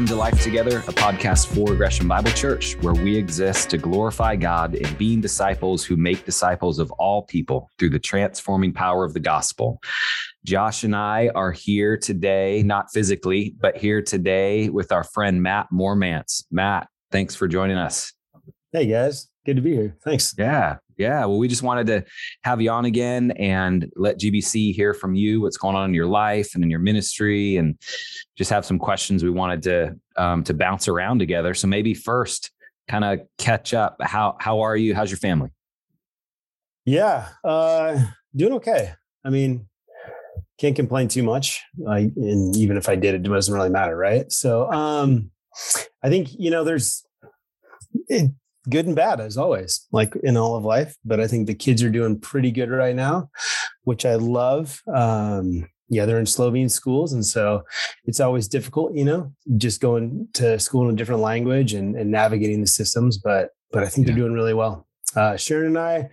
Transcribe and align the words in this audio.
Welcome 0.00 0.16
to 0.16 0.18
Life 0.18 0.42
Together, 0.42 0.78
a 0.78 0.92
podcast 0.92 1.54
for 1.54 1.76
Gresham 1.76 2.08
Bible 2.08 2.30
Church, 2.30 2.74
where 2.76 2.94
we 2.94 3.14
exist 3.14 3.68
to 3.68 3.76
glorify 3.76 4.34
God 4.34 4.74
in 4.74 4.94
being 4.94 5.20
disciples 5.20 5.84
who 5.84 5.94
make 5.94 6.24
disciples 6.24 6.78
of 6.78 6.90
all 6.92 7.24
people 7.24 7.68
through 7.78 7.90
the 7.90 7.98
transforming 7.98 8.72
power 8.72 9.04
of 9.04 9.12
the 9.12 9.20
gospel. 9.20 9.78
Josh 10.46 10.84
and 10.84 10.96
I 10.96 11.28
are 11.34 11.52
here 11.52 11.98
today, 11.98 12.62
not 12.62 12.86
physically, 12.90 13.54
but 13.60 13.76
here 13.76 14.00
today 14.00 14.70
with 14.70 14.90
our 14.90 15.04
friend 15.04 15.42
Matt 15.42 15.66
Mormance. 15.70 16.44
Matt, 16.50 16.88
thanks 17.12 17.34
for 17.34 17.46
joining 17.46 17.76
us. 17.76 18.14
Hey 18.72 18.86
guys, 18.86 19.28
good 19.44 19.56
to 19.56 19.62
be 19.62 19.74
here. 19.74 19.98
Thanks. 20.02 20.34
Yeah, 20.38 20.78
yeah. 21.00 21.24
Well, 21.24 21.38
we 21.38 21.48
just 21.48 21.62
wanted 21.62 21.86
to 21.88 22.04
have 22.44 22.60
you 22.60 22.70
on 22.70 22.84
again 22.84 23.32
and 23.32 23.90
let 23.96 24.20
GBC 24.20 24.74
hear 24.74 24.94
from 24.94 25.14
you 25.14 25.40
what's 25.40 25.56
going 25.56 25.74
on 25.74 25.88
in 25.88 25.94
your 25.94 26.06
life 26.06 26.54
and 26.54 26.62
in 26.62 26.70
your 26.70 26.78
ministry, 26.78 27.56
and 27.56 27.76
just 28.36 28.50
have 28.50 28.64
some 28.64 28.78
questions 28.78 29.24
we 29.24 29.30
wanted 29.30 29.62
to 29.62 29.96
um, 30.16 30.44
to 30.44 30.54
bounce 30.54 30.86
around 30.86 31.18
together. 31.18 31.54
So 31.54 31.66
maybe 31.66 31.94
first, 31.94 32.50
kind 32.88 33.04
of 33.04 33.20
catch 33.38 33.72
up. 33.72 33.96
How 34.00 34.36
how 34.38 34.60
are 34.60 34.76
you? 34.76 34.94
How's 34.94 35.10
your 35.10 35.18
family? 35.18 35.50
Yeah, 36.84 37.28
uh, 37.44 38.04
doing 38.36 38.52
okay. 38.54 38.92
I 39.24 39.30
mean, 39.30 39.66
can't 40.58 40.76
complain 40.76 41.08
too 41.08 41.22
much. 41.22 41.62
I, 41.88 42.10
and 42.16 42.54
even 42.56 42.76
if 42.76 42.88
I 42.88 42.96
did, 42.96 43.14
it 43.14 43.22
doesn't 43.22 43.54
really 43.54 43.70
matter, 43.70 43.96
right? 43.96 44.30
So, 44.30 44.70
um, 44.70 45.30
I 46.02 46.08
think 46.08 46.28
you 46.38 46.50
know, 46.50 46.64
there's 46.64 47.04
it, 48.08 48.30
good 48.68 48.86
and 48.86 48.96
bad 48.96 49.20
as 49.20 49.36
always, 49.36 49.86
like 49.92 50.14
in 50.22 50.36
all 50.36 50.56
of 50.56 50.64
life. 50.64 50.96
But 51.04 51.20
I 51.20 51.26
think 51.26 51.46
the 51.46 51.54
kids 51.54 51.82
are 51.82 51.90
doing 51.90 52.18
pretty 52.18 52.50
good 52.50 52.70
right 52.70 52.94
now, 52.94 53.30
which 53.84 54.04
I 54.04 54.16
love. 54.16 54.82
Um, 54.92 55.66
yeah, 55.88 56.06
they're 56.06 56.20
in 56.20 56.26
Slovene 56.26 56.68
schools. 56.68 57.12
And 57.12 57.26
so 57.26 57.64
it's 58.04 58.20
always 58.20 58.48
difficult, 58.48 58.94
you 58.94 59.04
know, 59.04 59.32
just 59.56 59.80
going 59.80 60.28
to 60.34 60.58
school 60.58 60.88
in 60.88 60.94
a 60.94 60.96
different 60.96 61.20
language 61.20 61.74
and, 61.74 61.96
and 61.96 62.10
navigating 62.10 62.60
the 62.60 62.66
systems. 62.66 63.18
But 63.18 63.50
but 63.72 63.82
I 63.82 63.88
think 63.88 64.06
yeah. 64.06 64.12
they're 64.12 64.22
doing 64.22 64.34
really 64.34 64.54
well. 64.54 64.86
Uh, 65.16 65.36
Sharon 65.36 65.66
and 65.66 65.78
I 65.78 66.10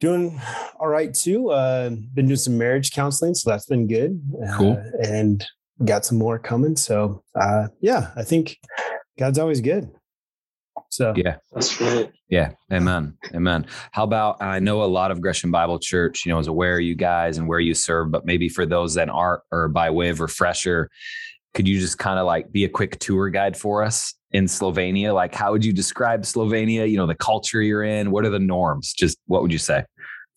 doing 0.00 0.40
all 0.80 0.88
right 0.88 1.12
too. 1.12 1.50
Uh, 1.50 1.90
been 2.14 2.26
doing 2.26 2.36
some 2.36 2.58
marriage 2.58 2.92
counseling, 2.92 3.34
so 3.34 3.50
that's 3.50 3.66
been 3.66 3.86
good. 3.86 4.20
Cool. 4.56 4.72
Uh, 4.72 5.06
and 5.06 5.44
got 5.84 6.04
some 6.04 6.18
more 6.18 6.38
coming. 6.38 6.76
So 6.76 7.22
uh, 7.38 7.68
yeah, 7.80 8.10
I 8.16 8.22
think 8.22 8.56
God's 9.18 9.38
always 9.38 9.60
good. 9.60 9.90
So 10.92 11.14
yeah, 11.16 11.36
that's 11.52 11.80
right. 11.80 12.12
Yeah, 12.28 12.50
amen, 12.70 13.16
amen. 13.34 13.64
How 13.92 14.04
about 14.04 14.42
I 14.42 14.58
know 14.58 14.82
a 14.82 14.84
lot 14.84 15.10
of 15.10 15.22
Gresham 15.22 15.50
Bible 15.50 15.78
Church, 15.78 16.26
you 16.26 16.32
know, 16.32 16.38
is 16.38 16.48
aware 16.48 16.76
of 16.76 16.82
you 16.82 16.94
guys 16.94 17.38
and 17.38 17.48
where 17.48 17.60
you 17.60 17.72
serve, 17.72 18.10
but 18.10 18.26
maybe 18.26 18.50
for 18.50 18.66
those 18.66 18.92
that 18.94 19.08
aren't, 19.08 19.40
or 19.50 19.68
by 19.68 19.88
way 19.88 20.10
of 20.10 20.20
refresher, 20.20 20.90
could 21.54 21.66
you 21.66 21.80
just 21.80 21.98
kind 21.98 22.18
of 22.18 22.26
like 22.26 22.52
be 22.52 22.66
a 22.66 22.68
quick 22.68 22.98
tour 22.98 23.30
guide 23.30 23.56
for 23.56 23.82
us 23.82 24.12
in 24.32 24.44
Slovenia? 24.44 25.14
Like, 25.14 25.34
how 25.34 25.52
would 25.52 25.64
you 25.64 25.72
describe 25.72 26.24
Slovenia? 26.24 26.90
You 26.90 26.98
know, 26.98 27.06
the 27.06 27.14
culture 27.14 27.62
you're 27.62 27.84
in. 27.84 28.10
What 28.10 28.26
are 28.26 28.30
the 28.30 28.38
norms? 28.38 28.92
Just 28.92 29.16
what 29.26 29.40
would 29.40 29.52
you 29.52 29.58
say? 29.58 29.84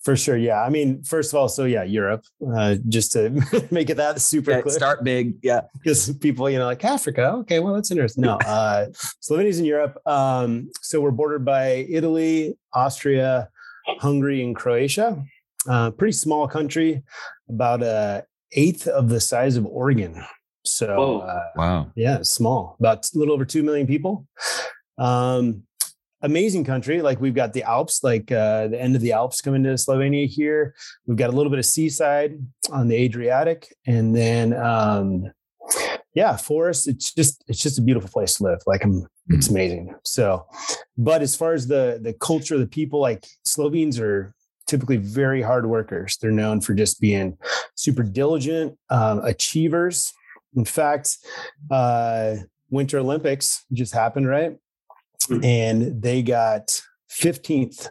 For 0.06 0.16
sure. 0.16 0.38
Yeah. 0.38 0.61
I 0.61 0.70
mean, 0.70 1.02
first 1.02 1.34
of 1.34 1.39
all, 1.39 1.50
so 1.50 1.66
yeah, 1.66 1.81
Europe, 1.84 2.23
uh, 2.56 2.75
just 2.88 3.11
to 3.14 3.31
make 3.72 3.89
it 3.89 3.98
that 3.98 4.22
super 4.22 4.52
yeah, 4.52 4.62
clear. 4.62 4.75
Start 4.75 5.03
big. 5.03 5.34
Yeah. 5.42 5.62
Because 5.73 6.14
people, 6.17 6.47
you 6.47 6.59
know, 6.59 6.66
like 6.66 6.86
Africa. 6.86 7.31
Okay. 7.39 7.59
Well, 7.59 7.73
that's 7.73 7.89
interesting. 7.89 8.22
No, 8.22 8.36
uh, 8.45 8.86
Slovenia's 9.20 9.58
in 9.58 9.66
Europe. 9.66 9.97
Um, 10.06 10.70
so 10.81 11.02
we're 11.02 11.09
bordered 11.09 11.44
by 11.44 11.88
Italy, 11.90 12.56
Austria, 12.72 13.50
Hungary, 14.00 14.44
and 14.44 14.56
Croatia. 14.56 15.24
Uh, 15.68 15.90
pretty 15.90 16.12
small 16.12 16.47
country, 16.47 17.01
about 17.50 17.81
a 17.81 18.25
eighth 18.51 18.88
of 18.88 19.09
the 19.09 19.19
size 19.19 19.57
of 19.57 19.66
Oregon. 19.66 20.24
So, 20.63 21.22
uh, 21.22 21.44
wow. 21.56 21.91
Yeah, 21.96 22.22
small, 22.22 22.75
about 22.80 23.09
a 23.12 23.18
little 23.18 23.34
over 23.34 23.46
2 23.46 23.63
million 23.63 23.88
people. 23.88 24.28
Um, 25.00 25.63
amazing 26.22 26.64
country. 26.64 27.02
Like 27.02 27.20
we've 27.20 27.34
got 27.34 27.53
the 27.53 27.64
Alps, 27.64 28.03
like 28.03 28.31
uh, 28.31 28.68
the 28.68 28.81
end 28.81 28.96
of 28.96 29.02
the 29.02 29.14
Alps 29.14 29.42
coming 29.42 29.64
to 29.64 29.70
Slovenia 29.72 30.28
here. 30.28 30.76
We've 31.06 31.18
got 31.18 31.30
a 31.30 31.34
little 31.34 31.50
bit 31.50 31.59
of 31.59 31.66
seaside 31.66 32.38
on 32.72 32.88
the 32.88 32.96
Adriatic, 32.96 33.74
and 33.86 34.16
then 34.16 34.54
um, 34.54 35.31
yeah, 36.14 36.36
forest. 36.38 36.88
It's 36.88 37.14
just 37.14 37.44
it's 37.48 37.62
just 37.62 37.80
a 37.80 37.81
beautiful 37.81 38.09
place 38.09 38.36
to 38.36 38.44
live. 38.44 38.59
Like 38.66 38.84
I'm, 38.84 39.08
it's 39.30 39.48
mm-hmm. 39.48 39.56
amazing. 39.56 39.96
So, 40.04 40.46
but 40.98 41.22
as 41.22 41.36
far 41.36 41.54
as 41.54 41.68
the 41.68 42.00
the 42.02 42.14
culture, 42.14 42.58
the 42.58 42.68
people, 42.68 43.00
like 43.00 43.25
Slovenes 43.44 44.00
are 44.00 44.34
typically 44.68 44.98
very 44.98 45.42
hard 45.42 45.66
workers. 45.68 46.18
They're 46.18 46.31
known 46.31 46.62
for 46.62 46.74
just 46.74 47.00
being 47.00 47.38
super 47.75 48.04
diligent, 48.04 48.78
um, 48.90 49.20
achievers. 49.24 50.12
In 50.56 50.66
fact, 50.66 51.18
uh, 51.70 52.36
Winter 52.70 53.00
Olympics 53.00 53.66
just 53.74 53.94
happened, 53.94 54.28
right? 54.28 54.58
Hmm. 55.28 55.44
and 55.44 56.02
they 56.02 56.22
got 56.22 56.81
15th 57.12 57.90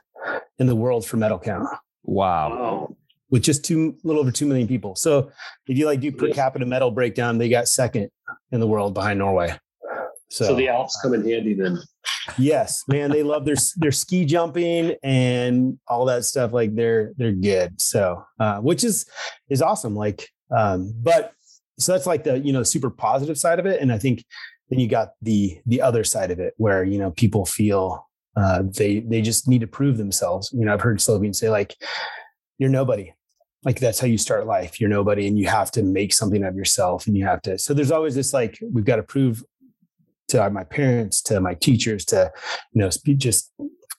in 0.59 0.67
the 0.67 0.77
world 0.77 1.07
for 1.07 1.17
medal 1.17 1.39
count. 1.39 1.69
Wow. 2.05 2.97
With 3.31 3.43
just 3.43 3.65
two 3.65 3.97
little 4.05 4.21
over 4.21 4.31
2 4.31 4.47
million 4.47 4.69
people. 4.69 4.95
So 4.95 5.31
if 5.67 5.77
you 5.77 5.87
like 5.87 6.01
do 6.01 6.13
per 6.13 6.31
capita 6.31 6.65
medal 6.67 6.91
breakdown, 6.91 7.39
they 7.39 7.49
got 7.49 7.67
second 7.67 8.11
in 8.53 8.61
the 8.61 8.67
world 8.67 8.95
behind 8.95 9.19
Norway. 9.19 9.59
So, 10.31 10.47
so 10.47 10.55
the 10.55 10.69
Alps 10.69 10.99
come 11.03 11.15
in 11.15 11.29
handy 11.29 11.55
then. 11.55 11.81
Yes, 12.39 12.83
man, 12.89 13.11
they 13.11 13.23
love 13.23 13.45
their 13.45 13.57
their 13.77 13.93
ski 13.93 14.25
jumping 14.25 14.97
and 15.03 15.79
all 15.87 16.07
that 16.07 16.25
stuff. 16.25 16.53
Like 16.53 16.75
they're 16.75 17.13
they're 17.17 17.33
good. 17.33 17.81
So 17.81 18.25
uh, 18.41 18.59
which 18.59 18.83
is 18.83 19.07
is 19.49 19.63
awesome. 19.63 19.95
Like, 19.95 20.29
um, 20.51 20.93
but 20.97 21.33
so 21.79 21.93
that's 21.93 22.07
like 22.07 22.25
the 22.25 22.39
you 22.39 22.53
know 22.53 22.63
super 22.63 22.91
positive 22.91 23.39
side 23.39 23.59
of 23.59 23.67
it. 23.67 23.81
And 23.81 23.93
I 23.93 23.99
think 23.99 24.25
then 24.71 24.79
you 24.79 24.89
got 24.89 25.11
the 25.23 25.61
the 25.67 25.81
other 25.81 26.05
side 26.05 26.31
of 26.31 26.41
it 26.41 26.55
where 26.57 26.85
you 26.85 26.99
know 26.99 27.11
people 27.13 27.45
feel 27.45 28.09
uh, 28.37 28.63
they 28.77 29.01
they 29.01 29.23
just 29.23 29.49
need 29.49 29.61
to 29.61 29.67
prove 29.67 29.97
themselves. 29.97 30.53
You 30.53 30.65
know, 30.65 30.73
I've 30.73 30.81
heard 30.81 31.01
Slovenes 31.01 31.39
say 31.39 31.51
like, 31.51 31.75
"You're 32.59 32.71
nobody." 32.71 33.13
Like 33.65 33.81
that's 33.81 33.99
how 33.99 34.07
you 34.07 34.19
start 34.19 34.47
life. 34.47 34.81
You're 34.81 34.91
nobody, 34.91 35.27
and 35.27 35.39
you 35.39 35.47
have 35.47 35.71
to 35.73 35.83
make 35.83 36.13
something 36.13 36.45
of 36.45 36.57
yourself, 36.57 37.07
and 37.07 37.17
you 37.17 37.25
have 37.25 37.43
to. 37.43 37.59
So 37.59 37.73
there's 37.75 37.91
always 37.91 38.15
this 38.15 38.33
like 38.33 38.59
we've 38.63 38.85
got 38.85 38.97
to 38.97 39.03
prove 39.03 39.43
to 40.29 40.51
my 40.51 40.65
parents, 40.65 41.23
to 41.23 41.41
my 41.41 41.55
teachers, 41.55 42.05
to 42.07 42.33
you 42.73 42.83
know, 42.83 42.91
just 43.17 43.53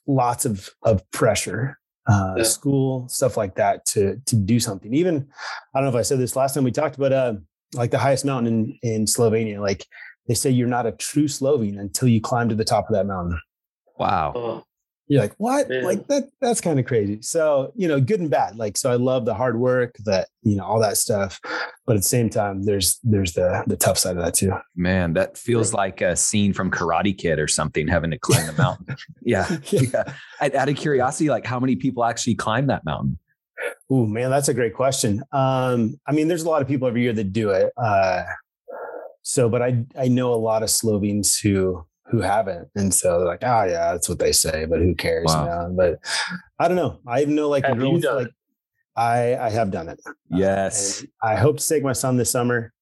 lots 0.06 0.44
of 0.44 0.70
of 0.82 1.08
pressure 1.10 1.78
uh, 2.08 2.34
yeah. 2.36 2.42
school 2.44 3.08
stuff 3.08 3.36
like 3.36 3.56
that 3.56 3.84
to 3.84 4.20
to 4.26 4.36
do 4.36 4.60
something 4.60 4.94
even 4.94 5.26
i 5.74 5.80
don't 5.80 5.84
know 5.84 5.96
if 5.96 5.98
i 5.98 6.02
said 6.02 6.18
this 6.18 6.36
last 6.36 6.54
time 6.54 6.62
we 6.62 6.70
talked 6.70 6.96
about 6.96 7.12
uh 7.12 7.34
like 7.74 7.90
the 7.90 7.98
highest 7.98 8.24
mountain 8.24 8.78
in 8.82 8.94
in 8.94 9.04
slovenia 9.06 9.58
like 9.60 9.84
they 10.28 10.34
say 10.34 10.50
you're 10.50 10.68
not 10.68 10.86
a 10.86 10.92
true 10.92 11.28
Slovene 11.28 11.78
until 11.78 12.08
you 12.08 12.20
climb 12.20 12.48
to 12.48 12.54
the 12.54 12.64
top 12.64 12.88
of 12.88 12.94
that 12.94 13.06
mountain. 13.06 13.40
Wow. 13.98 14.32
Oh, 14.34 14.64
you're 15.08 15.22
like, 15.22 15.34
what? 15.38 15.68
Man. 15.68 15.84
Like 15.84 16.06
that, 16.08 16.24
that's 16.40 16.60
kind 16.60 16.80
of 16.80 16.86
crazy. 16.86 17.22
So, 17.22 17.72
you 17.76 17.86
know, 17.86 18.00
good 18.00 18.20
and 18.20 18.30
bad. 18.30 18.56
Like, 18.56 18.76
so 18.76 18.90
I 18.90 18.96
love 18.96 19.24
the 19.24 19.34
hard 19.34 19.58
work 19.58 19.94
that, 20.04 20.28
you 20.42 20.56
know, 20.56 20.64
all 20.64 20.80
that 20.80 20.96
stuff. 20.96 21.40
But 21.86 21.94
at 21.94 22.00
the 22.00 22.08
same 22.08 22.28
time, 22.28 22.64
there's 22.64 22.98
there's 23.04 23.34
the 23.34 23.62
the 23.68 23.76
tough 23.76 23.98
side 23.98 24.16
of 24.16 24.24
that 24.24 24.34
too. 24.34 24.52
Man, 24.74 25.12
that 25.12 25.38
feels 25.38 25.72
like 25.72 26.00
a 26.00 26.16
scene 26.16 26.52
from 26.52 26.72
Karate 26.72 27.16
Kid 27.16 27.38
or 27.38 27.46
something, 27.46 27.86
having 27.86 28.10
to 28.10 28.18
climb 28.18 28.46
the 28.46 28.52
mountain. 28.58 28.96
yeah. 29.22 29.58
yeah. 29.70 30.12
Out 30.40 30.68
of 30.68 30.76
curiosity, 30.76 31.30
like 31.30 31.46
how 31.46 31.60
many 31.60 31.76
people 31.76 32.04
actually 32.04 32.34
climb 32.34 32.66
that 32.66 32.84
mountain? 32.84 33.18
Oh 33.88 34.06
man, 34.06 34.30
that's 34.30 34.48
a 34.48 34.54
great 34.54 34.74
question. 34.74 35.22
Um, 35.30 36.00
I 36.06 36.12
mean, 36.12 36.26
there's 36.26 36.42
a 36.42 36.48
lot 36.48 36.62
of 36.62 36.68
people 36.68 36.88
every 36.88 37.02
year 37.02 37.12
that 37.12 37.32
do 37.32 37.50
it. 37.50 37.72
Uh, 37.76 38.24
so, 39.28 39.48
but 39.48 39.60
I 39.60 39.84
I 39.98 40.06
know 40.06 40.32
a 40.32 40.36
lot 40.36 40.62
of 40.62 40.70
Slovenes 40.70 41.36
who 41.36 41.84
who 42.12 42.20
haven't, 42.20 42.68
and 42.76 42.94
so 42.94 43.18
they're 43.18 43.26
like, 43.26 43.42
oh 43.42 43.64
yeah, 43.64 43.90
that's 43.90 44.08
what 44.08 44.20
they 44.20 44.30
say, 44.30 44.66
but 44.66 44.78
who 44.78 44.94
cares? 44.94 45.26
Wow. 45.26 45.68
But 45.76 45.98
I 46.60 46.68
don't 46.68 46.76
know. 46.76 47.00
I 47.08 47.22
even 47.22 47.34
know 47.34 47.48
like 47.48 47.64
have 47.64 47.76
like 47.76 48.30
I 48.96 49.36
I 49.36 49.50
have 49.50 49.72
done 49.72 49.88
it. 49.88 50.00
Yes, 50.30 51.02
uh, 51.24 51.26
I 51.26 51.34
hope 51.34 51.58
to 51.58 51.68
take 51.68 51.82
my 51.82 51.92
son 51.92 52.16
this 52.16 52.30
summer. 52.30 52.72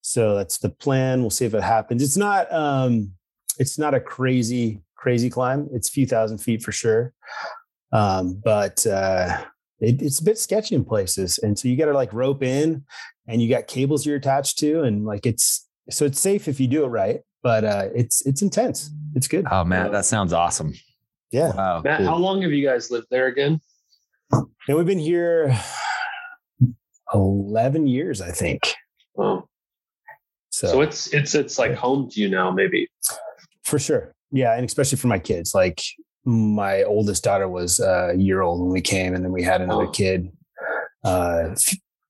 So 0.00 0.36
that's 0.36 0.58
the 0.58 0.70
plan. 0.70 1.22
We'll 1.22 1.30
see 1.30 1.44
if 1.44 1.54
it 1.54 1.62
happens. 1.64 2.04
It's 2.04 2.16
not 2.16 2.52
um 2.52 3.10
it's 3.58 3.76
not 3.76 3.92
a 3.92 4.00
crazy 4.00 4.82
crazy 4.94 5.28
climb. 5.28 5.68
It's 5.72 5.88
a 5.88 5.92
few 5.92 6.06
thousand 6.06 6.38
feet 6.38 6.62
for 6.62 6.70
sure. 6.70 7.12
Um, 7.92 8.40
but 8.44 8.86
uh 8.86 9.44
it, 9.80 10.00
it's 10.00 10.20
a 10.20 10.24
bit 10.24 10.38
sketchy 10.38 10.76
in 10.76 10.84
places. 10.84 11.38
And 11.38 11.58
so 11.58 11.66
you 11.66 11.76
got 11.76 11.86
to 11.86 11.94
like 11.94 12.12
rope 12.12 12.44
in 12.44 12.84
and 13.26 13.42
you 13.42 13.48
got 13.48 13.66
cables 13.66 14.06
you're 14.06 14.16
attached 14.16 14.58
to. 14.58 14.82
And 14.82 15.04
like 15.04 15.26
it's, 15.26 15.66
so 15.90 16.04
it's 16.04 16.20
safe 16.20 16.48
if 16.48 16.60
you 16.60 16.66
do 16.66 16.84
it 16.84 16.88
right, 16.88 17.20
but 17.42 17.64
uh, 17.64 17.88
it's 17.94 18.24
it's 18.26 18.42
intense. 18.42 18.90
It's 19.14 19.28
good. 19.28 19.46
Oh 19.50 19.64
man, 19.64 19.92
that 19.92 20.04
sounds 20.04 20.32
awesome. 20.32 20.74
Yeah. 21.30 21.54
Wow, 21.54 21.82
Matt, 21.82 21.98
cool. 21.98 22.06
how 22.06 22.16
long 22.16 22.42
have 22.42 22.52
you 22.52 22.66
guys 22.66 22.90
lived 22.90 23.06
there 23.10 23.26
again? 23.26 23.60
And 24.32 24.76
we've 24.76 24.86
been 24.86 24.98
here 24.98 25.56
11 27.14 27.86
years, 27.86 28.20
I 28.20 28.30
think. 28.30 28.74
Oh. 29.18 29.46
So, 30.50 30.68
so 30.68 30.80
it's 30.80 31.12
it's 31.14 31.34
it's 31.34 31.58
like 31.58 31.74
home 31.74 32.10
to 32.10 32.20
you 32.20 32.28
now, 32.28 32.50
maybe. 32.50 32.88
For 33.64 33.78
sure. 33.78 34.12
Yeah. 34.32 34.54
And 34.54 34.64
especially 34.64 34.98
for 34.98 35.06
my 35.06 35.18
kids. 35.18 35.54
Like 35.54 35.82
my 36.24 36.82
oldest 36.82 37.24
daughter 37.24 37.48
was 37.48 37.80
a 37.80 38.14
year 38.16 38.42
old 38.42 38.60
when 38.60 38.70
we 38.70 38.80
came, 38.80 39.14
and 39.14 39.24
then 39.24 39.32
we 39.32 39.42
had 39.42 39.60
another 39.60 39.86
oh. 39.86 39.90
kid 39.90 40.30
uh 41.02 41.54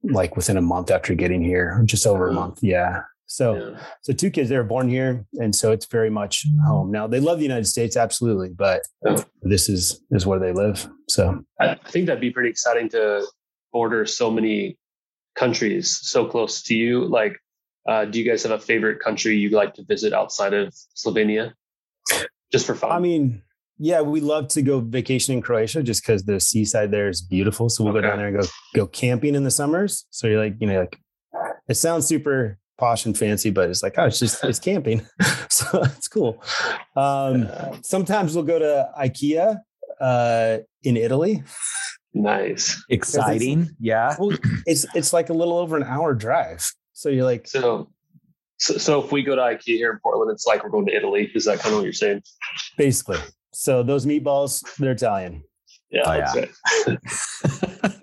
like 0.02 0.34
within 0.34 0.56
a 0.56 0.62
month 0.62 0.90
after 0.90 1.14
getting 1.14 1.42
here, 1.42 1.80
just 1.84 2.06
over 2.06 2.28
a 2.28 2.32
month. 2.32 2.58
Yeah. 2.62 3.02
So, 3.30 3.54
yeah. 3.54 3.80
so 4.02 4.12
two 4.12 4.28
kids, 4.28 4.48
they 4.48 4.56
were 4.56 4.64
born 4.64 4.88
here. 4.88 5.24
And 5.34 5.54
so 5.54 5.70
it's 5.70 5.86
very 5.86 6.10
much 6.10 6.44
home. 6.66 6.90
Now 6.90 7.06
they 7.06 7.20
love 7.20 7.38
the 7.38 7.44
United 7.44 7.66
States, 7.66 7.96
absolutely. 7.96 8.48
But 8.48 8.82
yeah. 9.06 9.22
this 9.42 9.68
is, 9.68 10.02
is 10.10 10.26
where 10.26 10.40
they 10.40 10.50
live. 10.50 10.88
So 11.08 11.44
I 11.60 11.76
think 11.76 12.06
that'd 12.06 12.20
be 12.20 12.32
pretty 12.32 12.50
exciting 12.50 12.88
to 12.88 13.24
border 13.72 14.04
so 14.04 14.32
many 14.32 14.78
countries 15.36 15.96
so 16.02 16.26
close 16.26 16.60
to 16.64 16.74
you. 16.74 17.04
Like, 17.04 17.38
uh, 17.88 18.04
do 18.06 18.18
you 18.18 18.28
guys 18.28 18.42
have 18.42 18.50
a 18.50 18.58
favorite 18.58 18.98
country 18.98 19.36
you'd 19.36 19.52
like 19.52 19.74
to 19.74 19.84
visit 19.84 20.12
outside 20.12 20.52
of 20.52 20.74
Slovenia? 20.96 21.52
Just 22.50 22.66
for 22.66 22.74
fun. 22.74 22.90
I 22.90 22.98
mean, 22.98 23.42
yeah, 23.78 24.00
we 24.00 24.20
love 24.20 24.48
to 24.48 24.62
go 24.62 24.80
vacation 24.80 25.34
in 25.34 25.40
Croatia 25.40 25.84
just 25.84 26.02
because 26.02 26.24
the 26.24 26.40
seaside 26.40 26.90
there 26.90 27.08
is 27.08 27.22
beautiful. 27.22 27.68
So 27.68 27.84
we'll 27.84 27.96
okay. 27.96 28.02
go 28.02 28.08
down 28.08 28.18
there 28.18 28.26
and 28.26 28.40
go 28.40 28.46
go 28.74 28.86
camping 28.88 29.36
in 29.36 29.44
the 29.44 29.52
summers. 29.52 30.04
So 30.10 30.26
you're 30.26 30.42
like, 30.42 30.56
you 30.58 30.66
know, 30.66 30.80
like 30.80 30.98
it 31.68 31.74
sounds 31.76 32.06
super 32.06 32.58
posh 32.80 33.06
and 33.06 33.16
fancy, 33.16 33.50
but 33.50 33.68
it's 33.68 33.82
like, 33.82 33.94
oh, 33.98 34.06
it's 34.06 34.18
just 34.18 34.42
it's 34.42 34.58
camping. 34.58 35.06
so 35.50 35.82
it's 35.82 36.08
cool. 36.08 36.42
Um, 36.96 37.48
sometimes 37.82 38.34
we'll 38.34 38.44
go 38.44 38.58
to 38.58 38.90
IKEA 38.98 39.58
uh, 40.00 40.58
in 40.82 40.96
Italy. 40.96 41.44
Nice. 42.14 42.82
Exciting. 42.88 43.70
Yeah. 43.78 44.16
Well, 44.18 44.36
it's 44.66 44.86
it's 44.94 45.12
like 45.12 45.28
a 45.28 45.34
little 45.34 45.58
over 45.58 45.76
an 45.76 45.84
hour 45.84 46.14
drive. 46.14 46.72
So 46.92 47.08
you're 47.08 47.24
like 47.24 47.46
so 47.46 47.90
so, 48.58 48.76
so 48.78 49.02
if 49.02 49.12
we 49.12 49.22
go 49.22 49.36
to 49.36 49.42
IKEA 49.42 49.76
here 49.76 49.90
in 49.90 49.98
Portland, 50.02 50.30
it's 50.32 50.46
like 50.46 50.64
we're 50.64 50.70
going 50.70 50.86
to 50.86 50.94
Italy. 50.94 51.30
Is 51.34 51.44
that 51.44 51.60
kind 51.60 51.72
of 51.72 51.78
what 51.78 51.84
you're 51.84 51.92
saying? 51.92 52.22
Basically. 52.76 53.18
So 53.52 53.82
those 53.82 54.06
meatballs, 54.06 54.62
they're 54.76 54.92
Italian. 54.92 55.44
Yeah, 55.90 56.02
oh, 56.06 56.46
yeah. 56.87 56.96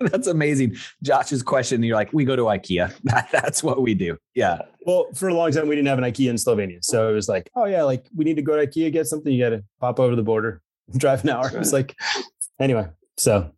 that's 0.00 0.26
amazing. 0.26 0.76
Josh's 1.02 1.42
question, 1.42 1.82
you're 1.82 1.96
like, 1.96 2.12
we 2.12 2.24
go 2.24 2.36
to 2.36 2.42
IKEA. 2.42 2.94
that's 3.32 3.62
what 3.62 3.80
we 3.80 3.94
do. 3.94 4.18
Yeah. 4.34 4.62
Well, 4.84 5.06
for 5.14 5.28
a 5.28 5.34
long 5.34 5.52
time, 5.52 5.68
we 5.68 5.74
didn't 5.74 5.88
have 5.88 5.98
an 5.98 6.04
IKEA 6.04 6.30
in 6.30 6.36
Slovenia. 6.36 6.84
So 6.84 7.10
it 7.10 7.14
was 7.14 7.28
like, 7.28 7.50
oh, 7.56 7.64
yeah, 7.64 7.82
like 7.82 8.06
we 8.14 8.24
need 8.24 8.36
to 8.36 8.42
go 8.42 8.56
to 8.56 8.66
IKEA, 8.66 8.92
get 8.92 9.06
something. 9.06 9.32
You 9.32 9.42
got 9.42 9.50
to 9.50 9.64
pop 9.80 10.00
over 10.00 10.14
the 10.14 10.22
border, 10.22 10.60
drive 10.96 11.24
an 11.24 11.30
hour. 11.30 11.50
It's 11.54 11.72
like, 11.72 11.96
anyway, 12.60 12.88
so. 13.16 13.52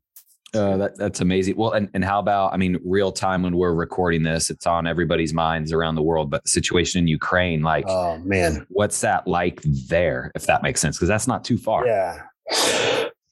Uh, 0.52 0.76
that, 0.76 0.98
that's 0.98 1.20
amazing. 1.20 1.56
Well, 1.56 1.72
and, 1.72 1.88
and 1.94 2.04
how 2.04 2.18
about, 2.18 2.52
I 2.52 2.56
mean, 2.56 2.80
real 2.84 3.12
time 3.12 3.44
when 3.44 3.56
we're 3.56 3.72
recording 3.72 4.24
this, 4.24 4.50
it's 4.50 4.66
on 4.66 4.84
everybody's 4.84 5.32
minds 5.32 5.72
around 5.72 5.94
the 5.94 6.02
world, 6.02 6.28
but 6.28 6.42
the 6.42 6.48
situation 6.48 6.98
in 6.98 7.06
Ukraine, 7.06 7.62
like, 7.62 7.84
oh 7.86 8.18
man, 8.18 8.66
what's 8.68 9.00
that 9.02 9.28
like 9.28 9.60
there, 9.62 10.32
if 10.34 10.46
that 10.46 10.64
makes 10.64 10.80
sense? 10.80 10.98
Cause 10.98 11.06
that's 11.06 11.28
not 11.28 11.44
too 11.44 11.56
far. 11.56 11.86
Yeah. 11.86 12.24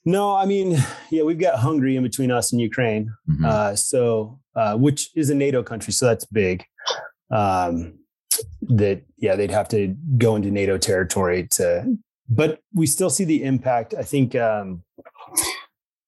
No, 0.08 0.34
I 0.34 0.46
mean, 0.46 0.78
yeah, 1.10 1.22
we've 1.22 1.38
got 1.38 1.58
Hungary 1.58 1.94
in 1.94 2.02
between 2.02 2.30
us 2.30 2.50
and 2.50 2.58
Ukraine. 2.62 3.12
Mm-hmm. 3.28 3.44
Uh, 3.44 3.76
so, 3.76 4.40
uh, 4.56 4.74
which 4.74 5.10
is 5.14 5.28
a 5.28 5.34
NATO 5.34 5.62
country, 5.62 5.92
so 5.92 6.06
that's 6.06 6.24
big. 6.24 6.64
Um, 7.30 7.98
that 8.62 9.02
yeah, 9.18 9.36
they'd 9.36 9.50
have 9.50 9.68
to 9.68 9.94
go 10.16 10.34
into 10.34 10.50
NATO 10.50 10.78
territory 10.78 11.46
to, 11.52 11.94
but 12.26 12.60
we 12.72 12.86
still 12.86 13.10
see 13.10 13.24
the 13.24 13.42
impact. 13.44 13.92
I 13.92 14.02
think. 14.02 14.34
Um, 14.34 14.82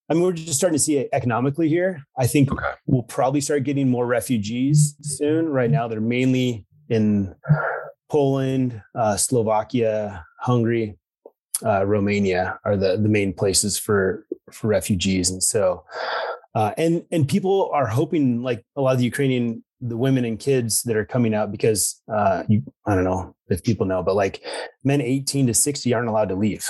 I 0.09 0.15
mean, 0.15 0.23
we're 0.23 0.31
just 0.31 0.57
starting 0.57 0.77
to 0.77 0.83
see 0.83 0.97
it 0.97 1.09
economically 1.13 1.69
here. 1.69 2.03
I 2.17 2.25
think 2.25 2.51
okay. 2.51 2.71
we'll 2.87 3.03
probably 3.03 3.39
start 3.39 3.63
getting 3.65 3.87
more 3.87 4.07
refugees 4.07 4.95
soon. 5.01 5.47
Right 5.47 5.69
now, 5.69 5.87
they're 5.87 6.01
mainly 6.01 6.65
in 6.89 7.35
Poland, 8.09 8.81
uh, 8.95 9.15
Slovakia, 9.15 10.25
Hungary 10.39 10.97
uh, 11.65 11.85
Romania 11.85 12.59
are 12.65 12.77
the 12.77 12.97
the 12.97 13.09
main 13.09 13.33
places 13.33 13.77
for 13.77 14.25
for 14.51 14.67
refugees, 14.67 15.29
and 15.29 15.43
so 15.43 15.83
uh, 16.55 16.73
and 16.77 17.03
and 17.11 17.27
people 17.27 17.69
are 17.73 17.87
hoping 17.87 18.41
like 18.41 18.65
a 18.75 18.81
lot 18.81 18.93
of 18.93 18.99
the 18.99 19.05
Ukrainian 19.05 19.63
the 19.81 19.97
women 19.97 20.25
and 20.25 20.39
kids 20.39 20.83
that 20.83 20.95
are 20.95 21.05
coming 21.05 21.33
out 21.33 21.51
because 21.51 22.01
uh, 22.13 22.43
you 22.47 22.63
I 22.85 22.95
don't 22.95 23.03
know 23.03 23.35
if 23.49 23.63
people 23.63 23.85
know, 23.85 24.03
but 24.03 24.15
like 24.15 24.45
men 24.83 25.01
18 25.01 25.47
to 25.47 25.53
60 25.53 25.93
aren't 25.93 26.09
allowed 26.09 26.29
to 26.29 26.35
leave. 26.35 26.67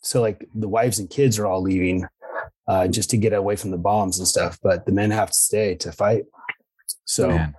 So 0.00 0.20
like 0.20 0.46
the 0.54 0.68
wives 0.68 0.98
and 0.98 1.10
kids 1.10 1.38
are 1.38 1.46
all 1.46 1.62
leaving 1.62 2.06
uh, 2.68 2.88
just 2.88 3.10
to 3.10 3.16
get 3.16 3.32
away 3.32 3.56
from 3.56 3.70
the 3.70 3.78
bombs 3.78 4.18
and 4.18 4.28
stuff, 4.28 4.58
but 4.62 4.86
the 4.86 4.92
men 4.92 5.10
have 5.10 5.28
to 5.28 5.38
stay 5.38 5.74
to 5.76 5.92
fight. 5.92 6.24
So 7.04 7.28
Man. 7.28 7.54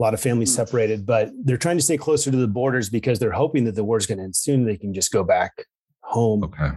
a 0.00 0.02
lot 0.02 0.14
of 0.14 0.20
families 0.20 0.50
hmm. 0.50 0.56
separated, 0.56 1.06
but 1.06 1.30
they're 1.44 1.56
trying 1.56 1.78
to 1.78 1.82
stay 1.82 1.96
closer 1.96 2.30
to 2.30 2.36
the 2.36 2.48
borders 2.48 2.90
because 2.90 3.18
they're 3.18 3.30
hoping 3.30 3.64
that 3.64 3.74
the 3.74 3.84
war 3.84 3.96
is 3.96 4.06
going 4.06 4.18
to 4.18 4.24
end 4.24 4.36
soon. 4.36 4.64
They 4.64 4.76
can 4.76 4.92
just 4.92 5.12
go 5.12 5.22
back 5.22 5.52
home, 6.16 6.44
okay. 6.44 6.70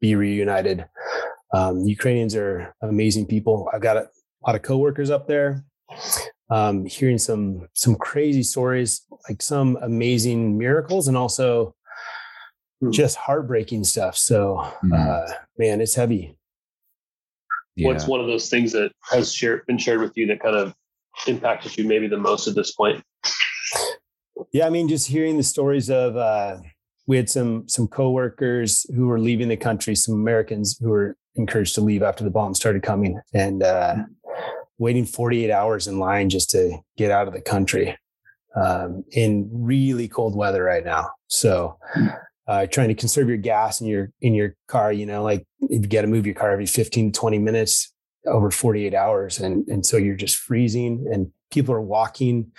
be 0.00 0.14
reunited. 0.14 0.86
Um, 1.52 1.74
Ukrainians 1.84 2.34
are 2.36 2.74
amazing 2.82 3.26
people. 3.26 3.68
I've 3.72 3.80
got 3.80 3.96
a 3.96 4.08
lot 4.46 4.54
of 4.54 4.62
coworkers 4.62 5.10
up 5.10 5.26
there. 5.26 5.64
Um, 6.50 6.84
hearing 6.84 7.18
some 7.18 7.68
some 7.74 7.94
crazy 7.94 8.42
stories, 8.42 8.90
like 9.28 9.40
some 9.40 9.78
amazing 9.82 10.58
miracles, 10.58 11.08
and 11.08 11.16
also 11.16 11.74
hmm. 12.80 12.90
just 12.90 13.16
heartbreaking 13.16 13.84
stuff. 13.84 14.16
So, 14.16 14.38
mm. 14.84 14.92
uh, 14.92 15.32
man, 15.58 15.80
it's 15.80 15.94
heavy. 15.94 16.36
Yeah. 17.76 17.88
What's 17.88 18.06
one 18.06 18.20
of 18.20 18.26
those 18.26 18.50
things 18.50 18.72
that 18.72 18.90
has 19.10 19.32
shared, 19.32 19.64
been 19.66 19.78
shared 19.78 20.00
with 20.00 20.16
you 20.16 20.26
that 20.26 20.40
kind 20.40 20.56
of 20.56 20.74
impacted 21.26 21.76
you 21.78 21.84
maybe 21.86 22.08
the 22.08 22.18
most 22.18 22.48
at 22.48 22.54
this 22.54 22.72
point? 22.72 23.02
Yeah, 24.52 24.66
I 24.66 24.70
mean, 24.70 24.88
just 24.88 25.06
hearing 25.06 25.36
the 25.36 25.42
stories 25.42 25.88
of 25.88 26.16
uh, 26.16 26.58
we 27.06 27.16
had 27.16 27.28
some 27.28 27.68
some 27.68 27.88
coworkers 27.88 28.86
who 28.94 29.06
were 29.06 29.18
leaving 29.18 29.48
the 29.48 29.56
country, 29.56 29.94
some 29.94 30.14
Americans 30.14 30.78
who 30.80 30.90
were 30.90 31.16
encouraged 31.34 31.74
to 31.76 31.80
leave 31.80 32.02
after 32.02 32.24
the 32.24 32.30
bombs 32.30 32.58
started 32.58 32.82
coming, 32.82 33.20
and 33.34 33.62
uh, 33.62 33.96
waiting 34.78 35.04
48 35.04 35.50
hours 35.50 35.86
in 35.86 35.98
line 35.98 36.30
just 36.30 36.50
to 36.50 36.78
get 36.96 37.10
out 37.10 37.28
of 37.28 37.34
the 37.34 37.40
country 37.40 37.96
um, 38.56 39.04
in 39.12 39.48
really 39.52 40.08
cold 40.08 40.36
weather 40.36 40.62
right 40.64 40.84
now. 40.84 41.10
So. 41.28 41.78
Uh, 42.48 42.66
trying 42.66 42.88
to 42.88 42.94
conserve 42.94 43.28
your 43.28 43.36
gas 43.36 43.80
in 43.80 43.86
your 43.86 44.10
in 44.22 44.34
your 44.34 44.56
car, 44.66 44.92
you 44.92 45.06
know, 45.06 45.22
like 45.22 45.46
you 45.60 45.78
got 45.78 46.00
to 46.00 46.08
move 46.08 46.26
your 46.26 46.34
car 46.34 46.50
every 46.50 46.66
15 46.66 47.12
to 47.12 47.20
20 47.20 47.38
minutes 47.38 47.92
over 48.26 48.50
48 48.50 48.92
hours, 48.92 49.38
and 49.38 49.68
and 49.68 49.86
so 49.86 49.96
you're 49.96 50.16
just 50.16 50.36
freezing, 50.36 51.06
and 51.12 51.30
people 51.50 51.74
are 51.74 51.80
walking 51.80 52.50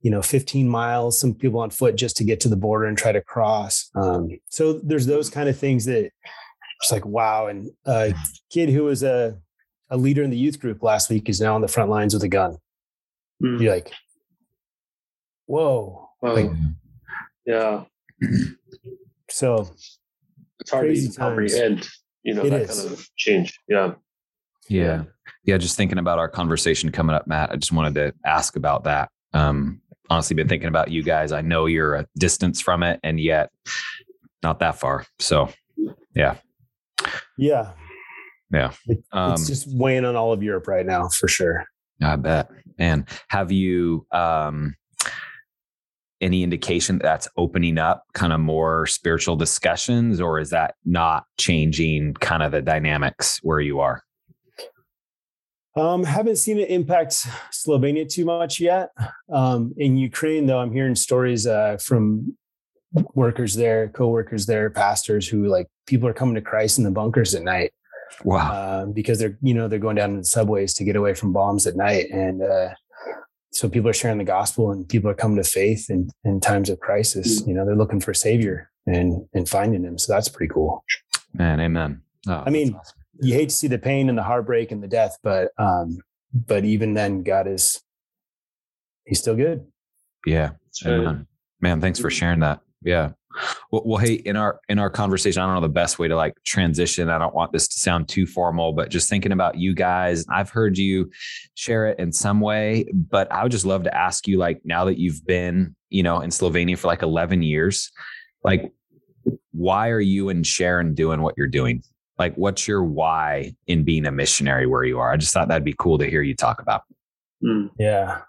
you 0.00 0.10
know 0.10 0.22
15 0.22 0.68
miles 0.68 1.18
some 1.18 1.34
people 1.34 1.60
on 1.60 1.70
foot 1.70 1.96
just 1.96 2.16
to 2.16 2.24
get 2.24 2.40
to 2.40 2.48
the 2.48 2.56
border 2.56 2.86
and 2.86 2.96
try 2.96 3.12
to 3.12 3.20
cross 3.20 3.90
um, 3.94 4.28
so 4.48 4.74
there's 4.74 5.06
those 5.06 5.28
kind 5.30 5.48
of 5.48 5.58
things 5.58 5.84
that 5.84 6.10
it's 6.80 6.92
like 6.92 7.04
wow 7.04 7.46
and 7.48 7.70
a 7.86 8.14
kid 8.50 8.68
who 8.68 8.84
was 8.84 9.02
a, 9.02 9.36
a 9.90 9.96
leader 9.96 10.22
in 10.22 10.30
the 10.30 10.36
youth 10.36 10.60
group 10.60 10.82
last 10.82 11.10
week 11.10 11.28
is 11.28 11.40
now 11.40 11.54
on 11.54 11.60
the 11.60 11.68
front 11.68 11.90
lines 11.90 12.14
with 12.14 12.22
a 12.22 12.28
gun. 12.28 12.56
Mm. 13.42 13.60
you're 13.60 13.74
like 13.74 13.92
whoa 15.46 16.08
um, 16.22 16.34
like, 16.34 16.50
yeah. 17.46 17.84
So 19.30 19.70
it's 20.60 20.70
hard 20.70 20.94
to 20.94 21.08
comprehend 21.16 21.88
you 22.22 22.34
know 22.34 22.42
it 22.44 22.50
that 22.50 22.62
is. 22.62 22.80
kind 22.80 22.92
of 22.92 23.08
change 23.16 23.58
yeah. 23.68 23.92
Yeah 24.68 25.04
yeah 25.48 25.58
just 25.58 25.76
thinking 25.76 25.98
about 25.98 26.18
our 26.18 26.28
conversation 26.28 26.92
coming 26.92 27.16
up 27.16 27.26
matt 27.26 27.50
i 27.50 27.56
just 27.56 27.72
wanted 27.72 27.94
to 27.94 28.12
ask 28.24 28.54
about 28.54 28.84
that 28.84 29.10
um, 29.34 29.80
honestly 30.10 30.34
been 30.34 30.48
thinking 30.48 30.68
about 30.68 30.90
you 30.90 31.02
guys. 31.02 31.32
I 31.32 31.40
know 31.40 31.66
you're 31.66 31.94
a 31.94 32.06
distance 32.18 32.60
from 32.60 32.82
it 32.82 33.00
and 33.02 33.20
yet 33.20 33.50
not 34.42 34.60
that 34.60 34.78
far. 34.78 35.04
So 35.18 35.50
yeah. 36.14 36.36
Yeah. 37.36 37.72
Yeah. 38.50 38.72
Um, 39.12 39.32
it's 39.32 39.46
just 39.46 39.68
weighing 39.70 40.04
on 40.04 40.16
all 40.16 40.32
of 40.32 40.42
Europe 40.42 40.66
right 40.68 40.86
now 40.86 41.08
for 41.08 41.28
sure. 41.28 41.64
I 42.02 42.16
bet. 42.16 42.50
And 42.78 43.06
have 43.28 43.52
you 43.52 44.06
um 44.12 44.74
any 46.20 46.42
indication 46.42 46.98
that 46.98 47.04
that's 47.04 47.28
opening 47.36 47.78
up 47.78 48.02
kind 48.14 48.32
of 48.32 48.40
more 48.40 48.86
spiritual 48.86 49.36
discussions 49.36 50.20
or 50.20 50.40
is 50.40 50.50
that 50.50 50.74
not 50.84 51.24
changing 51.38 52.14
kind 52.14 52.42
of 52.42 52.50
the 52.50 52.62
dynamics 52.62 53.38
where 53.42 53.60
you 53.60 53.78
are? 53.80 54.02
Um, 55.78 56.02
haven't 56.02 56.36
seen 56.36 56.58
it 56.58 56.70
impact 56.70 57.12
Slovenia 57.52 58.10
too 58.10 58.24
much 58.24 58.58
yet. 58.58 58.90
Um, 59.32 59.72
in 59.76 59.96
Ukraine, 59.96 60.46
though, 60.46 60.58
I'm 60.58 60.72
hearing 60.72 60.94
stories 60.94 61.46
uh, 61.46 61.78
from 61.80 62.36
workers 63.14 63.54
there, 63.54 63.88
co-workers 63.88 64.46
there, 64.46 64.70
pastors 64.70 65.28
who 65.28 65.46
like 65.46 65.68
people 65.86 66.08
are 66.08 66.14
coming 66.14 66.34
to 66.34 66.40
Christ 66.40 66.78
in 66.78 66.84
the 66.84 66.90
bunkers 66.90 67.34
at 67.34 67.42
night. 67.42 67.72
Wow! 68.24 68.52
Uh, 68.52 68.86
because 68.86 69.18
they're 69.18 69.38
you 69.42 69.54
know 69.54 69.68
they're 69.68 69.78
going 69.78 69.96
down 69.96 70.10
in 70.10 70.18
the 70.18 70.24
subways 70.24 70.74
to 70.74 70.84
get 70.84 70.96
away 70.96 71.14
from 71.14 71.32
bombs 71.32 71.66
at 71.66 71.76
night, 71.76 72.06
and 72.10 72.42
uh, 72.42 72.70
so 73.52 73.68
people 73.68 73.90
are 73.90 73.94
sharing 73.94 74.18
the 74.18 74.24
gospel, 74.24 74.72
and 74.72 74.88
people 74.88 75.10
are 75.10 75.14
coming 75.14 75.36
to 75.36 75.48
faith 75.48 75.90
in 75.90 76.10
in 76.24 76.40
times 76.40 76.70
of 76.70 76.80
crisis. 76.80 77.40
Mm-hmm. 77.40 77.50
You 77.50 77.56
know, 77.56 77.66
they're 77.66 77.76
looking 77.76 78.00
for 78.00 78.12
a 78.12 78.16
savior 78.16 78.70
and 78.86 79.28
and 79.34 79.48
finding 79.48 79.84
him. 79.84 79.98
So 79.98 80.12
that's 80.12 80.28
pretty 80.28 80.52
cool. 80.52 80.82
Man, 81.34 81.60
amen. 81.60 82.00
Oh, 82.26 82.42
I 82.46 82.50
mean, 82.50 82.74
awesome 82.74 82.97
you 83.20 83.34
hate 83.34 83.48
to 83.48 83.54
see 83.54 83.68
the 83.68 83.78
pain 83.78 84.08
and 84.08 84.16
the 84.16 84.22
heartbreak 84.22 84.72
and 84.72 84.82
the 84.82 84.88
death, 84.88 85.18
but 85.22 85.50
um, 85.58 85.98
but 86.32 86.64
even 86.64 86.94
then, 86.94 87.22
God 87.22 87.46
is 87.46 87.80
He's 89.08 89.18
still 89.18 89.36
good. 89.36 89.66
Yeah, 90.26 90.50
man. 90.84 91.26
man. 91.60 91.80
Thanks 91.80 91.98
for 91.98 92.10
sharing 92.10 92.40
that. 92.40 92.60
Yeah, 92.82 93.12
Well, 93.70 93.82
well, 93.84 93.98
hey, 93.98 94.14
in 94.14 94.36
our 94.36 94.60
in 94.68 94.78
our 94.78 94.90
conversation, 94.90 95.42
I 95.42 95.46
don't 95.46 95.54
know 95.54 95.60
the 95.62 95.68
best 95.68 95.98
way 95.98 96.08
to 96.08 96.14
like 96.14 96.34
transition. 96.44 97.08
I 97.08 97.18
don't 97.18 97.34
want 97.34 97.52
this 97.52 97.68
to 97.68 97.78
sound 97.78 98.08
too 98.08 98.26
formal, 98.26 98.72
but 98.72 98.90
just 98.90 99.08
thinking 99.08 99.32
about 99.32 99.56
you 99.56 99.74
guys, 99.74 100.26
I've 100.30 100.50
heard 100.50 100.76
you 100.76 101.10
share 101.54 101.86
it 101.86 101.98
in 101.98 102.12
some 102.12 102.40
way, 102.40 102.86
but 102.92 103.32
I 103.32 103.42
would 103.42 103.52
just 103.52 103.64
love 103.64 103.84
to 103.84 103.96
ask 103.96 104.28
you, 104.28 104.38
like, 104.38 104.60
now 104.64 104.84
that 104.84 104.98
you've 104.98 105.24
been, 105.26 105.74
you 105.88 106.02
know, 106.02 106.20
in 106.20 106.30
Slovenia 106.30 106.76
for 106.76 106.88
like 106.88 107.02
11 107.02 107.42
years, 107.42 107.90
like, 108.44 108.70
why 109.52 109.88
are 109.88 110.00
you 110.00 110.28
and 110.28 110.46
Sharon 110.46 110.94
doing 110.94 111.22
what 111.22 111.34
you're 111.36 111.48
doing? 111.48 111.82
Like, 112.18 112.34
what's 112.34 112.66
your 112.66 112.82
why 112.82 113.54
in 113.66 113.84
being 113.84 114.06
a 114.06 114.12
missionary 114.12 114.66
where 114.66 114.84
you 114.84 114.98
are? 114.98 115.12
I 115.12 115.16
just 115.16 115.32
thought 115.32 115.48
that'd 115.48 115.64
be 115.64 115.74
cool 115.78 115.98
to 115.98 116.08
hear 116.08 116.22
you 116.22 116.34
talk 116.34 116.60
about. 116.60 116.82
Mm. 117.44 117.70
Yeah, 117.78 118.22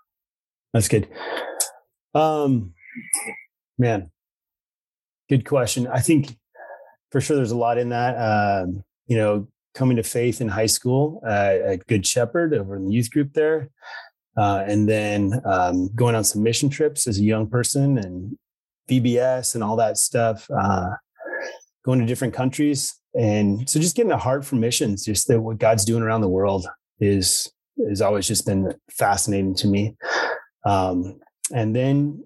that's 0.73 0.87
good. 0.87 1.07
Um, 2.13 2.73
man, 3.77 4.11
good 5.29 5.45
question. 5.45 5.87
I 5.87 5.99
think 5.99 6.37
for 7.11 7.21
sure 7.21 7.35
there's 7.35 7.51
a 7.51 7.57
lot 7.57 7.77
in 7.77 7.89
that. 7.89 8.15
Um, 8.15 8.83
you 9.07 9.17
know, 9.17 9.47
coming 9.73 9.97
to 9.97 10.03
faith 10.03 10.41
in 10.41 10.47
high 10.47 10.67
school 10.67 11.21
uh, 11.25 11.57
at 11.65 11.87
Good 11.87 12.05
Shepherd 12.05 12.53
over 12.53 12.75
in 12.75 12.85
the 12.87 12.93
youth 12.93 13.09
group 13.09 13.33
there. 13.33 13.69
Uh, 14.37 14.63
and 14.67 14.87
then 14.87 15.41
um, 15.45 15.89
going 15.95 16.15
on 16.15 16.23
some 16.23 16.43
mission 16.43 16.69
trips 16.69 17.07
as 17.07 17.17
a 17.17 17.23
young 17.23 17.47
person 17.47 17.97
and 17.97 18.37
VBS 18.89 19.55
and 19.55 19.63
all 19.63 19.75
that 19.75 19.97
stuff, 19.97 20.47
uh, 20.51 20.89
going 21.83 21.99
to 21.99 22.05
different 22.05 22.33
countries. 22.33 22.98
And 23.15 23.69
so 23.69 23.79
just 23.79 23.95
getting 23.95 24.11
a 24.11 24.17
heart 24.17 24.45
for 24.45 24.55
missions, 24.55 25.03
just 25.03 25.27
that 25.27 25.41
what 25.41 25.57
God's 25.57 25.85
doing 25.85 26.03
around 26.03 26.21
the 26.21 26.29
world 26.29 26.67
is, 26.99 27.51
has 27.87 28.01
always 28.01 28.27
just 28.27 28.45
been 28.45 28.73
fascinating 28.91 29.55
to 29.55 29.67
me. 29.67 29.95
Um, 30.65 31.19
and 31.53 31.75
then 31.75 32.23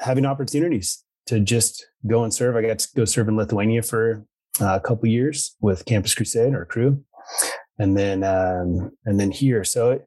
having 0.00 0.26
opportunities 0.26 1.04
to 1.26 1.40
just 1.40 1.86
go 2.06 2.24
and 2.24 2.32
serve. 2.32 2.56
I 2.56 2.62
got 2.62 2.78
to 2.78 2.88
go 2.96 3.04
serve 3.04 3.28
in 3.28 3.36
Lithuania 3.36 3.82
for 3.82 4.24
uh, 4.60 4.76
a 4.76 4.80
couple 4.80 5.08
years 5.08 5.56
with 5.60 5.84
Campus 5.84 6.14
Crusade 6.14 6.54
or 6.54 6.64
Cru, 6.64 7.02
and 7.78 7.96
then 7.96 8.24
um, 8.24 8.92
and 9.04 9.18
then 9.20 9.30
here. 9.30 9.64
So 9.64 9.92
it, 9.92 10.06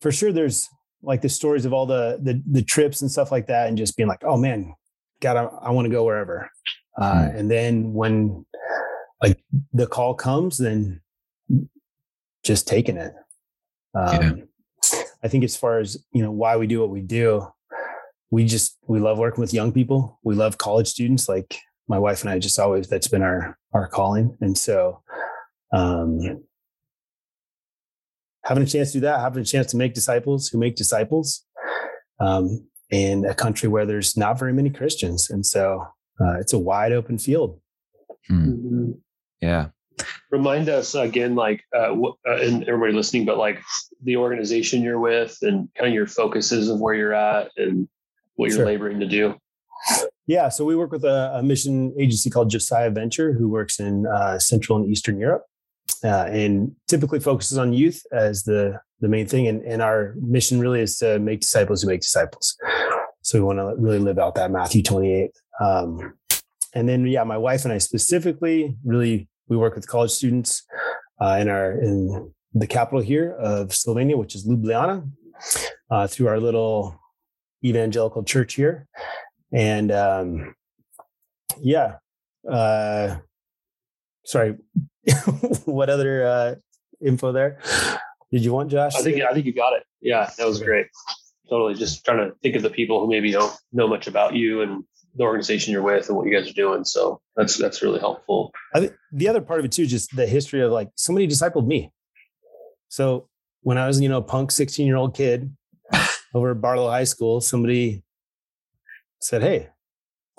for 0.00 0.12
sure, 0.12 0.32
there's 0.32 0.68
like 1.02 1.20
the 1.20 1.28
stories 1.28 1.64
of 1.66 1.72
all 1.72 1.86
the, 1.86 2.18
the 2.22 2.42
the 2.50 2.62
trips 2.62 3.02
and 3.02 3.10
stuff 3.10 3.30
like 3.30 3.46
that, 3.48 3.68
and 3.68 3.76
just 3.76 3.96
being 3.96 4.08
like, 4.08 4.24
oh 4.24 4.36
man, 4.36 4.74
God, 5.20 5.36
I, 5.36 5.44
I 5.66 5.70
want 5.70 5.86
to 5.86 5.92
go 5.92 6.04
wherever. 6.04 6.50
Uh, 6.96 7.12
mm-hmm. 7.12 7.36
And 7.36 7.50
then 7.50 7.92
when 7.92 8.46
like 9.22 9.42
the 9.72 9.86
call 9.86 10.14
comes, 10.14 10.58
then 10.58 11.00
just 12.44 12.68
taking 12.68 12.96
it. 12.96 13.14
Um, 13.94 14.44
yeah. 14.82 15.02
I 15.22 15.28
think 15.28 15.44
as 15.44 15.56
far 15.56 15.78
as 15.78 16.04
you 16.12 16.22
know 16.22 16.30
why 16.30 16.56
we 16.56 16.66
do 16.66 16.80
what 16.80 16.90
we 16.90 17.00
do, 17.00 17.46
we 18.30 18.44
just 18.44 18.76
we 18.86 19.00
love 19.00 19.18
working 19.18 19.40
with 19.40 19.54
young 19.54 19.72
people. 19.72 20.18
We 20.22 20.34
love 20.34 20.58
college 20.58 20.88
students. 20.88 21.28
Like 21.28 21.58
my 21.88 21.98
wife 21.98 22.22
and 22.22 22.30
I 22.30 22.38
just 22.38 22.58
always 22.58 22.88
that's 22.88 23.08
been 23.08 23.22
our 23.22 23.58
our 23.72 23.88
calling. 23.88 24.36
And 24.40 24.56
so 24.56 25.02
um 25.72 26.44
having 28.44 28.62
a 28.62 28.66
chance 28.66 28.92
to 28.92 28.98
do 28.98 29.02
that, 29.02 29.20
having 29.20 29.42
a 29.42 29.46
chance 29.46 29.68
to 29.68 29.76
make 29.76 29.94
disciples 29.94 30.48
who 30.48 30.58
make 30.58 30.76
disciples 30.76 31.44
um, 32.20 32.66
in 32.90 33.24
a 33.24 33.34
country 33.34 33.68
where 33.68 33.86
there's 33.86 34.16
not 34.16 34.38
very 34.38 34.52
many 34.52 34.70
Christians. 34.70 35.30
And 35.30 35.44
so 35.44 35.86
uh, 36.20 36.38
it's 36.38 36.52
a 36.52 36.58
wide 36.58 36.92
open 36.92 37.18
field. 37.18 37.60
Hmm. 38.28 38.92
Yeah. 39.40 39.68
Remind 40.30 40.68
us 40.68 40.94
again, 40.94 41.34
like, 41.36 41.62
uh, 41.74 41.90
what, 41.90 42.16
uh, 42.26 42.36
and 42.36 42.64
everybody 42.64 42.92
listening, 42.92 43.24
but 43.24 43.38
like 43.38 43.62
the 44.02 44.16
organization 44.16 44.82
you're 44.82 44.98
with 44.98 45.38
and 45.42 45.68
kind 45.76 45.88
of 45.88 45.94
your 45.94 46.06
focuses 46.06 46.68
of 46.68 46.80
where 46.80 46.94
you're 46.94 47.14
at 47.14 47.50
and 47.56 47.88
what 48.34 48.48
you're 48.48 48.58
sure. 48.58 48.66
laboring 48.66 49.00
to 49.00 49.06
do? 49.06 49.36
Yeah, 50.26 50.48
so 50.48 50.64
we 50.64 50.74
work 50.74 50.90
with 50.90 51.04
a, 51.04 51.36
a, 51.36 51.42
mission 51.42 51.94
agency 51.98 52.30
called 52.30 52.48
Josiah 52.48 52.90
Venture, 52.90 53.34
who 53.34 53.48
works 53.48 53.78
in 53.78 54.06
uh, 54.06 54.38
Central 54.38 54.78
and 54.78 54.90
Eastern 54.90 55.18
Europe, 55.18 55.44
uh, 56.02 56.24
and 56.24 56.74
typically 56.88 57.20
focuses 57.20 57.58
on 57.58 57.74
youth 57.74 58.00
as 58.10 58.44
the 58.44 58.80
the 59.00 59.08
main 59.08 59.26
thing. 59.26 59.46
And, 59.46 59.62
and 59.62 59.82
our 59.82 60.14
mission 60.16 60.60
really 60.60 60.80
is 60.80 60.96
to 60.98 61.18
make 61.18 61.40
disciples 61.40 61.82
who 61.82 61.88
make 61.88 62.00
disciples. 62.00 62.56
So 63.20 63.38
we 63.38 63.44
want 63.44 63.58
to 63.58 63.74
really 63.76 63.98
live 63.98 64.18
out 64.18 64.34
that 64.36 64.50
Matthew 64.50 64.82
28. 64.82 65.30
Um, 65.60 66.14
and 66.74 66.88
then, 66.88 67.06
yeah, 67.06 67.24
my 67.24 67.38
wife 67.38 67.64
and 67.64 67.72
I 67.72 67.78
specifically 67.78 68.76
really 68.84 69.28
we 69.48 69.56
work 69.56 69.74
with 69.74 69.86
college 69.86 70.10
students 70.10 70.64
uh, 71.20 71.38
in 71.40 71.48
our 71.48 71.72
in 71.72 72.32
the 72.54 72.66
capital 72.66 73.00
here 73.00 73.32
of 73.32 73.68
Slovenia, 73.68 74.16
which 74.16 74.34
is 74.34 74.46
Ljubljana, 74.46 75.08
uh, 75.90 76.06
through 76.06 76.28
our 76.28 76.40
little 76.40 76.98
evangelical 77.64 78.22
church 78.22 78.54
here. 78.54 78.86
And 79.52 79.92
um, 79.92 80.54
yeah, 81.60 81.96
uh, 82.50 83.16
sorry, 84.24 84.56
what 85.64 85.90
other 85.90 86.26
uh, 86.26 86.54
info 87.04 87.32
there 87.32 87.60
did 88.32 88.44
you 88.44 88.52
want, 88.52 88.70
Josh? 88.70 88.94
I 88.96 89.02
think 89.02 89.22
I 89.22 89.32
think 89.32 89.46
you 89.46 89.54
got 89.54 89.74
it. 89.74 89.84
Yeah, 90.00 90.30
that 90.38 90.46
was 90.46 90.62
great. 90.62 90.86
Totally, 91.48 91.74
just 91.74 92.04
trying 92.04 92.18
to 92.18 92.34
think 92.42 92.56
of 92.56 92.62
the 92.62 92.70
people 92.70 93.00
who 93.00 93.08
maybe 93.08 93.30
don't 93.30 93.54
know 93.72 93.86
much 93.86 94.06
about 94.06 94.34
you 94.34 94.62
and 94.62 94.84
the 95.16 95.24
organization 95.24 95.72
you're 95.72 95.82
with 95.82 96.08
and 96.08 96.16
what 96.16 96.26
you 96.26 96.36
guys 96.36 96.48
are 96.48 96.54
doing. 96.54 96.84
So 96.84 97.20
that's 97.36 97.56
that's 97.56 97.82
really 97.82 98.00
helpful. 98.00 98.52
I 98.74 98.80
think 98.80 98.94
the 99.12 99.28
other 99.28 99.40
part 99.40 99.60
of 99.60 99.64
it 99.64 99.72
too, 99.72 99.86
just 99.86 100.14
the 100.14 100.26
history 100.26 100.60
of 100.60 100.72
like 100.72 100.90
somebody 100.96 101.28
discipled 101.28 101.66
me. 101.66 101.92
So 102.88 103.28
when 103.62 103.78
I 103.78 103.86
was, 103.86 104.00
you 104.00 104.08
know, 104.08 104.18
a 104.18 104.22
punk 104.22 104.50
16 104.50 104.86
year 104.86 104.96
old 104.96 105.16
kid, 105.16 105.54
over 106.34 106.50
at 106.50 106.60
Barlow 106.60 106.88
High 106.88 107.04
School, 107.04 107.40
somebody 107.40 108.02
said, 109.20 109.42
Hey, 109.42 109.68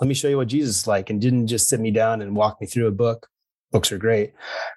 let 0.00 0.08
me 0.08 0.14
show 0.14 0.28
you 0.28 0.36
what 0.36 0.48
Jesus 0.48 0.80
is 0.80 0.86
like, 0.86 1.10
and 1.10 1.20
didn't 1.20 1.46
just 1.46 1.68
sit 1.68 1.80
me 1.80 1.90
down 1.90 2.20
and 2.20 2.36
walk 2.36 2.60
me 2.60 2.66
through 2.66 2.86
a 2.86 2.92
book. 2.92 3.28
Books 3.72 3.90
are 3.92 3.98
great, 3.98 4.32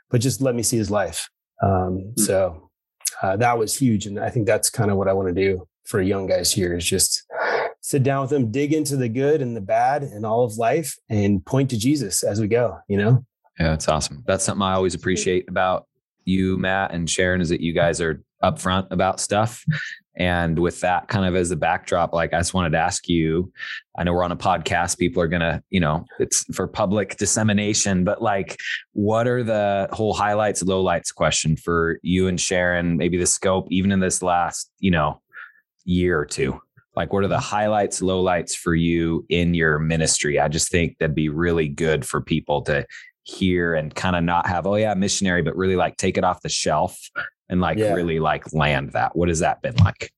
but 0.09 0.21
just 0.21 0.41
let 0.41 0.55
me 0.55 0.63
see 0.63 0.77
his 0.77 0.89
life. 0.89 1.29
Um, 1.61 1.69
mm-hmm. 1.69 2.21
So 2.21 2.69
uh, 3.21 3.37
that 3.37 3.57
was 3.57 3.77
huge. 3.77 4.05
And 4.05 4.19
I 4.19 4.29
think 4.29 4.47
that's 4.47 4.69
kind 4.69 4.89
of 4.89 4.97
what 4.97 5.07
I 5.07 5.13
want 5.13 5.27
to 5.27 5.33
do 5.33 5.67
for 5.85 6.01
young 6.01 6.27
guys 6.27 6.51
here 6.51 6.75
is 6.75 6.85
just 6.85 7.23
sit 7.89 8.03
down 8.03 8.21
with 8.21 8.29
them, 8.29 8.51
dig 8.51 8.71
into 8.71 8.95
the 8.95 9.09
good 9.09 9.41
and 9.41 9.57
the 9.57 9.61
bad 9.61 10.03
and 10.03 10.23
all 10.23 10.43
of 10.43 10.55
life 10.57 10.95
and 11.09 11.43
point 11.43 11.71
to 11.71 11.75
Jesus 11.75 12.21
as 12.21 12.39
we 12.39 12.47
go, 12.47 12.77
you 12.87 12.95
know? 12.95 13.25
Yeah, 13.59 13.69
that's 13.69 13.87
awesome. 13.87 14.23
That's 14.27 14.43
something 14.43 14.61
I 14.61 14.73
always 14.73 14.93
appreciate 14.93 15.49
about 15.49 15.87
you, 16.23 16.55
Matt, 16.59 16.93
and 16.93 17.09
Sharon 17.09 17.41
is 17.41 17.49
that 17.49 17.61
you 17.61 17.73
guys 17.73 17.99
are 17.99 18.21
upfront 18.43 18.91
about 18.91 19.19
stuff. 19.19 19.65
And 20.15 20.59
with 20.59 20.81
that 20.81 21.07
kind 21.07 21.25
of 21.25 21.35
as 21.35 21.49
a 21.49 21.55
backdrop, 21.55 22.13
like 22.13 22.31
I 22.31 22.37
just 22.37 22.53
wanted 22.53 22.73
to 22.73 22.77
ask 22.77 23.09
you, 23.09 23.51
I 23.97 24.03
know 24.03 24.13
we're 24.13 24.23
on 24.23 24.31
a 24.31 24.37
podcast, 24.37 24.99
people 24.99 25.23
are 25.23 25.27
to, 25.27 25.63
you 25.71 25.79
know, 25.79 26.05
it's 26.19 26.43
for 26.53 26.67
public 26.67 27.17
dissemination, 27.17 28.03
but 28.03 28.21
like, 28.21 28.55
what 28.93 29.27
are 29.27 29.41
the 29.41 29.89
whole 29.91 30.13
highlights, 30.13 30.61
lowlights 30.61 31.11
question 31.11 31.55
for 31.57 31.97
you 32.03 32.27
and 32.27 32.39
Sharon, 32.39 32.97
maybe 32.97 33.17
the 33.17 33.25
scope, 33.25 33.65
even 33.71 33.91
in 33.91 33.99
this 33.99 34.21
last, 34.21 34.69
you 34.77 34.91
know, 34.91 35.23
year 35.85 36.19
or 36.19 36.25
two? 36.27 36.61
Like, 36.95 37.13
what 37.13 37.23
are 37.23 37.27
the 37.27 37.39
highlights, 37.39 38.01
lowlights 38.01 38.53
for 38.53 38.75
you 38.75 39.25
in 39.29 39.53
your 39.53 39.79
ministry? 39.79 40.39
I 40.39 40.47
just 40.47 40.71
think 40.71 40.97
that'd 40.97 41.15
be 41.15 41.29
really 41.29 41.67
good 41.67 42.05
for 42.05 42.21
people 42.21 42.61
to 42.63 42.85
hear 43.23 43.75
and 43.75 43.93
kind 43.93 44.15
of 44.15 44.23
not 44.23 44.47
have, 44.47 44.65
oh 44.65 44.75
yeah, 44.75 44.93
missionary, 44.95 45.41
but 45.41 45.55
really 45.55 45.75
like 45.75 45.97
take 45.97 46.17
it 46.17 46.23
off 46.23 46.41
the 46.41 46.49
shelf 46.49 46.99
and 47.49 47.61
like 47.61 47.77
yeah. 47.77 47.93
really 47.93 48.19
like 48.19 48.53
land 48.53 48.91
that? 48.93 49.15
What 49.15 49.29
has 49.29 49.39
that 49.39 49.61
been 49.61 49.75
like? 49.77 50.11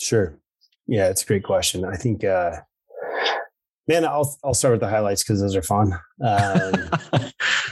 Sure. 0.00 0.38
Yeah, 0.86 1.08
it's 1.08 1.22
a 1.22 1.26
great 1.26 1.44
question. 1.44 1.84
I 1.84 1.96
think, 1.96 2.24
uh, 2.24 2.56
man, 3.86 4.04
I'll 4.04 4.36
I'll 4.42 4.54
start 4.54 4.72
with 4.72 4.80
the 4.80 4.88
highlights 4.88 5.22
because 5.22 5.40
those 5.40 5.54
are 5.54 5.62
fun. 5.62 5.92
Um, 5.92 6.00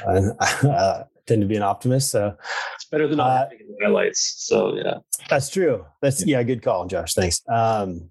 I, 0.08 1.04
tend 1.26 1.42
to 1.42 1.46
be 1.46 1.56
an 1.56 1.62
optimist, 1.62 2.10
so 2.10 2.34
it's 2.74 2.86
better 2.86 3.06
than 3.06 3.20
uh, 3.20 3.48
highlights. 3.82 4.34
So 4.38 4.76
yeah, 4.76 4.98
that's 5.28 5.50
true. 5.50 5.84
That's 6.00 6.24
yeah, 6.26 6.42
good 6.42 6.62
call, 6.62 6.86
Josh. 6.86 7.14
Thanks. 7.14 7.42
Um, 7.48 8.10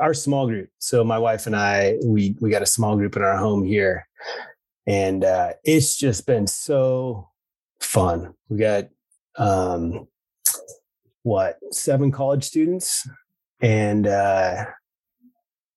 our 0.00 0.14
small 0.14 0.46
group. 0.46 0.70
So 0.78 1.04
my 1.04 1.18
wife 1.18 1.46
and 1.46 1.54
I, 1.54 1.96
we 2.04 2.36
we 2.40 2.50
got 2.50 2.62
a 2.62 2.66
small 2.66 2.96
group 2.96 3.16
in 3.16 3.22
our 3.22 3.36
home 3.36 3.64
here, 3.64 4.08
and 4.86 5.24
uh, 5.24 5.52
it's 5.64 5.96
just 5.96 6.26
been 6.26 6.46
so 6.46 7.28
fun. 7.80 8.34
We 8.48 8.58
got 8.58 8.88
um, 9.36 10.08
what 11.22 11.58
seven 11.70 12.10
college 12.10 12.44
students, 12.44 13.06
and 13.60 14.06
uh, 14.06 14.64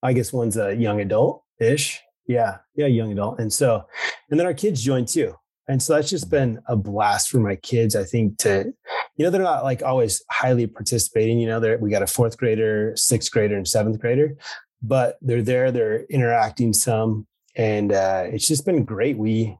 I 0.02 0.12
guess 0.12 0.32
one's 0.32 0.56
a 0.56 0.74
young 0.74 1.00
adult 1.00 1.44
ish. 1.60 2.00
Yeah, 2.26 2.58
yeah, 2.74 2.86
young 2.86 3.12
adult, 3.12 3.38
and 3.38 3.52
so, 3.52 3.86
and 4.30 4.40
then 4.40 4.46
our 4.46 4.54
kids 4.54 4.82
joined 4.82 5.08
too. 5.08 5.34
And 5.68 5.82
so 5.82 5.94
that's 5.94 6.10
just 6.10 6.30
been 6.30 6.60
a 6.66 6.76
blast 6.76 7.30
for 7.30 7.38
my 7.38 7.56
kids. 7.56 7.96
I 7.96 8.04
think 8.04 8.38
to, 8.38 8.72
you 9.16 9.24
know, 9.24 9.30
they're 9.30 9.42
not 9.42 9.64
like 9.64 9.82
always 9.82 10.22
highly 10.30 10.66
participating. 10.66 11.38
You 11.38 11.48
know, 11.48 11.60
they're 11.60 11.78
we 11.78 11.90
got 11.90 12.02
a 12.02 12.06
fourth 12.06 12.36
grader, 12.36 12.92
sixth 12.96 13.30
grader, 13.30 13.56
and 13.56 13.66
seventh 13.66 13.98
grader, 14.00 14.36
but 14.82 15.16
they're 15.22 15.42
there. 15.42 15.72
They're 15.72 16.04
interacting 16.04 16.72
some, 16.74 17.26
and 17.56 17.92
uh, 17.92 18.24
it's 18.26 18.46
just 18.46 18.66
been 18.66 18.84
great. 18.84 19.16
We 19.16 19.56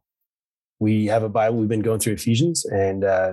we 0.79 1.07
have 1.07 1.23
a 1.23 1.29
Bible. 1.29 1.59
We've 1.59 1.69
been 1.69 1.81
going 1.81 2.01
through 2.01 2.15
Ephesians, 2.15 2.67
and 2.67 3.05
uh, 3.05 3.33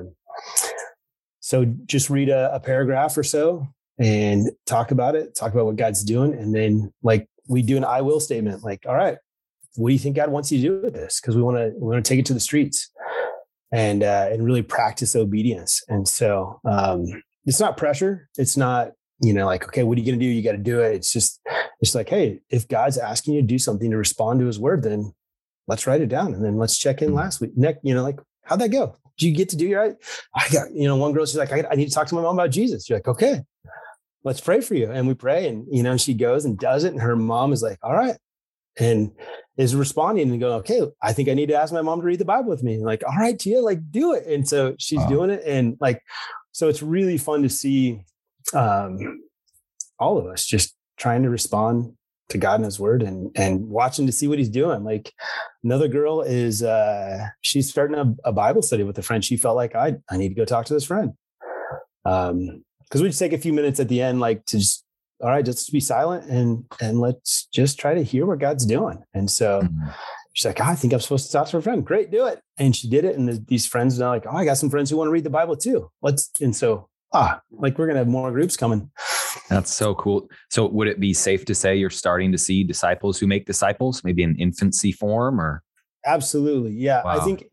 so 1.42 1.66
just 1.86 2.10
read 2.10 2.30
a, 2.30 2.56
a 2.56 2.60
paragraph 2.60 3.18
or 3.18 3.24
so 3.24 3.68
and 4.00 4.50
talk 4.66 4.92
about 4.92 5.16
it, 5.16 5.36
talk 5.36 5.54
about 5.54 5.66
what 5.66 5.76
God's 5.76 6.04
doing. 6.04 6.34
And 6.34 6.56
then 6.56 6.94
like 7.04 7.28
we 7.48 7.62
do 7.62 7.78
an 7.78 7.84
I 7.84 8.02
will 8.02 8.20
statement, 8.20 8.64
like, 8.64 8.86
all 8.88 8.96
right, 8.96 9.18
what 9.76 9.90
do 9.90 9.94
you 9.94 10.00
think 10.00 10.16
God 10.16 10.30
wants 10.30 10.52
you 10.52 10.60
to 10.60 10.64
do 10.64 10.82
with 10.86 10.94
this? 10.94 11.20
Because 11.20 11.36
we 11.36 11.42
want 11.42 11.58
to 11.58 11.72
we 11.78 11.88
want 11.88 12.04
to 12.04 12.10
take 12.10 12.20
it 12.20 12.26
to 12.28 12.34
the 12.34 12.40
streets 12.40 12.90
and 13.72 14.04
uh, 14.04 14.30
and 14.32 14.44
really 14.44 14.62
practice 14.62 15.16
obedience. 15.16 15.82
And 15.88 16.08
so 16.08 16.60
um, 16.66 17.06
it's 17.46 17.60
not 17.60 17.78
pressure. 17.78 18.30
It's 18.38 18.58
not 18.58 18.92
you 19.22 19.34
know 19.34 19.46
like 19.46 19.66
okay, 19.66 19.84
what 19.84 19.98
are 19.98 20.02
you 20.02 20.06
going 20.06 20.20
to 20.20 20.26
do? 20.26 20.32
You 20.32 20.44
got 20.44 20.54
to 20.54 20.58
do 20.58 20.82
it. 20.82 20.96
It's 20.96 21.12
just 21.12 21.42
it's 21.80 21.96
like 21.96 22.10
hey, 22.10 22.42
if 22.50 22.68
God's 22.68 22.98
asking 22.98 23.36
you 23.36 23.42
to 23.42 23.48
do 23.48 23.60
something 23.60 23.90
to 23.92 23.98
respond 23.98 24.40
to 24.40 24.46
His 24.46 24.60
word, 24.60 24.84
then 24.84 25.14
let's 25.68 25.88
write 25.88 26.02
it 26.02 26.10
down 26.10 26.34
and 26.34 26.44
then 26.44 26.58
let's 26.58 26.78
check 26.78 27.02
in 27.02 27.14
last 27.14 27.40
week. 27.40 27.52
Next, 27.56 27.80
you 27.84 27.94
know, 27.94 28.04
like 28.04 28.20
how'd 28.44 28.60
that 28.60 28.70
go? 28.70 28.96
Did 29.18 29.28
you 29.28 29.36
get 29.36 29.50
to 29.50 29.56
do 29.56 29.68
your 29.68 29.82
right? 29.82 29.96
I 30.36 30.50
got 30.50 30.74
you 30.74 30.88
know 30.88 30.98
one 30.98 31.14
girl. 31.14 31.26
She's 31.26 31.38
like, 31.38 31.54
I, 31.54 31.64
I 31.72 31.76
need 31.76 31.88
to 31.88 31.94
talk 31.94 32.08
to 32.08 32.16
my 32.16 32.22
mom 32.22 32.38
about 32.38 32.52
Jesus. 32.52 32.90
You're 32.90 32.98
like, 32.98 33.08
okay, 33.08 33.42
let's 34.24 34.42
pray 34.42 34.62
for 34.62 34.76
you. 34.76 34.92
And 34.92 35.08
we 35.08 35.14
pray, 35.14 35.48
and 35.48 35.66
you 35.72 35.84
know, 35.84 35.98
she 35.98 36.14
goes 36.14 36.46
and 36.46 36.58
does 36.58 36.84
it, 36.84 36.92
and 36.92 37.02
her 37.02 37.16
mom 37.16 37.54
is 37.54 37.62
like, 37.62 37.78
all 37.82 37.94
right, 37.94 38.18
and 38.80 39.12
is 39.58 39.76
responding 39.76 40.30
and 40.30 40.40
going, 40.40 40.54
okay, 40.60 40.82
I 41.02 41.14
think 41.14 41.30
I 41.30 41.34
need 41.34 41.50
to 41.50 41.56
ask 41.56 41.74
my 41.74 41.82
mom 41.82 42.00
to 42.02 42.06
read 42.06 42.20
the 42.20 42.26
Bible 42.26 42.50
with 42.50 42.64
me. 42.64 42.80
like, 42.80 43.04
all 43.06 43.18
right, 43.18 43.38
Tia, 43.38 43.62
like 43.62 43.92
do 43.92 44.14
it. 44.14 44.26
And 44.26 44.48
so 44.48 44.76
she's 44.80 45.00
wow. 45.00 45.10
doing 45.10 45.30
it. 45.30 45.44
And 45.46 45.78
like, 45.80 46.02
so 46.52 46.68
it's 46.68 46.82
really 46.82 47.18
fun 47.18 47.44
to 47.44 47.50
see 47.50 48.02
um, 48.54 49.22
all 50.00 50.18
of 50.18 50.26
us 50.26 50.46
just 50.46 50.76
trying 50.98 51.24
to 51.24 51.30
respond 51.30 51.94
to 52.30 52.38
God 52.38 52.56
and 52.56 52.66
his 52.66 52.80
word 52.80 53.04
and, 53.04 53.30
and 53.36 53.68
watching 53.68 54.06
to 54.06 54.12
see 54.12 54.28
what 54.28 54.40
he's 54.40 54.50
doing. 54.50 54.84
Like 54.84 55.12
another 55.64 55.88
girl 55.88 56.22
is, 56.22 56.64
uh, 56.64 57.28
she's 57.42 57.70
starting 57.70 57.98
a, 57.98 58.30
a 58.30 58.32
Bible 58.32 58.62
study 58.62 58.84
with 58.84 58.98
a 58.98 59.04
friend. 59.04 59.24
She 59.24 59.38
felt 59.38 59.58
like 59.58 59.76
I, 59.76 59.98
I 60.10 60.18
need 60.18 60.30
to 60.30 60.36
go 60.36 60.46
talk 60.46 60.66
to 60.68 60.74
this 60.74 60.86
friend. 60.86 61.12
Um, 62.06 62.64
cause 62.90 63.02
we 63.02 63.10
just 63.10 63.20
take 63.20 63.34
a 63.34 63.38
few 63.38 63.54
minutes 63.54 63.80
at 63.80 63.90
the 63.90 64.02
end, 64.02 64.20
like 64.20 64.46
to 64.48 64.58
just 64.58 64.86
all 65.22 65.30
right, 65.30 65.46
just 65.46 65.72
be 65.72 65.80
silent 65.80 66.30
and 66.30 66.66
and 66.82 67.00
let's 67.00 67.48
just 67.54 67.80
try 67.80 67.94
to 67.94 68.04
hear 68.04 68.26
what 68.26 68.40
God's 68.40 68.66
doing. 68.66 69.04
And 69.14 69.30
so 69.30 69.62
mm-hmm. 69.62 69.90
she's 70.34 70.46
like, 70.46 70.60
oh, 70.60 70.66
I 70.66 70.76
think 70.76 70.94
I'm 70.94 71.00
supposed 71.00 71.28
to 71.28 71.32
talk 71.32 71.48
to 71.48 71.58
her 71.58 71.62
friend. 71.62 71.86
Great, 71.86 72.12
do 72.12 72.26
it. 72.28 72.42
And 72.58 72.76
she 72.76 72.90
did 72.90 73.06
it. 73.06 73.16
And 73.16 73.28
the, 73.28 73.44
these 73.48 73.66
friends 73.66 74.00
are 74.02 74.10
like, 74.10 74.26
oh, 74.26 74.36
I 74.36 74.46
got 74.46 74.58
some 74.58 74.70
friends 74.70 74.90
who 74.90 74.98
want 74.98 75.08
to 75.08 75.12
read 75.12 75.24
the 75.24 75.30
Bible 75.30 75.56
too. 75.56 75.90
Let's 76.02 76.32
and 76.42 76.56
so 76.56 76.90
ah, 77.14 77.42
like 77.52 77.78
we're 77.78 77.88
gonna 77.88 78.00
have 78.00 78.08
more 78.08 78.32
groups 78.32 78.58
coming. 78.58 78.90
That's 79.50 79.72
so 79.72 79.96
cool. 79.96 80.28
So 80.50 80.68
would 80.68 80.88
it 80.88 81.00
be 81.00 81.14
safe 81.14 81.46
to 81.46 81.56
say 81.56 81.76
you're 81.76 81.90
starting 81.90 82.32
to 82.32 82.38
see 82.38 82.64
disciples 82.64 83.20
who 83.20 83.28
make 83.28 83.46
disciples, 83.46 84.04
maybe 84.04 84.24
in 84.24 84.36
infancy 84.38 84.92
form 84.92 85.40
or 85.40 85.64
absolutely. 86.06 86.72
Yeah. 86.72 87.04
Wow. 87.04 87.20
I 87.20 87.24
think 87.24 87.46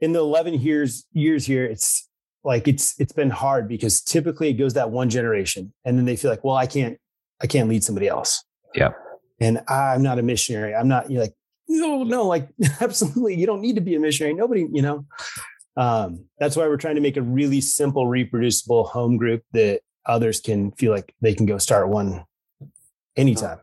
in 0.00 0.12
the 0.12 0.20
11 0.20 0.54
years 0.54 1.06
years 1.12 1.46
here, 1.46 1.64
it's 1.64 2.08
like 2.44 2.66
it's 2.66 2.98
it's 2.98 3.12
been 3.12 3.30
hard 3.30 3.68
because 3.68 4.00
typically 4.00 4.48
it 4.48 4.54
goes 4.54 4.74
that 4.74 4.90
one 4.90 5.08
generation 5.08 5.72
and 5.84 5.96
then 5.96 6.04
they 6.04 6.16
feel 6.16 6.30
like 6.30 6.42
well 6.44 6.56
i 6.56 6.66
can't 6.66 6.98
I 7.42 7.46
can't 7.46 7.68
lead 7.68 7.84
somebody 7.84 8.08
else. 8.08 8.44
Yeah. 8.74 8.92
And 9.40 9.62
I'm 9.68 10.02
not 10.02 10.18
a 10.18 10.22
missionary. 10.22 10.74
I'm 10.74 10.88
not, 10.88 11.10
you're 11.10 11.22
like, 11.22 11.34
no, 11.68 12.02
no, 12.04 12.26
like 12.26 12.48
absolutely. 12.80 13.34
You 13.34 13.46
don't 13.46 13.60
need 13.60 13.74
to 13.76 13.80
be 13.80 13.94
a 13.94 14.00
missionary. 14.00 14.34
Nobody, 14.34 14.66
you 14.72 14.82
know, 14.82 15.06
um, 15.76 16.26
that's 16.38 16.56
why 16.56 16.66
we're 16.66 16.76
trying 16.76 16.96
to 16.96 17.00
make 17.00 17.16
a 17.16 17.22
really 17.22 17.60
simple, 17.60 18.06
reproducible 18.06 18.84
home 18.84 19.16
group 19.16 19.42
that 19.52 19.80
others 20.06 20.40
can 20.40 20.72
feel 20.72 20.92
like 20.92 21.14
they 21.20 21.34
can 21.34 21.46
go 21.46 21.58
start 21.58 21.88
one 21.88 22.24
anytime. 23.16 23.58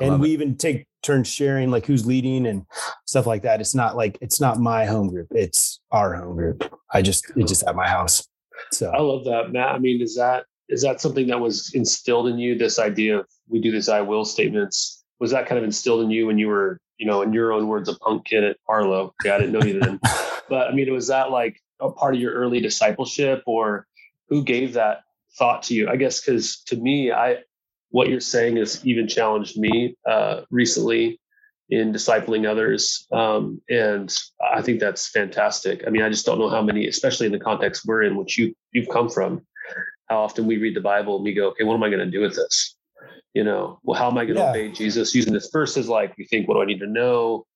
And 0.00 0.20
we 0.20 0.30
it. 0.30 0.32
even 0.32 0.56
take 0.56 0.86
turns 1.02 1.28
sharing 1.28 1.70
like 1.70 1.86
who's 1.86 2.06
leading 2.06 2.46
and 2.46 2.64
stuff 3.06 3.26
like 3.26 3.42
that. 3.42 3.60
It's 3.60 3.74
not 3.74 3.96
like 3.96 4.18
it's 4.20 4.40
not 4.40 4.58
my 4.58 4.84
home 4.84 5.08
group. 5.08 5.28
It's 5.30 5.80
our 5.90 6.14
home 6.14 6.36
group. 6.36 6.72
I 6.92 7.02
just 7.02 7.30
it's 7.36 7.50
just 7.50 7.64
at 7.64 7.76
my 7.76 7.88
house. 7.88 8.26
So 8.70 8.90
I 8.90 9.00
love 9.00 9.24
that, 9.24 9.52
Matt. 9.52 9.74
I 9.74 9.78
mean, 9.78 10.00
is 10.00 10.16
that 10.16 10.44
is 10.68 10.82
that 10.82 11.00
something 11.00 11.26
that 11.26 11.40
was 11.40 11.72
instilled 11.74 12.28
in 12.28 12.38
you 12.38 12.56
this 12.56 12.78
idea 12.78 13.18
of 13.18 13.26
we 13.48 13.60
do 13.60 13.70
these 13.70 13.88
i 13.88 14.00
will 14.00 14.24
statements 14.24 15.04
was 15.20 15.30
that 15.30 15.46
kind 15.46 15.58
of 15.58 15.64
instilled 15.64 16.02
in 16.02 16.10
you 16.10 16.26
when 16.26 16.38
you 16.38 16.48
were 16.48 16.78
you 16.98 17.06
know 17.06 17.22
in 17.22 17.32
your 17.32 17.52
own 17.52 17.68
words 17.68 17.88
a 17.88 17.98
punk 17.98 18.24
kid 18.26 18.44
at 18.44 18.56
Barlow 18.66 19.14
yeah 19.24 19.34
i 19.34 19.38
didn't 19.38 19.52
know 19.52 19.62
you 19.62 19.80
then. 19.80 20.00
But 20.48 20.68
i 20.68 20.72
mean 20.72 20.92
was 20.92 21.08
that 21.08 21.30
like 21.30 21.58
a 21.80 21.90
part 21.90 22.14
of 22.14 22.20
your 22.20 22.32
early 22.32 22.60
discipleship 22.60 23.42
or 23.46 23.86
who 24.28 24.44
gave 24.44 24.74
that 24.74 25.02
thought 25.38 25.62
to 25.64 25.74
you? 25.74 25.88
I 25.88 25.96
guess 25.96 26.20
because 26.20 26.62
to 26.64 26.76
me 26.76 27.12
i 27.12 27.38
what 27.90 28.08
you're 28.08 28.20
saying 28.20 28.56
has 28.56 28.84
even 28.86 29.06
challenged 29.06 29.58
me 29.58 29.96
uh, 30.08 30.42
recently 30.50 31.20
in 31.68 31.92
discipling 31.92 32.48
others 32.48 33.06
um, 33.12 33.60
and 33.70 34.14
i 34.54 34.60
think 34.60 34.80
that's 34.80 35.08
fantastic. 35.08 35.84
I 35.86 35.90
mean 35.90 36.02
i 36.02 36.08
just 36.08 36.26
don't 36.26 36.38
know 36.38 36.50
how 36.50 36.62
many 36.62 36.86
especially 36.86 37.26
in 37.26 37.32
the 37.32 37.38
context 37.38 37.84
we're 37.86 38.02
in 38.02 38.16
which 38.16 38.38
you 38.38 38.54
you've 38.72 38.88
come 38.88 39.08
from 39.08 39.42
how 40.12 40.22
often 40.22 40.46
we 40.46 40.58
read 40.58 40.76
the 40.76 40.80
Bible 40.80 41.16
and 41.16 41.24
we 41.24 41.32
go, 41.32 41.48
okay, 41.48 41.64
what 41.64 41.74
am 41.74 41.82
I 41.82 41.88
going 41.88 42.04
to 42.04 42.10
do 42.10 42.20
with 42.20 42.36
this? 42.36 42.76
You 43.32 43.44
know, 43.44 43.80
well, 43.82 43.98
how 43.98 44.10
am 44.10 44.18
I 44.18 44.24
going 44.26 44.36
to 44.36 44.42
yeah. 44.42 44.50
obey 44.50 44.68
Jesus? 44.70 45.14
Using 45.14 45.32
this 45.32 45.48
verse 45.50 45.78
as 45.78 45.88
like, 45.88 46.14
we 46.18 46.26
think, 46.26 46.46
what 46.46 46.54
do 46.54 46.62
I 46.62 46.66
need 46.66 46.80
to 46.80 46.86
know? 46.86 47.46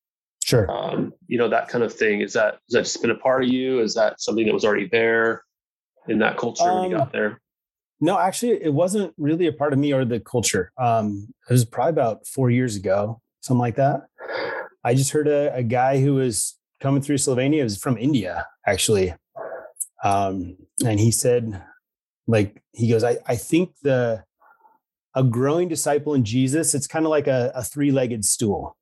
Sure. 0.43 0.71
Um, 0.71 1.13
you 1.27 1.37
know, 1.37 1.51
that 1.51 1.69
kind 1.69 1.85
of 1.85 1.93
thing. 1.93 2.23
Is 2.23 2.33
that, 2.33 2.55
has 2.55 2.73
that 2.73 2.83
just 2.85 3.03
been 3.03 3.11
a 3.11 3.17
part 3.17 3.45
of 3.45 3.51
you? 3.51 3.81
Is 3.81 3.95
that 3.95 4.23
something 4.23 4.47
that 4.47 4.55
was 4.55 4.65
already 4.65 4.89
there 4.91 5.43
in 6.09 6.19
that 6.21 6.39
culture 6.39 6.65
um, 6.65 6.81
when 6.81 6.91
you 6.91 6.97
got 6.97 7.09
um, 7.09 7.11
there? 7.13 7.43
No, 8.01 8.19
actually, 8.19 8.63
it 8.63 8.73
wasn't 8.73 9.13
really 9.19 9.49
a 9.49 9.53
part 9.53 9.75
of 9.75 9.79
me 9.79 9.93
or 9.93 10.07
the 10.07 10.21
culture. 10.21 10.73
Um, 10.79 11.29
it 11.51 11.53
was 11.53 11.67
probably 11.67 11.91
about 11.91 12.27
four 12.27 12.51
years 12.51 12.77
ago, 12.77 13.21
something 13.41 13.61
like 13.61 13.77
that. 13.77 14.07
I 14.83 14.95
just 14.95 15.11
heard 15.11 15.29
a, 15.29 15.55
a 15.55 15.63
guy 15.63 16.01
who 16.01 16.15
was 16.15 16.59
coming 16.81 17.03
through 17.03 17.17
Slovenia. 17.17 17.61
It 17.61 17.65
was 17.65 17.77
from 17.77 17.99
India, 17.99 18.47
actually. 18.67 19.13
Um, 20.03 20.57
and 20.85 21.01
he 21.01 21.11
said, 21.11 21.63
like 22.27 22.63
he 22.73 22.89
goes, 22.89 23.05
I, 23.05 23.19
I 23.27 23.37
think 23.37 23.73
the 23.83 24.25
a 25.15 25.23
growing 25.23 25.69
disciple 25.69 26.15
in 26.15 26.25
Jesus, 26.25 26.75
it's 26.75 26.87
kind 26.87 27.07
of 27.07 27.11
like 27.11 27.27
a, 27.27 27.51
a 27.55 27.65
three-legged 27.65 28.25
stool. 28.25 28.77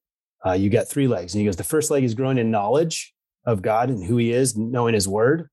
Uh, 0.45 0.53
you 0.53 0.69
got 0.69 0.89
three 0.89 1.07
legs. 1.07 1.33
And 1.33 1.41
he 1.41 1.47
goes, 1.47 1.57
the 1.57 1.63
first 1.63 1.91
leg 1.91 2.03
is 2.03 2.15
growing 2.15 2.39
in 2.39 2.51
knowledge 2.51 3.15
of 3.47 3.63
God 3.63 3.89
and 3.89 4.05
who 4.05 4.17
he 4.17 4.33
is, 4.33 4.57
knowing 4.57 4.95
his 4.95 5.07
word. 5.07 5.49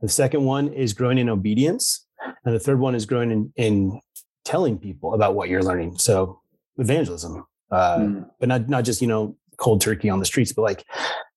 The 0.00 0.08
second 0.08 0.44
one 0.44 0.72
is 0.72 0.94
growing 0.94 1.18
in 1.18 1.28
obedience. 1.28 2.06
And 2.44 2.54
the 2.54 2.58
third 2.58 2.80
one 2.80 2.94
is 2.94 3.04
growing 3.04 3.30
in, 3.30 3.52
in 3.56 4.00
telling 4.46 4.78
people 4.78 5.12
about 5.12 5.34
what 5.34 5.50
you're 5.50 5.62
learning. 5.62 5.98
So 5.98 6.40
evangelism, 6.78 7.44
uh, 7.70 7.98
mm. 7.98 8.30
but 8.40 8.48
not, 8.48 8.68
not 8.68 8.84
just, 8.84 9.02
you 9.02 9.08
know, 9.08 9.36
cold 9.58 9.82
turkey 9.82 10.08
on 10.08 10.20
the 10.20 10.24
streets, 10.24 10.52
but 10.52 10.62
like 10.62 10.84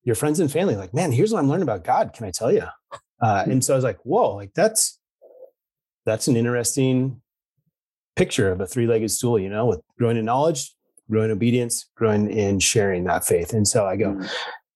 your 0.03 0.15
friends 0.15 0.39
and 0.39 0.49
family, 0.49 0.77
like, 0.77 0.93
man, 0.93 1.11
here's 1.11 1.33
what 1.33 1.39
I'm 1.39 1.49
learning 1.49 1.63
about 1.63 1.83
God. 1.83 2.13
Can 2.13 2.25
I 2.25 2.31
tell 2.31 2.53
you? 2.53 2.63
Uh, 3.21 3.43
and 3.47 3.63
so 3.65 3.73
I 3.73 3.75
was 3.75 3.83
like, 3.83 3.99
whoa, 4.03 4.35
like 4.35 4.53
that's, 4.55 4.97
that's 6.05 6.27
an 6.27 6.35
interesting 6.35 7.21
picture 8.15 8.51
of 8.51 8.61
a 8.61 8.67
three-legged 8.67 9.09
stool, 9.09 9.39
you 9.39 9.49
know, 9.49 9.65
with 9.65 9.81
growing 9.97 10.17
in 10.17 10.25
knowledge, 10.25 10.73
growing 11.09 11.29
in 11.29 11.31
obedience, 11.31 11.89
growing 11.95 12.29
in 12.31 12.59
sharing 12.59 13.03
that 13.05 13.25
faith. 13.25 13.53
And 13.53 13.67
so 13.67 13.85
I 13.85 13.95
go, 13.95 14.13
mm. 14.13 14.29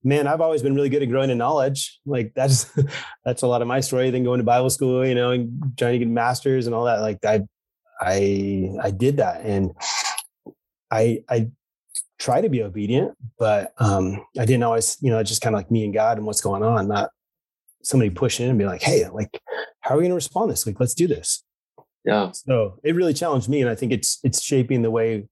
man, 0.03 0.27
I've 0.27 0.41
always 0.41 0.61
been 0.61 0.75
really 0.75 0.89
good 0.89 1.01
at 1.01 1.09
growing 1.09 1.29
in 1.29 1.37
knowledge. 1.37 1.99
Like 2.05 2.33
that's 2.35 2.71
that's 3.25 3.41
a 3.41 3.47
lot 3.47 3.61
of 3.61 3.67
my 3.67 3.79
story. 3.79 4.09
Then 4.09 4.23
going 4.23 4.39
to 4.39 4.43
Bible 4.43 4.69
school, 4.69 5.05
you 5.05 5.15
know, 5.15 5.31
and 5.31 5.73
trying 5.77 5.93
to 5.93 5.99
get 5.99 6.07
masters 6.07 6.67
and 6.67 6.75
all 6.75 6.85
that. 6.85 7.01
Like 7.01 7.23
I 7.25 7.41
I 7.99 8.69
I 8.81 8.91
did 8.91 9.17
that. 9.17 9.41
And 9.41 9.71
I 10.91 11.23
I 11.29 11.49
try 12.19 12.41
to 12.41 12.49
be 12.49 12.63
obedient, 12.63 13.17
but 13.37 13.73
um 13.79 14.25
I 14.39 14.45
didn't 14.45 14.63
always, 14.63 14.97
you 15.01 15.09
know, 15.11 15.21
just 15.23 15.41
kind 15.41 15.55
of 15.55 15.59
like 15.59 15.71
me 15.71 15.83
and 15.85 15.93
God 15.93 16.17
and 16.17 16.25
what's 16.25 16.41
going 16.41 16.63
on, 16.63 16.87
not 16.87 17.09
somebody 17.85 18.09
push 18.09 18.39
in 18.39 18.49
and 18.49 18.57
be 18.57 18.65
like, 18.65 18.81
hey, 18.81 19.07
like, 19.09 19.39
how 19.81 19.95
are 19.95 19.97
we 19.97 20.03
going 20.03 20.11
to 20.11 20.15
respond 20.15 20.51
this 20.51 20.65
week? 20.65 20.79
Let's 20.79 20.93
do 20.93 21.07
this. 21.07 21.43
Yeah. 22.03 22.31
So 22.31 22.79
it 22.83 22.95
really 22.95 23.13
challenged 23.13 23.49
me, 23.49 23.61
and 23.61 23.69
I 23.69 23.75
think 23.75 23.91
it's 23.91 24.19
it's 24.23 24.41
shaping 24.41 24.81
the 24.81 24.91
way 24.91 25.27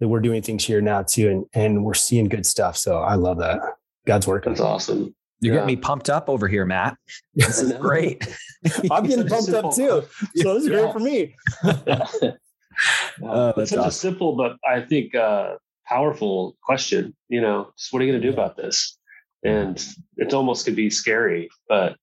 that 0.00 0.08
we're 0.08 0.20
doing 0.20 0.42
things 0.42 0.64
here 0.64 0.80
now 0.80 1.02
too, 1.02 1.30
and 1.30 1.46
and 1.54 1.84
we're 1.84 1.94
seeing 1.94 2.28
good 2.28 2.44
stuff. 2.44 2.76
So 2.76 2.98
I 2.98 3.14
love 3.14 3.38
that. 3.38 3.60
God's 4.06 4.26
working. 4.26 4.52
That's 4.52 4.60
awesome. 4.60 5.14
You're 5.40 5.54
yeah. 5.54 5.60
getting 5.60 5.76
me 5.76 5.80
pumped 5.80 6.10
up 6.10 6.28
over 6.28 6.46
here, 6.46 6.66
Matt. 6.66 6.96
This 7.34 7.60
is 7.60 7.72
great. 7.80 8.26
I'm 8.90 9.06
getting 9.06 9.26
pumped 9.26 9.50
up 9.50 9.74
too. 9.74 10.04
So 10.36 10.54
this 10.54 10.64
is 10.64 10.68
yeah. 10.68 10.80
great 10.80 10.92
for 10.92 11.00
me. 11.00 11.36
uh, 11.64 13.52
it's 13.56 13.70
such 13.70 13.78
awesome. 13.78 13.88
a 13.88 13.90
simple, 13.90 14.36
but 14.36 14.56
I 14.66 14.82
think 14.82 15.14
uh, 15.14 15.54
powerful 15.86 16.56
question. 16.62 17.14
You 17.28 17.40
know, 17.40 17.72
just 17.78 17.92
what 17.92 18.02
are 18.02 18.04
you 18.04 18.12
going 18.12 18.22
to 18.22 18.28
do 18.28 18.32
about 18.32 18.56
this? 18.56 18.98
And 19.44 19.86
it 20.16 20.32
almost 20.34 20.64
could 20.64 20.76
be 20.76 20.90
scary 20.90 21.48
but 21.68 21.96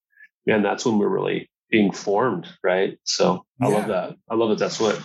man 0.45 0.63
that's 0.63 0.85
when 0.85 0.97
we're 0.97 1.09
really 1.09 1.49
being 1.71 1.91
formed 1.91 2.47
right? 2.63 2.99
So 3.03 3.45
i 3.61 3.67
yeah. 3.69 3.75
love 3.75 3.87
that. 3.87 4.15
I 4.29 4.35
love 4.35 4.49
that 4.49 4.59
that's 4.59 4.79
what 4.79 5.01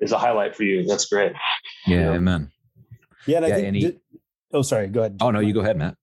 is 0.00 0.12
a 0.12 0.18
highlight 0.18 0.56
for 0.56 0.64
you. 0.64 0.84
That's 0.84 1.04
great. 1.04 1.32
Yeah 1.86 2.12
amen. 2.12 2.50
Yeah 3.26 3.36
and 3.36 3.46
i 3.46 3.52
think 3.52 3.76
he, 3.76 3.98
oh 4.52 4.62
sorry 4.62 4.88
go 4.88 5.00
ahead. 5.00 5.18
Oh 5.20 5.30
no 5.30 5.40
you 5.40 5.52
go 5.52 5.60
ahead 5.60 5.76
matt. 5.76 5.96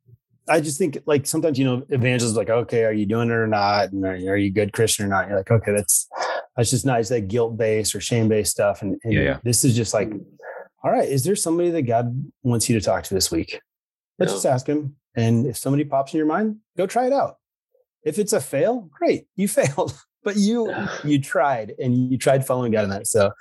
I 0.49 0.62
just 0.62 0.77
think 0.77 0.99
like 1.06 1.25
sometimes 1.25 1.60
you 1.60 1.65
know 1.65 1.84
evangelists 1.89 2.36
like 2.36 2.49
okay 2.49 2.86
are 2.86 2.93
you 2.93 3.06
doing 3.06 3.30
it 3.30 3.34
or 3.34 3.47
not? 3.47 3.91
And 3.91 4.06
are, 4.06 4.13
are 4.13 4.38
you 4.38 4.51
good 4.51 4.71
Christian 4.71 5.06
or 5.06 5.10
not? 5.10 5.27
You're 5.27 5.38
like 5.38 5.51
okay 5.51 5.73
that's 5.75 6.08
that's 6.56 6.69
just 6.69 6.86
nice 6.86 7.10
that 7.10 7.27
guilt 7.27 7.58
based 7.58 7.95
or 7.95 8.01
shame 8.01 8.27
based 8.30 8.51
stuff. 8.51 8.82
And, 8.82 8.97
and 9.03 9.13
yeah, 9.13 9.21
yeah, 9.21 9.38
this 9.43 9.65
is 9.65 9.75
just 9.75 9.93
like 9.93 10.12
all 10.84 10.91
right 10.91 11.10
is 11.10 11.23
there 11.23 11.36
somebody 11.36 11.71
that 11.71 11.82
God 11.84 12.32
wants 12.43 12.69
you 12.69 12.80
to 12.80 12.86
talk 12.86 13.03
to 13.06 13.13
this 13.13 13.32
week? 13.32 13.60
Let's 14.19 14.34
just 14.34 14.45
ask 14.45 14.67
him 14.67 14.95
and 15.17 15.47
if 15.47 15.58
somebody 15.58 15.84
pops 15.84 16.13
in 16.13 16.19
your 16.19 16.27
mind, 16.27 16.58
go 16.77 16.86
try 16.86 17.08
it 17.08 17.13
out. 17.13 17.38
If 18.03 18.19
it's 18.19 18.32
a 18.32 18.39
fail, 18.39 18.89
great, 18.91 19.27
you 19.36 19.47
failed, 19.49 19.99
but 20.23 20.38
you 20.38 20.73
you 21.03 21.19
tried 21.19 21.73
and 21.80 22.10
you 22.10 22.17
tried 22.17 22.45
following 22.47 22.71
God 22.71 22.86
in 22.86 22.91
that. 22.91 23.08
So 23.08 23.32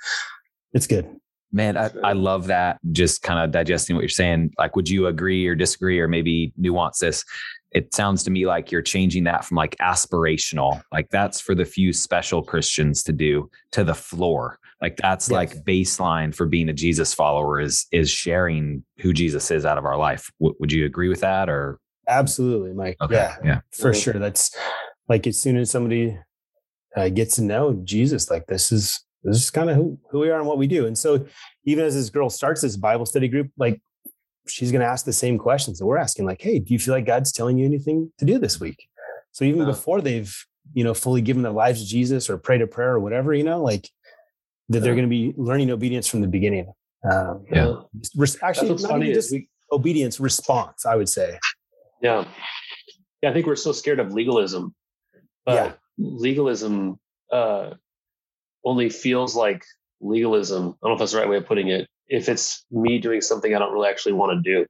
it's 0.73 0.87
good. 0.87 1.07
Man, 1.53 1.77
I, 1.77 1.89
I 2.03 2.11
love 2.11 2.47
that. 2.47 2.77
Just 2.91 3.21
kind 3.21 3.39
of 3.39 3.51
digesting 3.51 3.95
what 3.95 4.01
you're 4.01 4.09
saying. 4.09 4.51
Like, 4.57 4.75
would 4.75 4.89
you 4.89 5.07
agree 5.07 5.47
or 5.47 5.55
disagree 5.55 5.97
or 5.97 6.07
maybe 6.07 6.51
nuance 6.57 6.99
this? 6.99 7.23
It 7.71 7.93
sounds 7.93 8.23
to 8.23 8.31
me 8.31 8.45
like 8.45 8.69
you're 8.69 8.81
changing 8.81 9.23
that 9.25 9.45
from 9.45 9.55
like 9.55 9.77
aspirational, 9.79 10.81
like 10.91 11.09
that's 11.09 11.39
for 11.39 11.55
the 11.55 11.63
few 11.63 11.93
special 11.93 12.43
Christians 12.43 13.01
to 13.03 13.13
do, 13.13 13.49
to 13.71 13.85
the 13.85 13.93
floor. 13.93 14.59
Like 14.81 14.97
that's 14.97 15.27
yes. 15.27 15.33
like 15.33 15.65
baseline 15.65 16.35
for 16.35 16.45
being 16.45 16.69
a 16.69 16.73
Jesus 16.73 17.13
follower 17.13 17.59
is 17.59 17.87
is 17.91 18.09
sharing 18.09 18.83
who 18.99 19.11
Jesus 19.11 19.49
is 19.49 19.65
out 19.65 19.77
of 19.77 19.85
our 19.85 19.97
life. 19.97 20.31
W- 20.39 20.55
would 20.59 20.71
you 20.71 20.85
agree 20.85 21.09
with 21.09 21.21
that 21.21 21.49
or? 21.49 21.79
Absolutely, 22.07 22.73
Mike. 22.73 22.95
Okay. 23.01 23.15
Yeah, 23.15 23.35
yeah, 23.43 23.59
for 23.71 23.93
sure. 23.93 24.13
That's 24.13 24.55
like 25.09 25.27
as 25.27 25.39
soon 25.39 25.57
as 25.57 25.71
somebody 25.71 26.17
uh, 26.95 27.09
gets 27.09 27.35
to 27.35 27.41
know 27.41 27.81
Jesus, 27.83 28.29
like 28.29 28.45
this 28.45 28.71
is 28.71 29.03
this 29.23 29.43
is 29.43 29.49
kind 29.49 29.69
of 29.69 29.75
who, 29.75 29.99
who 30.09 30.19
we 30.19 30.29
are 30.29 30.39
and 30.39 30.47
what 30.47 30.57
we 30.57 30.67
do. 30.67 30.85
And 30.85 30.97
so 30.97 31.25
even 31.65 31.83
as 31.83 31.95
this 31.95 32.09
girl 32.09 32.29
starts 32.29 32.61
this 32.61 32.77
Bible 32.77 33.05
study 33.05 33.27
group, 33.27 33.51
like 33.57 33.81
she's 34.47 34.71
going 34.71 34.81
to 34.81 34.87
ask 34.87 35.05
the 35.05 35.13
same 35.13 35.37
questions 35.37 35.79
that 35.79 35.85
we're 35.85 35.97
asking, 35.97 36.25
like, 36.25 36.41
Hey, 36.41 36.59
do 36.59 36.71
you 36.73 36.79
feel 36.79 36.93
like 36.93 37.05
God's 37.05 37.31
telling 37.31 37.57
you 37.57 37.65
anything 37.65 38.11
to 38.19 38.25
do 38.25 38.39
this 38.39 38.59
week? 38.59 38.87
So 39.31 39.43
even 39.43 39.65
before 39.65 40.01
they've, 40.01 40.33
you 40.73 40.83
know, 40.83 40.93
fully 40.93 41.21
given 41.21 41.43
their 41.43 41.51
lives 41.51 41.81
to 41.81 41.87
Jesus 41.87 42.29
or 42.29 42.37
prayed 42.37 42.61
a 42.61 42.67
prayer 42.67 42.93
or 42.93 42.99
whatever, 42.99 43.33
you 43.33 43.43
know, 43.43 43.61
like 43.61 43.89
that 44.69 44.79
they're 44.81 44.95
going 44.95 45.05
to 45.05 45.09
be 45.09 45.33
learning 45.37 45.71
obedience 45.71 46.07
from 46.07 46.21
the 46.21 46.27
beginning. 46.27 46.71
Um, 47.09 47.45
yeah. 47.51 47.75
actually, 48.41 48.69
not 48.69 48.81
funny 48.81 49.13
just 49.13 49.31
we, 49.31 49.47
obedience 49.71 50.19
response, 50.19 50.85
I 50.85 50.95
would 50.95 51.09
say. 51.09 51.39
Yeah. 52.01 52.25
Yeah. 53.21 53.29
I 53.29 53.33
think 53.33 53.45
we're 53.45 53.55
so 53.55 53.71
scared 53.71 53.99
of 53.99 54.13
legalism, 54.13 54.75
but 55.45 55.55
yeah. 55.55 55.71
legalism, 55.97 56.99
uh, 57.31 57.71
only 58.63 58.89
feels 58.89 59.35
like 59.35 59.63
legalism. 60.01 60.75
I 60.83 60.87
don't 60.87 60.89
know 60.89 60.93
if 60.93 60.99
that's 60.99 61.11
the 61.13 61.19
right 61.19 61.29
way 61.29 61.37
of 61.37 61.45
putting 61.45 61.69
it. 61.69 61.87
If 62.07 62.29
it's 62.29 62.65
me 62.71 62.99
doing 62.99 63.21
something 63.21 63.53
I 63.53 63.59
don't 63.59 63.73
really 63.73 63.89
actually 63.89 64.13
want 64.13 64.43
to 64.43 64.53
do, 64.53 64.65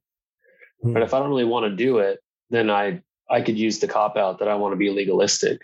mm. 0.83 0.93
but 0.93 1.03
if 1.03 1.13
I 1.13 1.19
don't 1.19 1.29
really 1.29 1.43
want 1.45 1.65
to 1.65 1.75
do 1.75 1.99
it, 1.99 2.19
then 2.49 2.69
I 2.69 3.01
I 3.29 3.41
could 3.41 3.57
use 3.57 3.79
the 3.79 3.88
cop 3.88 4.17
out 4.17 4.39
that 4.39 4.47
I 4.47 4.55
want 4.55 4.73
to 4.73 4.77
be 4.77 4.89
legalistic. 4.89 5.62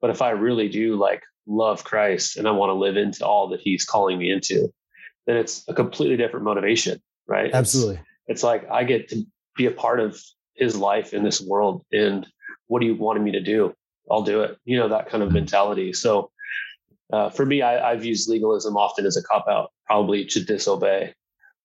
But 0.00 0.10
if 0.10 0.22
I 0.22 0.30
really 0.30 0.68
do 0.68 0.96
like 0.96 1.22
love 1.46 1.84
Christ 1.84 2.36
and 2.36 2.46
I 2.46 2.52
want 2.52 2.70
to 2.70 2.74
live 2.74 2.96
into 2.96 3.26
all 3.26 3.48
that 3.48 3.60
He's 3.60 3.84
calling 3.84 4.18
me 4.18 4.30
into, 4.30 4.72
then 5.26 5.36
it's 5.36 5.64
a 5.68 5.74
completely 5.74 6.16
different 6.16 6.44
motivation, 6.44 7.00
right? 7.26 7.50
Absolutely. 7.52 7.94
It's, 7.94 8.02
it's 8.28 8.42
like 8.42 8.68
I 8.70 8.84
get 8.84 9.08
to 9.10 9.24
be 9.56 9.66
a 9.66 9.72
part 9.72 10.00
of 10.00 10.20
His 10.54 10.76
life 10.76 11.12
in 11.12 11.22
this 11.22 11.40
world, 11.40 11.84
and 11.92 12.26
what 12.66 12.80
do 12.80 12.86
you 12.86 12.94
want 12.94 13.22
me 13.22 13.32
to 13.32 13.40
do? 13.40 13.74
I'll 14.10 14.22
do 14.22 14.42
it. 14.42 14.58
You 14.64 14.78
know 14.78 14.88
that 14.88 15.08
kind 15.08 15.22
of 15.22 15.32
mentality. 15.32 15.92
So 15.92 16.30
uh, 17.12 17.28
for 17.28 17.44
me, 17.44 17.62
I, 17.62 17.90
have 17.90 18.04
used 18.04 18.28
legalism 18.28 18.76
often 18.76 19.04
as 19.04 19.16
a 19.16 19.22
cop 19.22 19.46
out, 19.48 19.70
probably 19.86 20.24
to 20.26 20.42
disobey. 20.42 21.14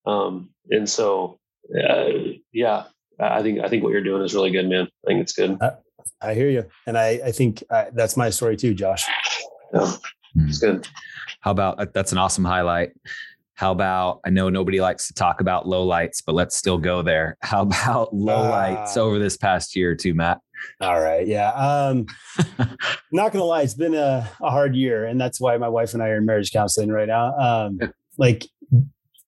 Um, 0.05 0.49
and 0.69 0.89
so, 0.89 1.39
uh, 1.73 2.09
yeah, 2.51 2.85
I 3.19 3.41
think 3.41 3.59
I 3.59 3.69
think 3.69 3.83
what 3.83 3.91
you're 3.91 4.03
doing 4.03 4.23
is 4.23 4.35
really 4.35 4.51
good, 4.51 4.67
man. 4.67 4.87
I 5.05 5.07
think 5.07 5.21
it's 5.21 5.33
good. 5.33 5.57
I, 5.61 5.71
I 6.21 6.33
hear 6.33 6.49
you, 6.49 6.65
and 6.85 6.97
I 6.97 7.21
I 7.25 7.31
think 7.31 7.63
I, 7.71 7.75
uh, 7.75 7.85
that's 7.93 8.17
my 8.17 8.29
story 8.29 8.57
too, 8.57 8.73
Josh. 8.73 9.05
Yeah, 9.73 9.91
it's 10.37 10.59
good. 10.59 10.87
How 11.41 11.51
about 11.51 11.93
that's 11.93 12.11
an 12.11 12.17
awesome 12.17 12.45
highlight. 12.45 12.91
How 13.57 13.71
about 13.71 14.19
I 14.23 14.29
know 14.29 14.49
nobody 14.49 14.79
likes 14.79 15.07
to 15.07 15.13
talk 15.13 15.41
about 15.41 15.67
low 15.67 15.83
lights, 15.83 16.21
but 16.21 16.35
let's 16.35 16.55
still 16.55 16.77
go 16.77 17.01
there. 17.01 17.37
How 17.41 17.63
about 17.63 18.13
low 18.13 18.43
uh, 18.43 18.49
lights 18.49 18.97
over 18.97 19.17
this 19.17 19.35
past 19.35 19.75
year 19.75 19.95
too, 19.95 20.13
Matt? 20.13 20.39
All 20.79 20.99
right. 21.01 21.25
Yeah. 21.25 21.51
Um, 21.53 22.05
not 23.11 23.31
gonna 23.31 23.45
lie, 23.45 23.63
it's 23.63 23.73
been 23.73 23.95
a, 23.95 24.29
a, 24.41 24.49
hard 24.51 24.75
year, 24.75 25.05
and 25.05 25.19
that's 25.19 25.39
why 25.39 25.57
my 25.57 25.69
wife 25.69 25.93
and 25.93 26.03
I 26.03 26.09
are 26.09 26.17
in 26.17 26.25
marriage 26.25 26.51
counseling 26.51 26.91
right 26.91 27.07
now. 27.07 27.35
Um, 27.35 27.79
like 28.17 28.45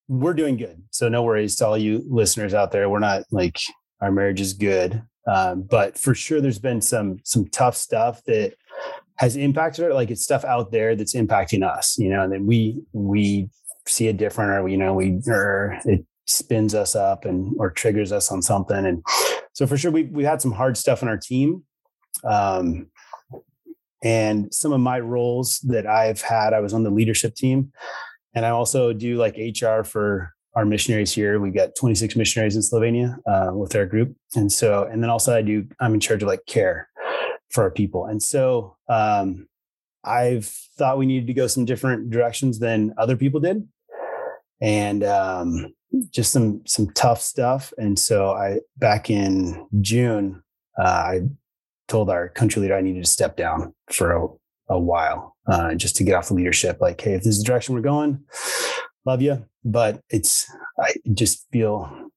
we're 0.08 0.34
doing 0.36 0.58
good, 0.58 0.84
so 0.92 1.10
no 1.10 1.24
worries 1.24 1.56
to 1.58 1.68
all 1.68 1.78
you 1.78 2.04
listeners 2.08 2.54
out 2.54 2.72
there. 2.72 2.88
We're 2.88 3.00
not 3.00 3.24
like 3.32 3.60
our 4.00 4.12
marriage 4.12 4.42
is 4.42 4.54
good, 4.54 5.02
um, 5.28 5.64
but 5.64 5.98
for 5.98 6.14
sure, 6.14 6.40
there's 6.40 6.60
been 6.60 6.82
some 6.82 7.18
some 7.24 7.48
tough 7.48 7.76
stuff 7.76 8.24
that 8.26 8.54
has 9.20 9.36
impacted 9.36 9.84
her. 9.84 9.94
Like 9.94 10.10
it's 10.12 10.24
stuff 10.24 10.46
out 10.46 10.72
there 10.72 10.96
that's 10.96 11.14
impacting 11.14 11.68
us, 11.68 11.98
you 11.98 12.10
know, 12.10 12.24
and 12.24 12.32
then 12.32 12.46
we 12.46 12.82
we 12.94 13.50
see 13.86 14.08
it 14.08 14.18
different 14.18 14.52
or 14.52 14.68
you 14.68 14.78
know 14.78 14.94
we 14.94 15.20
or 15.28 15.80
it 15.86 16.06
spins 16.26 16.74
us 16.74 16.96
up 16.96 17.26
and 17.26 17.54
or 17.60 17.70
triggers 17.70 18.12
us 18.12 18.32
on 18.32 18.42
something. 18.42 18.86
And 18.86 19.04
so 19.54 19.68
for 19.68 19.78
sure 19.78 19.92
we 19.92 20.04
we 20.04 20.24
had 20.24 20.42
some 20.42 20.52
hard 20.52 20.78
stuff 20.78 21.02
in 21.02 21.08
our 21.08 21.18
team. 21.18 21.64
Um, 22.24 22.88
and 24.02 24.54
some 24.54 24.72
of 24.72 24.80
my 24.80 24.98
roles 24.98 25.60
that 25.60 25.86
i've 25.86 26.22
had 26.22 26.54
i 26.54 26.62
was 26.62 26.74
on 26.74 26.84
the 26.84 26.90
leadership 26.90 27.36
team. 27.36 27.72
And 28.34 28.46
i 28.46 28.50
also 28.50 28.94
do 28.94 29.18
like 29.18 29.36
hr 29.38 29.84
for 29.84 30.34
our 30.56 30.66
missionaries 30.66 31.14
here. 31.14 31.40
We 31.40 31.52
got 31.52 31.76
26 31.76 32.16
missionaries 32.16 32.56
in 32.56 32.62
slovenia 32.62 33.18
uh, 33.28 33.54
with 33.54 33.76
our 33.76 33.86
group. 33.86 34.16
And 34.36 34.52
so 34.52 34.84
and 34.86 35.04
then 35.04 35.10
also 35.10 35.36
i 35.36 35.42
do 35.42 35.68
i'm 35.82 35.94
in 35.94 36.00
charge 36.00 36.24
of 36.24 36.30
like 36.30 36.46
care 36.46 36.89
for 37.50 37.64
our 37.64 37.72
people 37.72 38.06
and 38.06 38.22
so 38.22 38.76
um, 38.88 39.48
I've 40.04 40.46
thought 40.46 40.98
we 40.98 41.06
needed 41.06 41.28
to 41.28 41.34
go 41.34 41.48
some 41.48 41.66
different 41.66 42.10
directions 42.10 42.60
than 42.60 42.94
other 42.98 43.18
people 43.18 43.40
did 43.40 43.68
and 44.62 45.04
um, 45.04 45.74
just 46.12 46.32
some 46.32 46.62
some 46.66 46.90
tough 46.92 47.22
stuff. 47.22 47.74
And 47.78 47.98
so 47.98 48.32
I 48.32 48.60
back 48.78 49.10
in 49.10 49.68
June, 49.82 50.44
uh, 50.78 50.84
I 50.84 51.22
told 51.88 52.10
our 52.10 52.30
country 52.30 52.62
leader 52.62 52.76
I 52.76 52.82
needed 52.82 53.04
to 53.04 53.10
step 53.10 53.36
down 53.36 53.74
for 53.92 54.12
a, 54.12 54.28
a 54.70 54.80
while 54.80 55.36
uh, 55.48 55.76
just 55.76 55.96
to 55.98 56.04
get 56.04 56.16
off 56.16 56.28
the 56.28 56.36
leadership. 56.36 56.80
Like, 56.80 57.02
hey, 57.02 57.14
if 57.14 57.24
this 57.24 57.38
is 57.38 57.44
the 57.44 57.48
direction 57.48 57.76
we're 57.76 57.82
going, 57.82 58.24
love 59.06 59.22
you, 59.22 59.46
but 59.64 60.02
it's 60.10 60.52
I 60.80 60.94
just 61.14 61.46
feel 61.52 62.09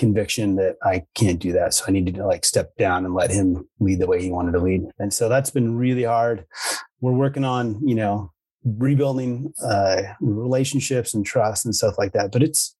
conviction 0.00 0.56
that 0.56 0.76
I 0.82 1.04
can't 1.14 1.38
do 1.38 1.52
that. 1.52 1.74
So 1.74 1.84
I 1.86 1.92
needed 1.92 2.16
to 2.16 2.26
like 2.26 2.44
step 2.44 2.74
down 2.76 3.04
and 3.04 3.14
let 3.14 3.30
him 3.30 3.68
lead 3.78 4.00
the 4.00 4.06
way 4.06 4.20
he 4.20 4.30
wanted 4.30 4.52
to 4.52 4.58
lead. 4.58 4.82
And 4.98 5.12
so 5.12 5.28
that's 5.28 5.50
been 5.50 5.76
really 5.76 6.04
hard. 6.04 6.46
We're 7.00 7.12
working 7.12 7.44
on, 7.44 7.80
you 7.86 7.94
know, 7.94 8.32
rebuilding 8.64 9.52
uh, 9.62 10.02
relationships 10.20 11.14
and 11.14 11.24
trust 11.24 11.64
and 11.64 11.74
stuff 11.74 11.96
like 11.98 12.12
that. 12.12 12.32
But 12.32 12.42
it's 12.42 12.76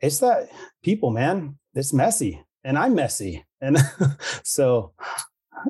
it's 0.00 0.20
that 0.20 0.48
people, 0.82 1.10
man. 1.10 1.58
It's 1.74 1.92
messy, 1.92 2.42
and 2.64 2.78
I'm 2.78 2.94
messy, 2.94 3.44
and 3.60 3.78
so 4.42 4.92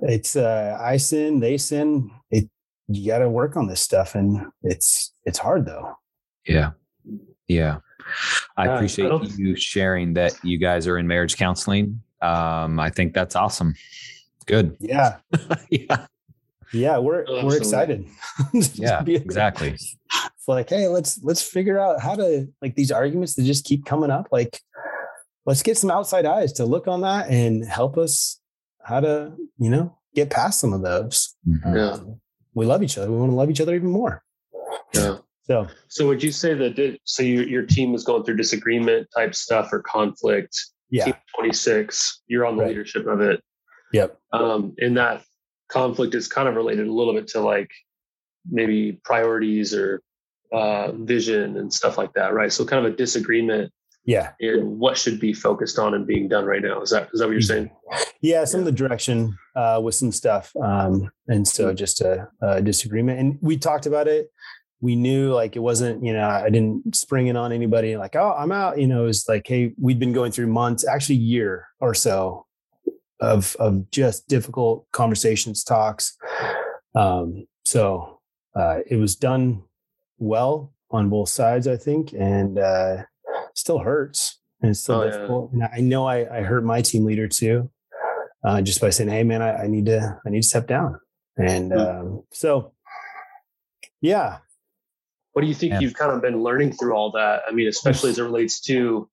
it's 0.02 0.37
uh, 0.37 0.78
I 0.81 0.96
sin, 0.96 1.40
they 1.40 1.59
sin. 1.59 2.11
It 2.31 2.48
you 2.88 3.07
got 3.07 3.18
to 3.18 3.28
work 3.28 3.57
on 3.57 3.66
this 3.66 3.81
stuff, 3.81 4.14
and 4.14 4.46
it's 4.62 5.12
it's 5.24 5.38
hard 5.38 5.66
though. 5.66 5.94
Yeah, 6.46 6.70
yeah. 7.46 7.78
I 8.57 8.66
appreciate 8.66 9.11
uh, 9.11 9.18
I 9.18 9.27
you 9.37 9.57
sharing 9.57 10.14
that 10.14 10.35
you 10.42 10.59
guys 10.59 10.87
are 10.87 10.99
in 10.99 11.07
marriage 11.07 11.37
counseling. 11.37 12.03
Um, 12.21 12.81
I 12.81 12.90
think 12.90 13.14
that's 13.14 13.37
awesome. 13.37 13.75
Good. 14.47 14.77
Yeah. 14.81 15.18
yeah 15.71 16.07
yeah 16.73 16.99
we're 16.99 17.25
oh, 17.29 17.47
we're 17.47 17.57
excited 17.57 18.07
yeah 18.75 19.03
exactly 19.07 19.71
it's 19.71 20.49
like 20.49 20.68
hey 20.68 20.88
let's 20.88 21.23
let's 21.23 21.42
figure 21.42 21.79
out 21.79 22.01
how 22.01 22.14
to 22.14 22.47
like 22.61 22.75
these 22.75 22.92
arguments 22.92 23.35
that 23.35 23.44
just 23.44 23.64
keep 23.64 23.85
coming 23.87 24.11
up 24.11 24.29
like 24.31 24.61
let's 25.47 25.62
get 25.62 25.79
some 25.79 25.90
outside 25.90 26.27
eyes 26.27 26.53
to 26.53 26.64
look 26.64 26.88
on 26.88 27.01
that 27.03 27.29
and 27.31 27.64
help 27.64 27.97
us 27.97 28.40
how 28.83 29.01
to 29.01 29.33
you 29.59 29.71
know 29.71 29.97
get 30.14 30.31
past 30.31 30.61
some 30.61 30.73
of 30.73 30.83
those 30.83 31.37
mm-hmm. 31.47 31.77
yeah. 31.77 31.90
Um, 31.90 32.21
we 32.55 32.66
love 32.66 32.83
each 32.83 32.99
other 32.99 33.11
we 33.11 33.16
want 33.18 33.31
to 33.31 33.37
love 33.37 33.51
each 33.51 33.61
other 33.61 33.75
even 33.75 33.90
more 33.90 34.23
yeah 34.94 35.18
so 35.48 35.66
so 35.88 36.06
would 36.06 36.22
you 36.22 36.30
say 36.32 36.54
that 36.54 36.98
so 37.04 37.22
your, 37.22 37.44
your 37.44 37.62
team 37.66 37.94
is 37.94 38.04
going 38.04 38.22
through 38.24 38.37
disagreement 38.37 39.08
type 39.16 39.34
stuff 39.34 39.72
or 39.72 39.80
conflict 39.80 40.56
yeah 40.90 41.04
team 41.04 41.14
26 41.37 42.22
you're 42.26 42.46
on 42.46 42.56
the 42.56 42.62
right. 42.62 42.68
leadership 42.68 43.06
of 43.06 43.20
it 43.20 43.42
yep 43.92 44.18
um 44.32 44.74
in 44.78 44.94
that 44.94 45.22
conflict 45.68 46.14
is 46.14 46.28
kind 46.28 46.48
of 46.48 46.54
related 46.54 46.87
a 46.87 46.92
little 46.92 47.14
bit 47.14 47.28
to 47.28 47.40
like 47.40 47.70
maybe 48.50 49.00
priorities 49.04 49.74
or 49.74 50.02
uh, 50.52 50.92
vision 50.92 51.56
and 51.58 51.72
stuff 51.72 51.98
like 51.98 52.12
that, 52.14 52.32
right? 52.32 52.52
So 52.52 52.64
kind 52.64 52.84
of 52.84 52.92
a 52.92 52.96
disagreement. 52.96 53.72
Yeah. 54.04 54.32
In 54.40 54.78
what 54.78 54.96
should 54.96 55.20
be 55.20 55.34
focused 55.34 55.78
on 55.78 55.92
and 55.92 56.06
being 56.06 56.28
done 56.28 56.46
right 56.46 56.62
now. 56.62 56.80
Is 56.80 56.88
that 56.90 57.11
is 57.12 57.20
that 57.20 57.26
what 57.26 57.32
you're 57.32 57.42
saying? 57.42 57.70
Yeah, 58.22 58.44
some 58.44 58.61
yeah. 58.61 58.66
of 58.68 58.72
the 58.72 58.72
direction 58.72 59.37
uh, 59.54 59.80
with 59.82 59.94
some 59.94 60.12
stuff, 60.12 60.50
um, 60.62 61.11
and 61.26 61.46
so 61.46 61.68
hmm. 61.68 61.76
just 61.76 62.00
a, 62.00 62.26
a 62.40 62.62
disagreement. 62.62 63.20
And 63.20 63.38
we 63.42 63.58
talked 63.58 63.84
about 63.84 64.08
it. 64.08 64.30
We 64.81 64.95
knew 64.95 65.33
like 65.33 65.57
it 65.57 65.61
wasn't, 65.61 66.05
you 66.05 66.12
know, 66.12 66.29
I 66.29 66.51
didn't 66.51 66.95
spring 66.95 67.27
it 67.27 67.37
on 67.37 67.53
anybody 67.53 67.97
like, 67.97 68.14
oh, 68.14 68.35
I'm 68.38 68.53
out. 68.53 68.79
You 68.79 68.87
know, 68.87 69.03
it 69.03 69.07
was 69.07 69.29
like, 69.29 69.47
hey, 69.47 69.73
we'd 69.81 69.99
been 69.99 70.12
going 70.12 70.33
through 70.33 70.47
months, 70.47 70.87
actually 70.87 71.17
year 71.17 71.67
or 71.81 71.95
so 71.95 72.47
of 73.21 73.57
of 73.59 73.91
just 73.91 74.29
difficult 74.29 74.87
conversations, 74.93 75.64
talks. 75.64 76.17
Um, 76.95 77.47
so 77.64 78.21
uh, 78.55 78.79
it 78.88 78.97
was 78.97 79.17
done 79.17 79.62
well 80.19 80.73
on 80.91 81.11
both 81.11 81.29
sides, 81.29 81.67
I 81.67 81.77
think, 81.77 82.12
and 82.12 82.59
uh, 82.59 83.03
still 83.55 83.79
hurts 83.79 84.38
and 84.61 84.71
it's 84.71 84.81
still 84.81 85.01
oh, 85.01 85.11
difficult. 85.11 85.51
Yeah. 85.53 85.64
And 85.64 85.75
I 85.75 85.81
know 85.81 86.07
I, 86.07 86.38
I 86.38 86.43
hurt 86.43 86.64
my 86.64 86.83
team 86.83 87.05
leader 87.05 87.29
too, 87.29 87.71
uh, 88.45 88.61
just 88.62 88.81
by 88.81 88.91
saying, 88.91 89.11
"Hey, 89.11 89.23
man, 89.23 89.43
I, 89.43 89.64
I, 89.64 89.67
need 89.67 89.87
to 89.87 90.21
I 90.27 90.31
need 90.31 90.43
to 90.43 90.49
step 90.49 90.67
down." 90.67 90.99
And 91.37 91.73
mm-hmm. 91.73 92.01
um, 92.01 92.23
so, 92.33 92.73
yeah. 94.01 94.38
What 95.38 95.42
do 95.42 95.46
you 95.46 95.55
think 95.55 95.74
Yeah. 95.74 95.79
you've 95.79 95.94
kind 95.94 96.11
of 96.11 96.20
been 96.20 96.42
learning 96.42 96.72
through 96.72 96.94
all 96.94 97.12
that? 97.12 97.42
I 97.48 97.53
mean, 97.53 97.68
especially 97.68 98.11
as 98.11 98.18
it 98.18 98.24
relates 98.24 98.59
to 98.62 99.09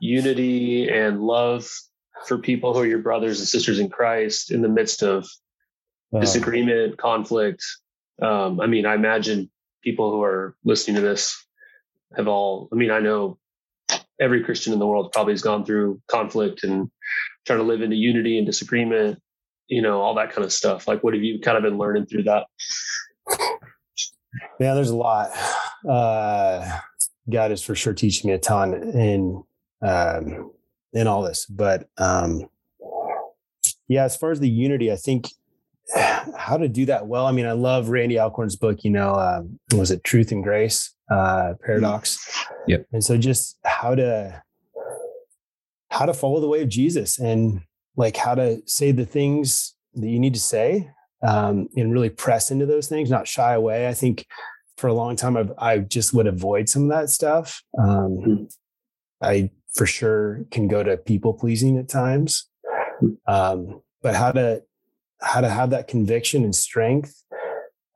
unity 0.00 0.88
and 0.88 1.20
love 1.20 1.70
for 2.26 2.36
people 2.36 2.74
who 2.74 2.80
are 2.80 2.86
your 2.86 2.98
brothers 2.98 3.38
and 3.38 3.46
sisters 3.46 3.78
in 3.78 3.88
Christ 3.88 4.50
in 4.50 4.60
the 4.60 4.68
midst 4.68 5.04
of 5.04 5.24
disagreement, 6.20 6.98
conflict. 6.98 7.62
Um, 8.20 8.60
I 8.60 8.66
mean, 8.66 8.86
I 8.86 8.94
imagine 8.96 9.52
people 9.84 10.10
who 10.10 10.20
are 10.24 10.56
listening 10.64 10.96
to 10.96 11.00
this 11.00 11.46
have 12.16 12.26
all, 12.26 12.68
I 12.72 12.74
mean, 12.74 12.90
I 12.90 12.98
know 12.98 13.38
every 14.18 14.42
Christian 14.42 14.72
in 14.72 14.80
the 14.80 14.86
world 14.88 15.12
probably 15.12 15.32
has 15.32 15.42
gone 15.42 15.64
through 15.64 16.02
conflict 16.08 16.64
and 16.64 16.90
trying 17.46 17.60
to 17.60 17.64
live 17.64 17.82
into 17.82 17.94
unity 17.94 18.36
and 18.36 18.44
disagreement, 18.44 19.22
you 19.68 19.80
know, 19.80 20.00
all 20.00 20.16
that 20.16 20.32
kind 20.32 20.44
of 20.44 20.52
stuff. 20.52 20.88
Like, 20.88 21.04
what 21.04 21.14
have 21.14 21.22
you 21.22 21.38
kind 21.38 21.56
of 21.56 21.62
been 21.62 21.78
learning 21.78 22.06
through 22.06 22.24
that? 22.24 22.46
Yeah, 24.60 24.74
there's 24.74 24.90
a 24.90 24.96
lot. 24.96 25.30
Uh, 25.88 26.80
God 27.30 27.52
is 27.52 27.62
for 27.62 27.74
sure 27.74 27.92
teaching 27.92 28.28
me 28.28 28.34
a 28.34 28.38
ton 28.38 28.74
in 28.74 29.42
um, 29.82 30.52
in 30.92 31.06
all 31.06 31.22
this. 31.22 31.46
But 31.46 31.88
um, 31.98 32.48
yeah, 33.86 34.04
as 34.04 34.16
far 34.16 34.30
as 34.30 34.40
the 34.40 34.48
unity, 34.48 34.90
I 34.90 34.96
think 34.96 35.28
how 36.36 36.56
to 36.56 36.68
do 36.68 36.86
that 36.86 37.06
well. 37.06 37.26
I 37.26 37.32
mean, 37.32 37.46
I 37.46 37.52
love 37.52 37.88
Randy 37.88 38.18
Alcorn's 38.18 38.56
book. 38.56 38.84
You 38.84 38.90
know, 38.90 39.14
um, 39.14 39.58
was 39.76 39.90
it 39.90 40.04
Truth 40.04 40.32
and 40.32 40.42
Grace 40.42 40.94
uh, 41.10 41.54
Paradox? 41.64 42.18
Yep. 42.66 42.86
And 42.92 43.04
so, 43.04 43.16
just 43.16 43.58
how 43.64 43.94
to 43.94 44.42
how 45.90 46.06
to 46.06 46.14
follow 46.14 46.40
the 46.40 46.48
way 46.48 46.62
of 46.62 46.68
Jesus 46.68 47.18
and 47.18 47.62
like 47.96 48.16
how 48.16 48.34
to 48.34 48.62
say 48.66 48.92
the 48.92 49.06
things 49.06 49.74
that 49.94 50.08
you 50.08 50.18
need 50.18 50.34
to 50.34 50.40
say 50.40 50.90
um, 51.26 51.68
and 51.76 51.92
really 51.92 52.10
press 52.10 52.50
into 52.50 52.66
those 52.66 52.88
things, 52.88 53.10
not 53.10 53.26
shy 53.26 53.54
away. 53.54 53.88
I 53.88 53.94
think 53.94 54.26
for 54.78 54.86
a 54.86 54.94
long 54.94 55.16
time, 55.16 55.36
I've, 55.36 55.52
I 55.58 55.78
just 55.78 56.14
would 56.14 56.26
avoid 56.26 56.68
some 56.68 56.84
of 56.84 56.88
that 56.90 57.10
stuff. 57.10 57.62
Um, 57.78 58.48
I 59.20 59.50
for 59.74 59.84
sure 59.86 60.44
can 60.50 60.68
go 60.68 60.82
to 60.82 60.96
people 60.96 61.34
pleasing 61.34 61.76
at 61.78 61.88
times, 61.88 62.48
um, 63.26 63.82
but 64.02 64.14
how 64.14 64.32
to 64.32 64.62
how 65.20 65.40
to 65.40 65.48
have 65.48 65.70
that 65.70 65.88
conviction 65.88 66.44
and 66.44 66.54
strength, 66.54 67.22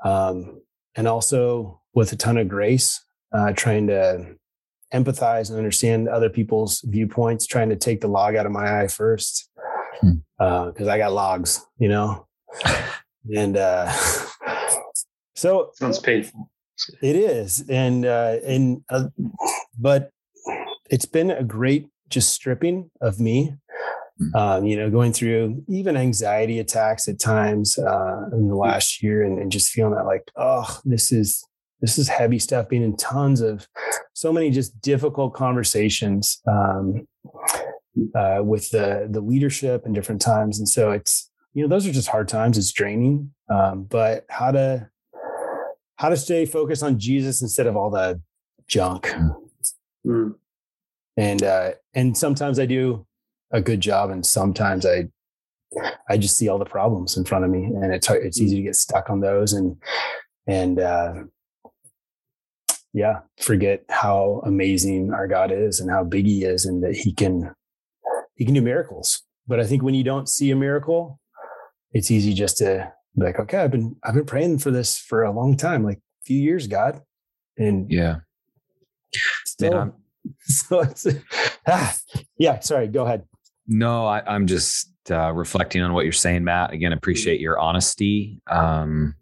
um, 0.04 0.60
and 0.96 1.06
also 1.06 1.80
with 1.94 2.12
a 2.12 2.16
ton 2.16 2.36
of 2.36 2.48
grace, 2.48 3.00
uh, 3.32 3.52
trying 3.52 3.86
to 3.86 4.34
empathize 4.92 5.48
and 5.48 5.56
understand 5.56 6.08
other 6.08 6.28
people's 6.28 6.80
viewpoints, 6.84 7.46
trying 7.46 7.68
to 7.68 7.76
take 7.76 8.00
the 8.00 8.08
log 8.08 8.34
out 8.34 8.44
of 8.44 8.52
my 8.52 8.82
eye 8.82 8.88
first, 8.88 9.48
Hmm. 10.00 10.14
because 10.38 10.88
I 10.88 10.98
got 10.98 11.12
logs, 11.12 11.64
you 11.78 11.88
know, 11.88 12.26
and 13.36 13.56
uh, 13.56 13.90
so 15.36 15.70
Sounds 15.74 16.00
painful. 16.00 16.50
It 17.02 17.16
is, 17.16 17.64
and 17.68 18.04
uh, 18.04 18.36
and 18.46 18.82
uh, 18.90 19.08
but 19.78 20.10
it's 20.90 21.06
been 21.06 21.30
a 21.30 21.44
great 21.44 21.88
just 22.08 22.32
stripping 22.32 22.90
of 23.00 23.18
me. 23.20 23.54
Mm. 24.20 24.34
Um, 24.34 24.66
you 24.66 24.76
know, 24.76 24.90
going 24.90 25.12
through 25.12 25.64
even 25.68 25.96
anxiety 25.96 26.58
attacks 26.58 27.08
at 27.08 27.18
times 27.18 27.78
uh, 27.78 28.28
in 28.32 28.48
the 28.48 28.54
last 28.54 29.02
year, 29.02 29.22
and, 29.22 29.38
and 29.38 29.50
just 29.50 29.72
feeling 29.72 29.94
that 29.94 30.04
like, 30.04 30.30
oh, 30.36 30.80
this 30.84 31.10
is 31.12 31.44
this 31.80 31.98
is 31.98 32.08
heavy 32.08 32.38
stuff. 32.38 32.68
Being 32.68 32.82
in 32.82 32.96
tons 32.96 33.40
of 33.40 33.66
so 34.12 34.32
many 34.32 34.50
just 34.50 34.80
difficult 34.80 35.34
conversations 35.34 36.40
um, 36.46 37.08
uh, 38.14 38.40
with 38.42 38.70
the 38.70 39.08
the 39.10 39.20
leadership 39.20 39.84
and 39.84 39.94
different 39.94 40.20
times, 40.20 40.58
and 40.58 40.68
so 40.68 40.90
it's 40.90 41.30
you 41.54 41.62
know 41.62 41.68
those 41.68 41.86
are 41.86 41.92
just 41.92 42.08
hard 42.08 42.28
times. 42.28 42.58
It's 42.58 42.72
draining, 42.72 43.32
um, 43.48 43.84
but 43.84 44.24
how 44.28 44.52
to 44.52 44.88
how 46.02 46.08
to 46.08 46.16
stay 46.16 46.44
focused 46.44 46.82
on 46.82 46.98
Jesus 46.98 47.42
instead 47.42 47.68
of 47.68 47.76
all 47.76 47.88
the 47.88 48.20
junk. 48.66 49.14
Mm. 50.04 50.34
And 51.16 51.42
uh 51.44 51.70
and 51.94 52.18
sometimes 52.18 52.58
I 52.58 52.66
do 52.66 53.06
a 53.52 53.60
good 53.60 53.80
job 53.80 54.10
and 54.10 54.26
sometimes 54.26 54.84
I 54.84 55.08
I 56.08 56.16
just 56.18 56.36
see 56.36 56.48
all 56.48 56.58
the 56.58 56.64
problems 56.64 57.16
in 57.16 57.24
front 57.24 57.44
of 57.44 57.52
me 57.52 57.66
and 57.66 57.94
it's 57.94 58.08
hard, 58.08 58.26
it's 58.26 58.40
easy 58.40 58.56
to 58.56 58.62
get 58.62 58.74
stuck 58.74 59.10
on 59.10 59.20
those 59.20 59.52
and 59.52 59.76
and 60.48 60.80
uh 60.80 61.14
yeah, 62.92 63.20
forget 63.38 63.84
how 63.88 64.42
amazing 64.44 65.12
our 65.14 65.28
God 65.28 65.52
is 65.52 65.78
and 65.78 65.88
how 65.88 66.02
big 66.02 66.26
he 66.26 66.42
is 66.42 66.66
and 66.66 66.82
that 66.82 66.96
he 66.96 67.12
can 67.12 67.54
he 68.34 68.44
can 68.44 68.54
do 68.54 68.60
miracles. 68.60 69.22
But 69.46 69.60
I 69.60 69.64
think 69.66 69.84
when 69.84 69.94
you 69.94 70.02
don't 70.02 70.28
see 70.28 70.50
a 70.50 70.56
miracle, 70.56 71.20
it's 71.92 72.10
easy 72.10 72.34
just 72.34 72.58
to 72.58 72.92
like, 73.16 73.38
okay, 73.38 73.58
I've 73.58 73.70
been 73.70 73.96
I've 74.02 74.14
been 74.14 74.24
praying 74.24 74.58
for 74.58 74.70
this 74.70 74.98
for 74.98 75.22
a 75.24 75.32
long 75.32 75.56
time, 75.56 75.84
like 75.84 75.98
a 75.98 76.24
few 76.24 76.40
years, 76.40 76.66
God. 76.66 77.00
And 77.58 77.90
Yeah. 77.90 78.16
still, 79.44 79.94
so 80.40 80.80
it's 80.80 81.06
ah, 81.66 81.96
yeah, 82.38 82.60
sorry, 82.60 82.88
go 82.88 83.04
ahead. 83.04 83.24
no, 83.66 84.06
I, 84.06 84.22
I'm 84.26 84.46
just 84.46 84.90
uh, 85.10 85.32
reflecting 85.32 85.82
on 85.82 85.92
what 85.92 86.04
you're 86.04 86.12
saying, 86.12 86.44
Matt. 86.44 86.72
Again, 86.72 86.92
appreciate 86.92 87.40
your 87.40 87.58
honesty. 87.58 88.40
Um, 88.50 89.14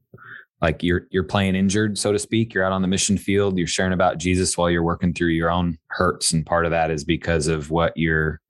like 0.61 0.83
you're 0.83 1.07
you're 1.11 1.25
playing 1.25 1.55
injured, 1.57 1.97
so 1.97 2.13
to 2.13 2.19
speak. 2.19 2.53
You're 2.53 2.65
out 2.65 2.73
on 2.73 2.83
the 2.83 2.89
mission 2.89 3.17
field. 3.17 3.57
You're 3.57 3.67
sharing 3.67 3.95
about 3.95 4.19
Jesus 4.19 4.59
while 4.59 4.69
you're 4.71 4.83
working 4.83 5.15
through 5.15 5.29
your 5.31 5.51
own 5.51 5.79
hurts, 5.89 6.33
and 6.33 6.45
part 6.45 6.67
of 6.67 6.71
that 6.71 6.91
is 6.91 7.03
because 7.03 7.47
of 7.47 7.71
what 7.71 7.95
you're 7.97 8.41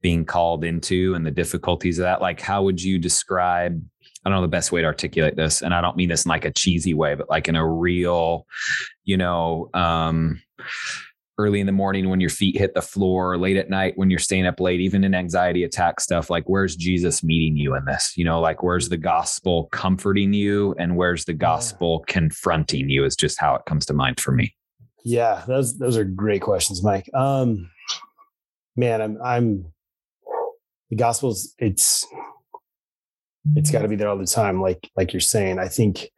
being 0.00 0.24
called 0.24 0.62
into 0.64 1.14
and 1.14 1.26
the 1.26 1.30
difficulties 1.32 1.98
of 1.98 2.04
that. 2.04 2.20
Like, 2.20 2.40
how 2.40 2.62
would 2.62 2.80
you 2.80 2.98
describe? 3.00 3.82
I 4.28 4.30
don't 4.30 4.40
know 4.40 4.42
the 4.42 4.48
best 4.48 4.72
way 4.72 4.82
to 4.82 4.86
articulate 4.86 5.36
this, 5.36 5.62
and 5.62 5.72
I 5.72 5.80
don't 5.80 5.96
mean 5.96 6.10
this 6.10 6.26
in 6.26 6.28
like 6.28 6.44
a 6.44 6.50
cheesy 6.50 6.92
way, 6.92 7.14
but 7.14 7.30
like 7.30 7.48
in 7.48 7.56
a 7.56 7.66
real, 7.66 8.46
you 9.04 9.16
know, 9.16 9.70
um, 9.72 10.42
early 11.38 11.60
in 11.60 11.66
the 11.66 11.72
morning 11.72 12.10
when 12.10 12.20
your 12.20 12.28
feet 12.28 12.58
hit 12.58 12.74
the 12.74 12.82
floor, 12.82 13.38
late 13.38 13.56
at 13.56 13.70
night 13.70 13.94
when 13.96 14.10
you're 14.10 14.18
staying 14.18 14.44
up 14.44 14.60
late, 14.60 14.80
even 14.80 15.02
in 15.02 15.14
anxiety 15.14 15.64
attack 15.64 15.98
stuff, 15.98 16.28
like 16.28 16.44
where's 16.46 16.76
Jesus 16.76 17.24
meeting 17.24 17.56
you 17.56 17.74
in 17.74 17.86
this? 17.86 18.18
You 18.18 18.24
know, 18.26 18.38
like 18.38 18.62
where's 18.62 18.90
the 18.90 18.98
gospel 18.98 19.70
comforting 19.72 20.34
you 20.34 20.74
and 20.78 20.94
where's 20.94 21.24
the 21.24 21.32
gospel 21.32 22.04
confronting 22.06 22.90
you 22.90 23.06
is 23.06 23.16
just 23.16 23.40
how 23.40 23.54
it 23.54 23.62
comes 23.64 23.86
to 23.86 23.94
mind 23.94 24.20
for 24.20 24.32
me. 24.32 24.54
Yeah, 25.06 25.42
those 25.46 25.78
those 25.78 25.96
are 25.96 26.04
great 26.04 26.42
questions, 26.42 26.82
Mike. 26.82 27.08
Um 27.14 27.70
man, 28.76 29.00
I'm 29.00 29.18
I'm 29.24 29.72
the 30.90 30.96
gospel's 30.96 31.54
it's 31.58 32.06
it's 33.56 33.70
got 33.70 33.82
to 33.82 33.88
be 33.88 33.96
there 33.96 34.08
all 34.08 34.18
the 34.18 34.26
time 34.26 34.60
like 34.60 34.90
like 34.96 35.12
you're 35.12 35.20
saying. 35.20 35.58
I 35.58 35.68
think 35.68 36.10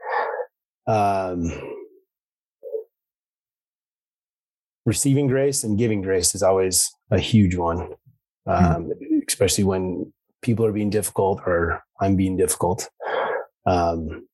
um 0.87 1.51
receiving 4.87 5.27
grace 5.27 5.63
and 5.63 5.79
giving 5.79 6.03
grace 6.03 6.35
is 6.35 6.43
always 6.43 6.91
a 7.11 7.19
huge 7.19 7.57
one. 7.57 7.95
Um 8.47 8.93
especially 9.29 9.65
when 9.65 10.13
people 10.43 10.65
are 10.65 10.73
being 10.73 10.91
difficult 10.91 11.41
or 11.47 11.83
I'm 12.01 12.17
being 12.17 12.37
difficult. 12.37 12.89
Um 13.67 14.27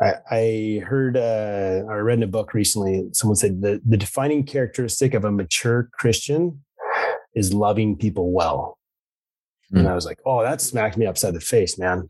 I, 0.00 0.14
I 0.30 0.82
heard 0.84 1.16
uh, 1.16 1.84
or 1.86 2.02
read 2.02 2.18
in 2.18 2.24
a 2.24 2.26
book 2.26 2.54
recently. 2.54 3.08
Someone 3.12 3.36
said 3.36 3.60
the 3.60 3.80
the 3.86 3.96
defining 3.96 4.44
characteristic 4.44 5.14
of 5.14 5.24
a 5.24 5.30
mature 5.30 5.88
Christian 5.92 6.64
is 7.34 7.54
loving 7.54 7.96
people 7.96 8.32
well. 8.32 8.78
Hmm. 9.72 9.78
And 9.78 9.88
I 9.88 9.94
was 9.94 10.06
like, 10.06 10.18
oh, 10.24 10.42
that 10.42 10.60
smacked 10.60 10.96
me 10.96 11.06
upside 11.06 11.34
the 11.34 11.40
face, 11.40 11.78
man. 11.78 12.06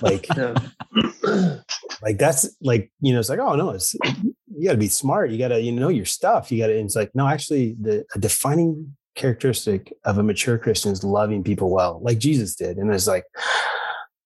Like, 0.00 0.26
like 2.02 2.18
that's 2.18 2.48
like 2.60 2.90
you 3.00 3.12
know, 3.12 3.20
it's 3.20 3.28
like, 3.28 3.38
oh 3.38 3.54
no, 3.54 3.70
it's 3.70 3.94
you 3.94 4.66
got 4.66 4.72
to 4.72 4.78
be 4.78 4.88
smart. 4.88 5.30
You 5.30 5.38
got 5.38 5.48
to 5.48 5.60
you 5.60 5.72
know 5.72 5.88
your 5.88 6.04
stuff. 6.04 6.50
You 6.50 6.58
got 6.58 6.68
to. 6.68 6.78
It's 6.78 6.96
like 6.96 7.10
no, 7.14 7.28
actually, 7.28 7.76
the 7.80 8.04
a 8.14 8.18
defining 8.18 8.96
characteristic 9.14 9.92
of 10.04 10.18
a 10.18 10.22
mature 10.22 10.58
Christian 10.58 10.92
is 10.92 11.04
loving 11.04 11.44
people 11.44 11.70
well, 11.70 12.00
like 12.02 12.18
Jesus 12.18 12.54
did. 12.54 12.78
And 12.78 12.92
it's 12.92 13.06
like, 13.06 13.24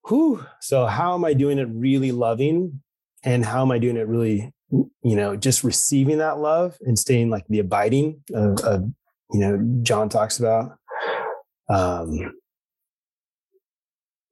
whew. 0.08 0.44
So 0.60 0.86
how 0.86 1.14
am 1.14 1.24
I 1.24 1.34
doing 1.34 1.58
it 1.58 1.68
really 1.70 2.12
loving? 2.12 2.82
And 3.24 3.44
how 3.44 3.62
am 3.62 3.72
I 3.72 3.78
doing 3.78 3.96
it 3.96 4.06
really, 4.06 4.52
you 4.70 5.16
know, 5.16 5.36
just 5.36 5.64
receiving 5.64 6.18
that 6.18 6.38
love 6.38 6.76
and 6.82 6.98
staying 6.98 7.30
like 7.30 7.44
the 7.48 7.58
abiding 7.58 8.22
of, 8.32 8.60
of 8.60 8.82
you 9.32 9.40
know, 9.40 9.80
John 9.82 10.08
talks 10.08 10.38
about. 10.38 10.78
Um, 11.68 12.32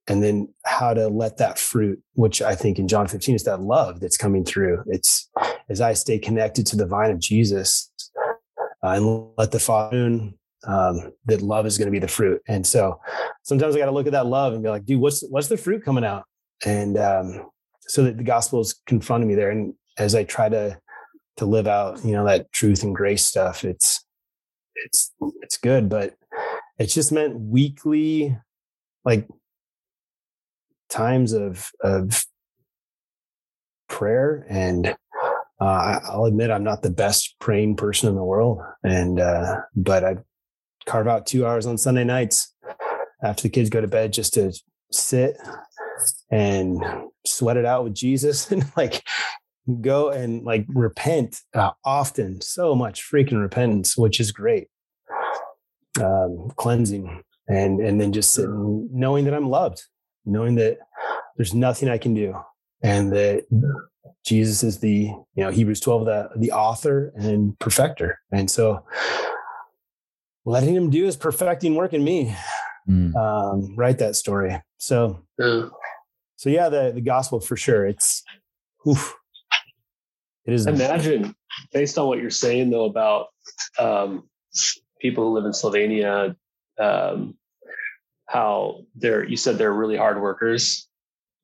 and 0.06 0.22
then 0.22 0.52
how 0.64 0.92
to 0.92 1.08
let 1.08 1.38
that 1.38 1.58
fruit, 1.58 2.02
which 2.14 2.42
I 2.42 2.54
think 2.54 2.78
in 2.78 2.88
John 2.88 3.08
15 3.08 3.34
is 3.34 3.44
that 3.44 3.60
love 3.60 4.00
that's 4.00 4.18
coming 4.18 4.44
through. 4.44 4.84
It's 4.86 5.30
as 5.68 5.80
I 5.80 5.94
stay 5.94 6.18
connected 6.18 6.66
to 6.68 6.76
the 6.76 6.86
vine 6.86 7.10
of 7.10 7.18
Jesus 7.18 7.90
uh, 8.82 8.88
and 8.88 9.28
let 9.38 9.50
the 9.50 9.58
Father 9.58 10.20
um, 10.66 11.12
that 11.26 11.42
love 11.42 11.66
is 11.66 11.78
going 11.78 11.86
to 11.86 11.92
be 11.92 11.98
the 11.98 12.08
fruit. 12.08 12.42
And 12.48 12.66
so 12.66 13.00
sometimes 13.42 13.74
I 13.74 13.78
got 13.78 13.86
to 13.86 13.92
look 13.92 14.06
at 14.06 14.12
that 14.12 14.26
love 14.26 14.52
and 14.52 14.62
be 14.62 14.68
like, 14.68 14.84
dude, 14.84 15.00
what's 15.00 15.22
what's 15.28 15.48
the 15.48 15.56
fruit 15.56 15.84
coming 15.84 16.04
out? 16.04 16.24
And 16.64 16.98
um, 16.98 17.50
so 17.80 18.04
that 18.04 18.16
the 18.16 18.24
gospel 18.24 18.60
is 18.60 18.80
confronting 18.86 19.28
me 19.28 19.34
there. 19.34 19.50
And 19.50 19.74
as 19.98 20.14
I 20.14 20.24
try 20.24 20.48
to 20.48 20.78
to 21.38 21.46
live 21.46 21.66
out, 21.66 22.04
you 22.04 22.12
know, 22.12 22.24
that 22.26 22.52
truth 22.52 22.82
and 22.82 22.94
grace 22.94 23.24
stuff, 23.24 23.64
it's 23.64 24.04
it's 24.76 25.12
it's 25.40 25.56
good, 25.56 25.88
but 25.88 26.14
it's 26.78 26.94
just 26.94 27.12
meant 27.12 27.38
weekly, 27.38 28.36
like 29.04 29.28
times 30.88 31.32
of 31.32 31.70
of 31.82 32.24
prayer 33.88 34.46
and 34.48 34.96
uh, 35.60 36.00
I'll 36.04 36.24
admit 36.24 36.50
I'm 36.50 36.64
not 36.64 36.82
the 36.82 36.90
best 36.90 37.36
praying 37.38 37.76
person 37.76 38.08
in 38.08 38.16
the 38.16 38.24
world, 38.24 38.60
and 38.82 39.20
uh, 39.20 39.60
but 39.74 40.04
I 40.04 40.16
carve 40.84 41.08
out 41.08 41.26
two 41.26 41.46
hours 41.46 41.66
on 41.66 41.78
Sunday 41.78 42.04
nights 42.04 42.54
after 43.22 43.42
the 43.42 43.48
kids 43.48 43.70
go 43.70 43.80
to 43.80 43.86
bed 43.86 44.12
just 44.12 44.34
to 44.34 44.52
sit 44.90 45.36
and 46.30 46.82
sweat 47.24 47.56
it 47.56 47.64
out 47.64 47.84
with 47.84 47.94
Jesus 47.94 48.50
and 48.50 48.64
like 48.76 49.02
go 49.80 50.10
and 50.10 50.44
like 50.44 50.66
repent 50.68 51.40
uh, 51.54 51.70
often, 51.84 52.40
so 52.40 52.74
much 52.74 53.02
freaking 53.02 53.40
repentance, 53.40 53.96
which 53.96 54.20
is 54.20 54.32
great, 54.32 54.68
um, 56.02 56.50
cleansing, 56.56 57.22
and 57.48 57.80
and 57.80 58.00
then 58.00 58.12
just 58.12 58.34
sitting, 58.34 58.88
knowing 58.92 59.24
that 59.24 59.34
I'm 59.34 59.48
loved, 59.48 59.82
knowing 60.24 60.54
that 60.56 60.78
there's 61.36 61.54
nothing 61.54 61.88
I 61.88 61.98
can 61.98 62.14
do, 62.14 62.36
and 62.82 63.12
that 63.12 63.46
Jesus 64.24 64.62
is 64.62 64.80
the 64.80 65.10
you 65.34 65.44
know 65.44 65.50
Hebrews 65.50 65.80
12 65.80 66.04
the 66.06 66.30
the 66.36 66.52
author 66.52 67.12
and 67.16 67.58
perfecter, 67.58 68.20
and 68.32 68.50
so 68.50 68.84
letting 70.44 70.74
him 70.74 70.90
do 70.90 71.04
his 71.04 71.16
perfecting 71.16 71.74
work 71.74 71.92
in 71.92 72.04
me. 72.04 72.34
Mm. 72.88 73.14
Um, 73.16 73.76
write 73.76 73.98
that 73.98 74.14
story. 74.16 74.60
So, 74.78 75.22
yeah. 75.38 75.68
so 76.36 76.50
yeah, 76.50 76.68
the 76.68 76.92
the 76.94 77.00
gospel 77.00 77.40
for 77.40 77.56
sure. 77.56 77.86
It's, 77.86 78.22
oof, 78.86 79.14
it 80.44 80.52
is. 80.52 80.66
Imagine, 80.66 81.34
based 81.72 81.98
on 81.98 82.06
what 82.08 82.18
you're 82.18 82.30
saying 82.30 82.70
though 82.70 82.84
about 82.84 83.28
um, 83.78 84.28
people 85.00 85.24
who 85.24 85.34
live 85.34 85.44
in 85.44 85.52
Slovenia, 85.52 86.36
um, 86.78 87.36
how 88.26 88.84
they're. 88.94 89.24
You 89.24 89.36
said 89.36 89.58
they're 89.58 89.72
really 89.72 89.96
hard 89.96 90.20
workers, 90.20 90.88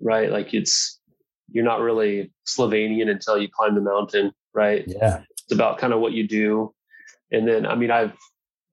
right? 0.00 0.30
Like 0.30 0.54
it's 0.54 0.98
you're 1.50 1.64
not 1.64 1.80
really 1.80 2.32
Slovenian 2.46 3.10
until 3.10 3.38
you 3.38 3.48
climb 3.48 3.74
the 3.74 3.80
mountain, 3.80 4.32
right? 4.54 4.84
Yeah. 4.86 5.22
It's 5.42 5.52
about 5.52 5.78
kind 5.78 5.92
of 5.92 6.00
what 6.00 6.12
you 6.12 6.26
do, 6.26 6.74
and 7.30 7.46
then 7.46 7.66
I 7.66 7.74
mean 7.74 7.90
I've 7.90 8.16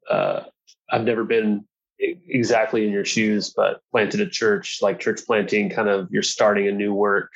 uh, 0.09 0.41
I've 0.89 1.03
never 1.03 1.23
been 1.23 1.65
exactly 1.99 2.85
in 2.85 2.91
your 2.91 3.05
shoes, 3.05 3.51
but 3.55 3.81
planted 3.91 4.21
a 4.21 4.29
church, 4.29 4.79
like 4.81 4.99
church 4.99 5.21
planting, 5.25 5.69
kind 5.69 5.89
of 5.89 6.07
you're 6.11 6.23
starting 6.23 6.67
a 6.67 6.71
new 6.71 6.93
work 6.93 7.31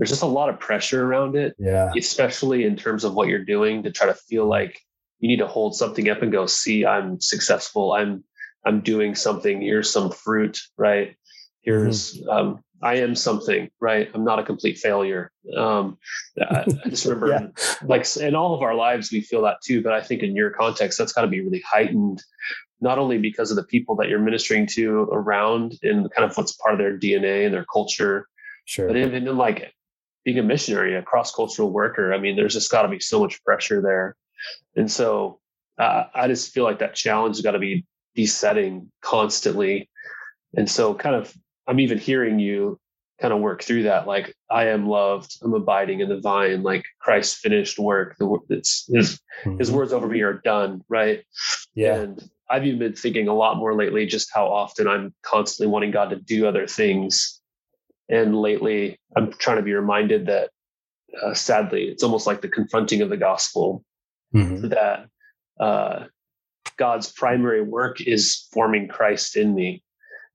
there's 0.00 0.08
just 0.08 0.22
a 0.22 0.26
lot 0.26 0.48
of 0.48 0.58
pressure 0.58 1.04
around 1.04 1.36
it. 1.36 1.54
Yeah. 1.58 1.92
Especially 1.94 2.64
in 2.64 2.74
terms 2.74 3.04
of 3.04 3.12
what 3.12 3.28
you're 3.28 3.44
doing 3.44 3.82
to 3.82 3.92
try 3.92 4.06
to 4.06 4.14
feel 4.14 4.46
like 4.46 4.80
you 5.20 5.28
need 5.28 5.38
to 5.38 5.46
hold 5.46 5.76
something 5.76 6.08
up 6.08 6.22
and 6.22 6.32
go, 6.32 6.46
see, 6.46 6.84
I'm 6.84 7.20
successful. 7.20 7.92
I'm 7.92 8.24
I'm 8.64 8.80
doing 8.80 9.14
something. 9.14 9.62
Here's 9.62 9.90
some 9.90 10.10
fruit, 10.10 10.58
right? 10.76 11.16
Here's 11.62 12.18
mm-hmm. 12.18 12.28
um, 12.28 12.64
I 12.82 12.96
am 12.96 13.14
something, 13.14 13.70
right? 13.80 14.10
I'm 14.14 14.24
not 14.24 14.38
a 14.38 14.42
complete 14.42 14.78
failure. 14.78 15.30
Um, 15.56 15.98
I, 16.40 16.64
I 16.84 16.88
just 16.88 17.04
remember, 17.04 17.28
yeah. 17.28 17.64
like 17.82 18.06
in 18.16 18.34
all 18.34 18.54
of 18.54 18.62
our 18.62 18.74
lives, 18.74 19.12
we 19.12 19.20
feel 19.20 19.42
that 19.42 19.58
too. 19.62 19.82
But 19.82 19.92
I 19.92 20.02
think 20.02 20.22
in 20.22 20.34
your 20.34 20.50
context, 20.50 20.98
that's 20.98 21.12
got 21.12 21.22
to 21.22 21.28
be 21.28 21.40
really 21.40 21.62
heightened, 21.68 22.22
not 22.80 22.98
only 22.98 23.18
because 23.18 23.50
of 23.50 23.56
the 23.56 23.64
people 23.64 23.96
that 23.96 24.08
you're 24.08 24.18
ministering 24.18 24.66
to 24.68 25.02
around 25.12 25.74
and 25.82 26.10
kind 26.12 26.30
of 26.30 26.36
what's 26.36 26.52
part 26.52 26.74
of 26.74 26.78
their 26.78 26.98
DNA 26.98 27.44
and 27.44 27.54
their 27.54 27.66
culture, 27.70 28.26
sure. 28.64 28.86
but 28.86 28.96
even 28.96 29.28
in 29.28 29.36
like 29.36 29.72
being 30.24 30.38
a 30.38 30.42
missionary, 30.42 30.96
a 30.96 31.02
cross 31.02 31.34
cultural 31.34 31.70
worker, 31.70 32.14
I 32.14 32.18
mean, 32.18 32.36
there's 32.36 32.54
just 32.54 32.70
got 32.70 32.82
to 32.82 32.88
be 32.88 33.00
so 33.00 33.20
much 33.20 33.42
pressure 33.44 33.82
there. 33.82 34.16
And 34.76 34.90
so 34.90 35.40
uh, 35.78 36.04
I 36.14 36.28
just 36.28 36.52
feel 36.52 36.64
like 36.64 36.78
that 36.80 36.94
challenge 36.94 37.36
has 37.36 37.42
got 37.42 37.52
to 37.52 37.58
be 37.58 37.84
besetting 38.14 38.90
constantly. 39.02 39.88
And 40.56 40.68
so, 40.68 40.94
kind 40.94 41.14
of, 41.14 41.32
I'm 41.66 41.80
even 41.80 41.98
hearing 41.98 42.38
you 42.38 42.78
kind 43.20 43.32
of 43.32 43.40
work 43.40 43.62
through 43.62 43.84
that. 43.84 44.06
Like, 44.06 44.34
I 44.50 44.66
am 44.68 44.88
loved, 44.88 45.36
I'm 45.42 45.54
abiding 45.54 46.00
in 46.00 46.08
the 46.08 46.20
vine, 46.20 46.62
like 46.62 46.84
Christ's 47.00 47.38
finished 47.38 47.78
work. 47.78 48.16
It's, 48.48 48.86
his, 48.92 49.20
mm-hmm. 49.44 49.58
his 49.58 49.70
words 49.70 49.92
over 49.92 50.08
me 50.08 50.22
are 50.22 50.40
done, 50.44 50.82
right? 50.88 51.22
Yeah. 51.74 51.96
And 51.96 52.30
I've 52.48 52.66
even 52.66 52.80
been 52.80 52.94
thinking 52.94 53.28
a 53.28 53.34
lot 53.34 53.58
more 53.58 53.74
lately 53.74 54.06
just 54.06 54.30
how 54.34 54.46
often 54.46 54.88
I'm 54.88 55.14
constantly 55.22 55.70
wanting 55.70 55.92
God 55.92 56.10
to 56.10 56.16
do 56.16 56.46
other 56.46 56.66
things 56.66 57.40
and 58.10 58.36
lately, 58.36 58.98
I'm 59.16 59.32
trying 59.32 59.58
to 59.58 59.62
be 59.62 59.72
reminded 59.72 60.26
that 60.26 60.50
uh, 61.22 61.32
sadly, 61.32 61.84
it's 61.84 62.02
almost 62.02 62.26
like 62.26 62.40
the 62.40 62.48
confronting 62.48 63.02
of 63.02 63.08
the 63.08 63.16
gospel 63.16 63.84
mm-hmm. 64.34 64.68
that 64.68 65.06
uh, 65.58 66.06
God's 66.76 67.10
primary 67.12 67.62
work 67.62 68.00
is 68.00 68.46
forming 68.52 68.88
Christ 68.88 69.36
in 69.36 69.54
me, 69.54 69.82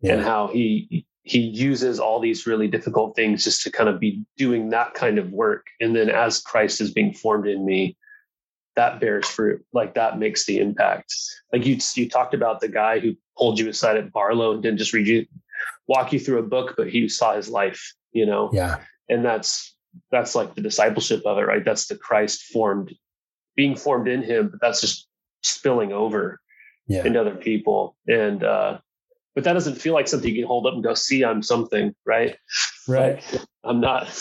yeah. 0.02 0.14
and 0.14 0.24
how 0.24 0.48
he 0.48 1.06
he 1.24 1.40
uses 1.40 2.00
all 2.00 2.20
these 2.20 2.46
really 2.46 2.68
difficult 2.68 3.16
things 3.16 3.44
just 3.44 3.64
to 3.64 3.72
kind 3.72 3.90
of 3.90 4.00
be 4.00 4.24
doing 4.38 4.70
that 4.70 4.94
kind 4.94 5.18
of 5.18 5.32
work, 5.32 5.68
and 5.80 5.96
then 5.96 6.10
as 6.10 6.42
Christ 6.42 6.82
is 6.82 6.92
being 6.92 7.14
formed 7.14 7.48
in 7.48 7.66
me, 7.66 7.98
that 8.76 9.00
bears 9.00 9.28
fruit. 9.28 9.66
Like 9.74 9.96
that 9.96 10.20
makes 10.20 10.46
the 10.46 10.60
impact. 10.60 11.14
Like 11.52 11.66
you 11.66 11.78
you 11.96 12.10
talked 12.10 12.34
about 12.34 12.60
the 12.60 12.68
guy 12.68 13.00
who 13.00 13.16
pulled 13.38 13.60
you 13.60 13.70
aside 13.70 13.98
at 13.98 14.14
Barlow 14.14 14.54
and 14.54 14.64
didn't 14.64 14.78
just 14.78 14.94
read 14.94 15.08
you 15.08 15.26
walk 15.88 16.14
you 16.14 16.20
through 16.20 16.40
a 16.40 16.44
book, 16.44 16.76
but 16.78 16.90
he 16.90 17.08
saw 17.08 17.36
his 17.36 17.50
life, 17.50 17.94
you 18.12 18.26
know? 18.26 18.50
Yeah. 18.54 18.80
And 19.10 19.24
that's, 19.24 19.76
that's 20.12 20.36
like 20.36 20.56
the 20.56 20.62
discipleship 20.62 21.26
of 21.26 21.38
it, 21.38 21.42
right? 21.42 21.64
That's 21.64 21.88
the 21.88 21.98
Christ 21.98 22.44
formed, 22.52 22.94
being 23.56 23.76
formed 23.76 24.08
in 24.08 24.24
him, 24.24 24.50
but 24.50 24.62
that's 24.62 24.82
just 24.82 25.08
spilling 25.44 25.92
over 25.92 26.40
yeah. 26.88 27.06
into 27.06 27.20
other 27.20 27.36
people. 27.36 27.96
And, 28.08 28.44
uh, 28.44 28.80
but 29.34 29.44
that 29.44 29.54
doesn't 29.54 29.76
feel 29.76 29.94
like 29.94 30.08
something 30.08 30.34
you 30.34 30.42
can 30.42 30.48
hold 30.48 30.66
up 30.66 30.74
and 30.74 30.84
go, 30.84 30.94
see, 30.94 31.24
I'm 31.24 31.44
something, 31.44 31.94
right? 32.06 32.38
Right. 32.88 33.22
Like, 33.32 33.42
I'm 33.64 33.82
not, 33.82 34.18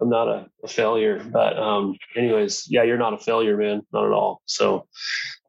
I'm 0.00 0.08
not 0.08 0.28
a, 0.28 0.46
a, 0.64 0.68
failure, 0.68 1.22
but, 1.30 1.56
um, 1.58 1.96
anyways, 2.16 2.66
yeah, 2.68 2.82
you're 2.82 2.98
not 2.98 3.12
a 3.12 3.18
failure, 3.18 3.56
man. 3.56 3.82
Not 3.92 4.06
at 4.06 4.12
all. 4.12 4.42
So, 4.46 4.88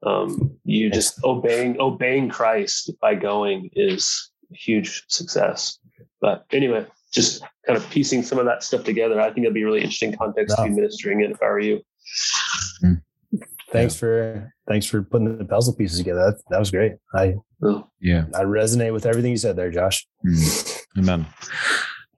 um, 0.03 0.57
you 0.65 0.91
just 0.91 1.23
obeying, 1.23 1.79
obeying 1.79 2.29
Christ 2.29 2.91
by 3.01 3.15
going 3.15 3.69
is, 3.73 4.31
huge 4.51 5.03
success. 5.07 5.79
But 6.21 6.45
anyway, 6.51 6.85
just 7.13 7.41
kind 7.65 7.77
of 7.77 7.89
piecing 7.89 8.23
some 8.23 8.39
of 8.39 8.45
that 8.45 8.63
stuff 8.63 8.83
together, 8.83 9.19
I 9.19 9.31
think 9.31 9.45
it'd 9.45 9.53
be 9.53 9.63
really 9.63 9.81
interesting 9.81 10.15
context 10.15 10.55
no. 10.57 10.63
to 10.63 10.69
be 10.69 10.75
ministering 10.75 11.21
in 11.21 11.31
if 11.31 11.41
I 11.41 11.45
were 11.45 11.59
you. 11.59 11.81
Hmm. 12.81 12.93
Thanks 13.71 13.95
yeah. 13.95 13.99
for 13.99 14.53
thanks 14.67 14.85
for 14.85 15.03
putting 15.03 15.37
the 15.37 15.45
puzzle 15.45 15.75
pieces 15.75 15.97
together. 15.97 16.31
That, 16.31 16.41
that 16.49 16.59
was 16.59 16.71
great. 16.71 16.93
I 17.13 17.35
yeah, 17.99 18.25
I 18.33 18.43
resonate 18.43 18.93
with 18.93 19.05
everything 19.05 19.31
you 19.31 19.37
said 19.37 19.55
there, 19.55 19.71
Josh. 19.71 20.07
Mm. 20.25 20.83
Amen. 20.99 21.25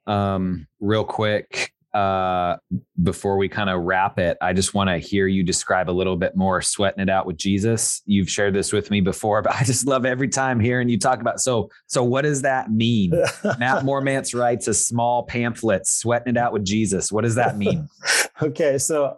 Um, 0.06 0.68
real 0.80 1.04
quick, 1.04 1.74
uh, 1.94 2.58
before 3.02 3.38
we 3.38 3.50
kind 3.50 3.70
of 3.70 3.82
wrap 3.82 4.20
it, 4.20 4.38
I 4.42 4.54
just 4.54 4.74
want 4.74 4.90
to 4.90 4.98
hear 4.98 5.28
you 5.28 5.44
describe 5.44 5.90
a 5.90 5.92
little 5.92 6.16
bit 6.16 6.36
more 6.36 6.62
sweating 6.62 7.02
it 7.02 7.10
out 7.10 7.26
with 7.26 7.38
Jesus. 7.38 8.02
You've 8.06 8.30
shared 8.30 8.54
this 8.54 8.72
with 8.72 8.92
me 8.92 9.02
before, 9.02 9.42
but 9.44 9.54
I 9.54 9.64
just 9.64 9.88
love 9.88 10.06
every 10.06 10.28
time 10.28 10.60
hearing 10.60 10.90
you 10.90 11.00
talk 11.00 11.22
about. 11.22 11.40
So, 11.40 11.70
so 11.88 12.04
what 12.04 12.24
does 12.24 12.44
that 12.44 12.72
mean? 12.72 13.12
Matt 13.58 13.84
Mormance 13.84 14.40
writes 14.40 14.68
a 14.68 14.74
small 14.74 15.24
pamphlet, 15.24 15.88
sweating 15.88 16.36
it 16.36 16.38
out 16.38 16.54
with 16.54 16.66
Jesus. 16.66 17.12
What 17.12 17.24
does 17.24 17.36
that 17.36 17.58
mean? 17.58 17.88
okay, 18.42 18.78
so 18.78 19.18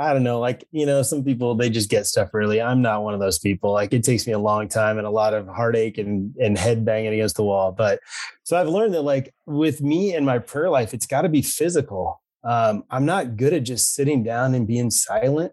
I 0.00 0.14
don't 0.14 0.22
know, 0.22 0.40
like, 0.40 0.66
you 0.72 0.86
know, 0.86 1.02
some 1.02 1.22
people 1.22 1.54
they 1.54 1.68
just 1.68 1.90
get 1.90 2.06
stuff 2.06 2.30
early. 2.32 2.60
I'm 2.60 2.80
not 2.80 3.02
one 3.02 3.12
of 3.12 3.20
those 3.20 3.38
people. 3.38 3.72
Like 3.72 3.92
it 3.92 4.02
takes 4.02 4.26
me 4.26 4.32
a 4.32 4.38
long 4.38 4.66
time 4.66 4.96
and 4.96 5.06
a 5.06 5.10
lot 5.10 5.34
of 5.34 5.46
heartache 5.46 5.98
and 5.98 6.34
and 6.38 6.56
head 6.56 6.86
banging 6.86 7.12
against 7.12 7.36
the 7.36 7.44
wall. 7.44 7.70
But 7.70 8.00
so 8.42 8.56
I've 8.56 8.68
learned 8.68 8.94
that 8.94 9.02
like 9.02 9.34
with 9.44 9.82
me 9.82 10.14
and 10.14 10.24
my 10.24 10.38
prayer 10.38 10.70
life, 10.70 10.94
it's 10.94 11.06
got 11.06 11.22
to 11.22 11.28
be 11.28 11.42
physical. 11.42 12.22
Um, 12.42 12.84
I'm 12.90 13.04
not 13.04 13.36
good 13.36 13.52
at 13.52 13.64
just 13.64 13.94
sitting 13.94 14.22
down 14.22 14.54
and 14.54 14.66
being 14.66 14.90
silent 14.90 15.52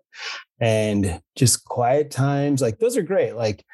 and 0.62 1.22
just 1.36 1.66
quiet 1.66 2.10
times. 2.10 2.62
Like 2.62 2.80
those 2.80 2.96
are 2.96 3.02
great. 3.02 3.36
Like, 3.36 3.66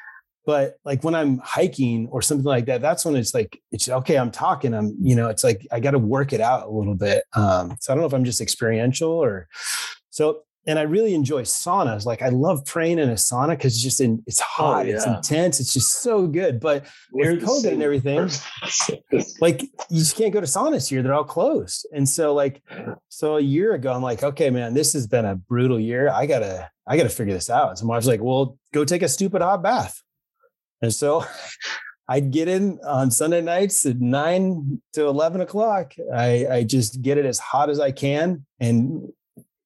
but 0.44 0.74
like 0.84 1.04
when 1.04 1.14
I'm 1.14 1.38
hiking 1.38 2.08
or 2.10 2.20
something 2.20 2.44
like 2.44 2.66
that, 2.66 2.82
that's 2.82 3.04
when 3.04 3.14
it's 3.14 3.32
like 3.32 3.62
it's 3.70 3.88
okay. 3.88 4.18
I'm 4.18 4.32
talking. 4.32 4.74
I'm 4.74 4.96
you 5.00 5.14
know, 5.14 5.28
it's 5.28 5.44
like 5.44 5.64
I 5.70 5.78
got 5.78 5.92
to 5.92 6.00
work 6.00 6.32
it 6.32 6.40
out 6.40 6.66
a 6.66 6.70
little 6.70 6.96
bit. 6.96 7.22
Um, 7.34 7.76
so 7.80 7.92
I 7.92 7.94
don't 7.94 8.02
know 8.02 8.08
if 8.08 8.14
I'm 8.14 8.24
just 8.24 8.40
experiential 8.40 9.12
or 9.12 9.46
so 10.10 10.42
and 10.66 10.78
I 10.78 10.82
really 10.82 11.14
enjoy 11.14 11.42
saunas. 11.42 12.06
Like 12.06 12.22
I 12.22 12.30
love 12.30 12.64
praying 12.64 12.98
in 12.98 13.10
a 13.10 13.14
sauna 13.14 13.50
because 13.50 13.74
it's 13.74 13.82
just 13.82 14.00
in, 14.00 14.22
it's 14.26 14.40
oh, 14.40 14.44
hot, 14.46 14.86
oh, 14.86 14.88
yeah. 14.88 14.94
it's 14.94 15.06
intense, 15.06 15.60
it's 15.60 15.72
just 15.72 16.00
so 16.00 16.26
good. 16.26 16.60
But 16.60 16.86
with 17.12 17.42
COVID 17.42 17.72
and 17.72 17.82
everything, 17.82 18.30
like 19.40 19.62
you 19.62 19.98
just 19.98 20.16
can't 20.16 20.32
go 20.32 20.40
to 20.40 20.46
saunas 20.46 20.88
here; 20.88 21.02
they're 21.02 21.14
all 21.14 21.24
closed. 21.24 21.86
And 21.92 22.08
so, 22.08 22.34
like, 22.34 22.62
so 23.08 23.36
a 23.36 23.40
year 23.40 23.74
ago, 23.74 23.92
I'm 23.92 24.02
like, 24.02 24.22
okay, 24.22 24.50
man, 24.50 24.74
this 24.74 24.92
has 24.94 25.06
been 25.06 25.24
a 25.24 25.36
brutal 25.36 25.78
year. 25.78 26.08
I 26.08 26.26
gotta, 26.26 26.70
I 26.86 26.96
gotta 26.96 27.08
figure 27.08 27.34
this 27.34 27.50
out. 27.50 27.78
So 27.78 27.86
my 27.86 27.94
wife's 27.94 28.06
like, 28.06 28.22
well, 28.22 28.58
go 28.72 28.84
take 28.84 29.02
a 29.02 29.08
stupid 29.08 29.42
hot 29.42 29.62
bath. 29.62 30.00
And 30.80 30.92
so 30.92 31.24
I'd 32.08 32.30
get 32.30 32.48
in 32.48 32.78
on 32.86 33.10
Sunday 33.10 33.40
nights 33.40 33.84
at 33.86 34.00
nine 34.00 34.80
to 34.94 35.06
eleven 35.06 35.40
o'clock. 35.40 35.94
I, 36.14 36.46
I 36.46 36.64
just 36.64 37.02
get 37.02 37.18
it 37.18 37.26
as 37.26 37.38
hot 37.38 37.70
as 37.70 37.80
I 37.80 37.92
can 37.92 38.46
and 38.60 39.12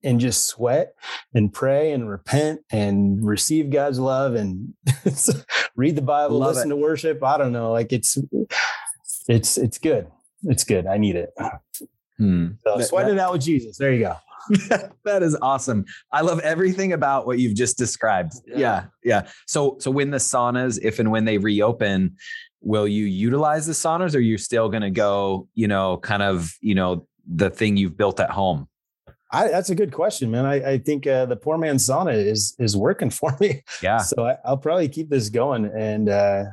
and 0.09 0.18
just 0.18 0.46
sweat 0.46 0.94
and 1.34 1.52
pray 1.52 1.92
and 1.92 2.09
repent 2.09 2.62
and 2.70 3.22
receive 3.22 3.68
God's 3.68 3.98
love 3.98 4.34
and 4.36 4.72
read 5.76 5.96
the 5.96 6.02
Bible, 6.02 6.38
love 6.38 6.54
listen 6.54 6.70
it. 6.70 6.74
to 6.74 6.80
worship. 6.80 7.22
I 7.22 7.36
don't 7.36 7.52
know. 7.52 7.72
Like 7.72 7.92
it's, 7.92 8.16
it's, 9.28 9.59
it's 9.59 9.76
good. 9.76 10.06
It's 10.44 10.64
good. 10.64 10.86
I 10.86 10.96
need 10.96 11.16
it. 11.16 11.34
Hmm. 12.16 12.48
So 12.64 12.78
That- 12.78 12.86
sweating 12.86 13.14
it 13.14 13.20
out 13.20 13.32
with 13.32 13.42
Jesus. 13.42 13.76
There 13.76 13.92
you 13.92 14.00
go. 14.00 14.16
that 15.04 15.22
is 15.22 15.36
awesome. 15.42 15.84
I 16.11 16.22
love 16.22 16.40
everything 16.40 16.94
about 16.94 17.26
what 17.26 17.38
you've 17.38 17.54
just 17.54 17.76
described. 17.76 18.32
Yeah. 18.46 18.56
Yeah. 18.59 18.84
yeah. 19.04 19.28
So 19.46 19.76
so 19.78 19.90
when 19.90 20.11
the 20.11 20.16
saunas, 20.16 20.78
if 20.82 20.98
and 20.98 21.11
when 21.11 21.26
they 21.26 21.36
reopen, 21.36 22.16
will 22.62 22.88
you 22.88 23.04
utilize 23.04 23.66
the 23.66 23.74
saunas 23.74 24.14
or 24.14 24.20
you're 24.20 24.38
still 24.38 24.70
gonna 24.70 24.90
go, 24.90 25.48
you 25.54 25.68
know, 25.68 25.98
kind 25.98 26.22
of, 26.22 26.50
you 26.62 26.74
know, 26.74 27.06
the 27.30 27.50
thing 27.50 27.76
you've 27.76 27.98
built 27.98 28.20
at 28.20 28.30
home? 28.30 28.68
I, 29.30 29.48
that's 29.48 29.70
a 29.70 29.74
good 29.74 29.92
question, 29.92 30.30
man. 30.30 30.46
I, 30.46 30.72
I 30.72 30.78
think 30.78 31.06
uh, 31.06 31.26
the 31.26 31.36
poor 31.36 31.58
man's 31.58 31.86
sauna 31.86 32.14
is 32.14 32.54
is 32.58 32.76
working 32.76 33.10
for 33.20 33.36
me. 33.40 33.62
Yeah. 33.82 33.98
So 33.98 34.26
I, 34.26 34.36
I'll 34.44 34.56
probably 34.56 34.88
keep 34.88 35.10
this 35.10 35.28
going. 35.28 35.66
And 35.66 36.08
uh, 36.08 36.44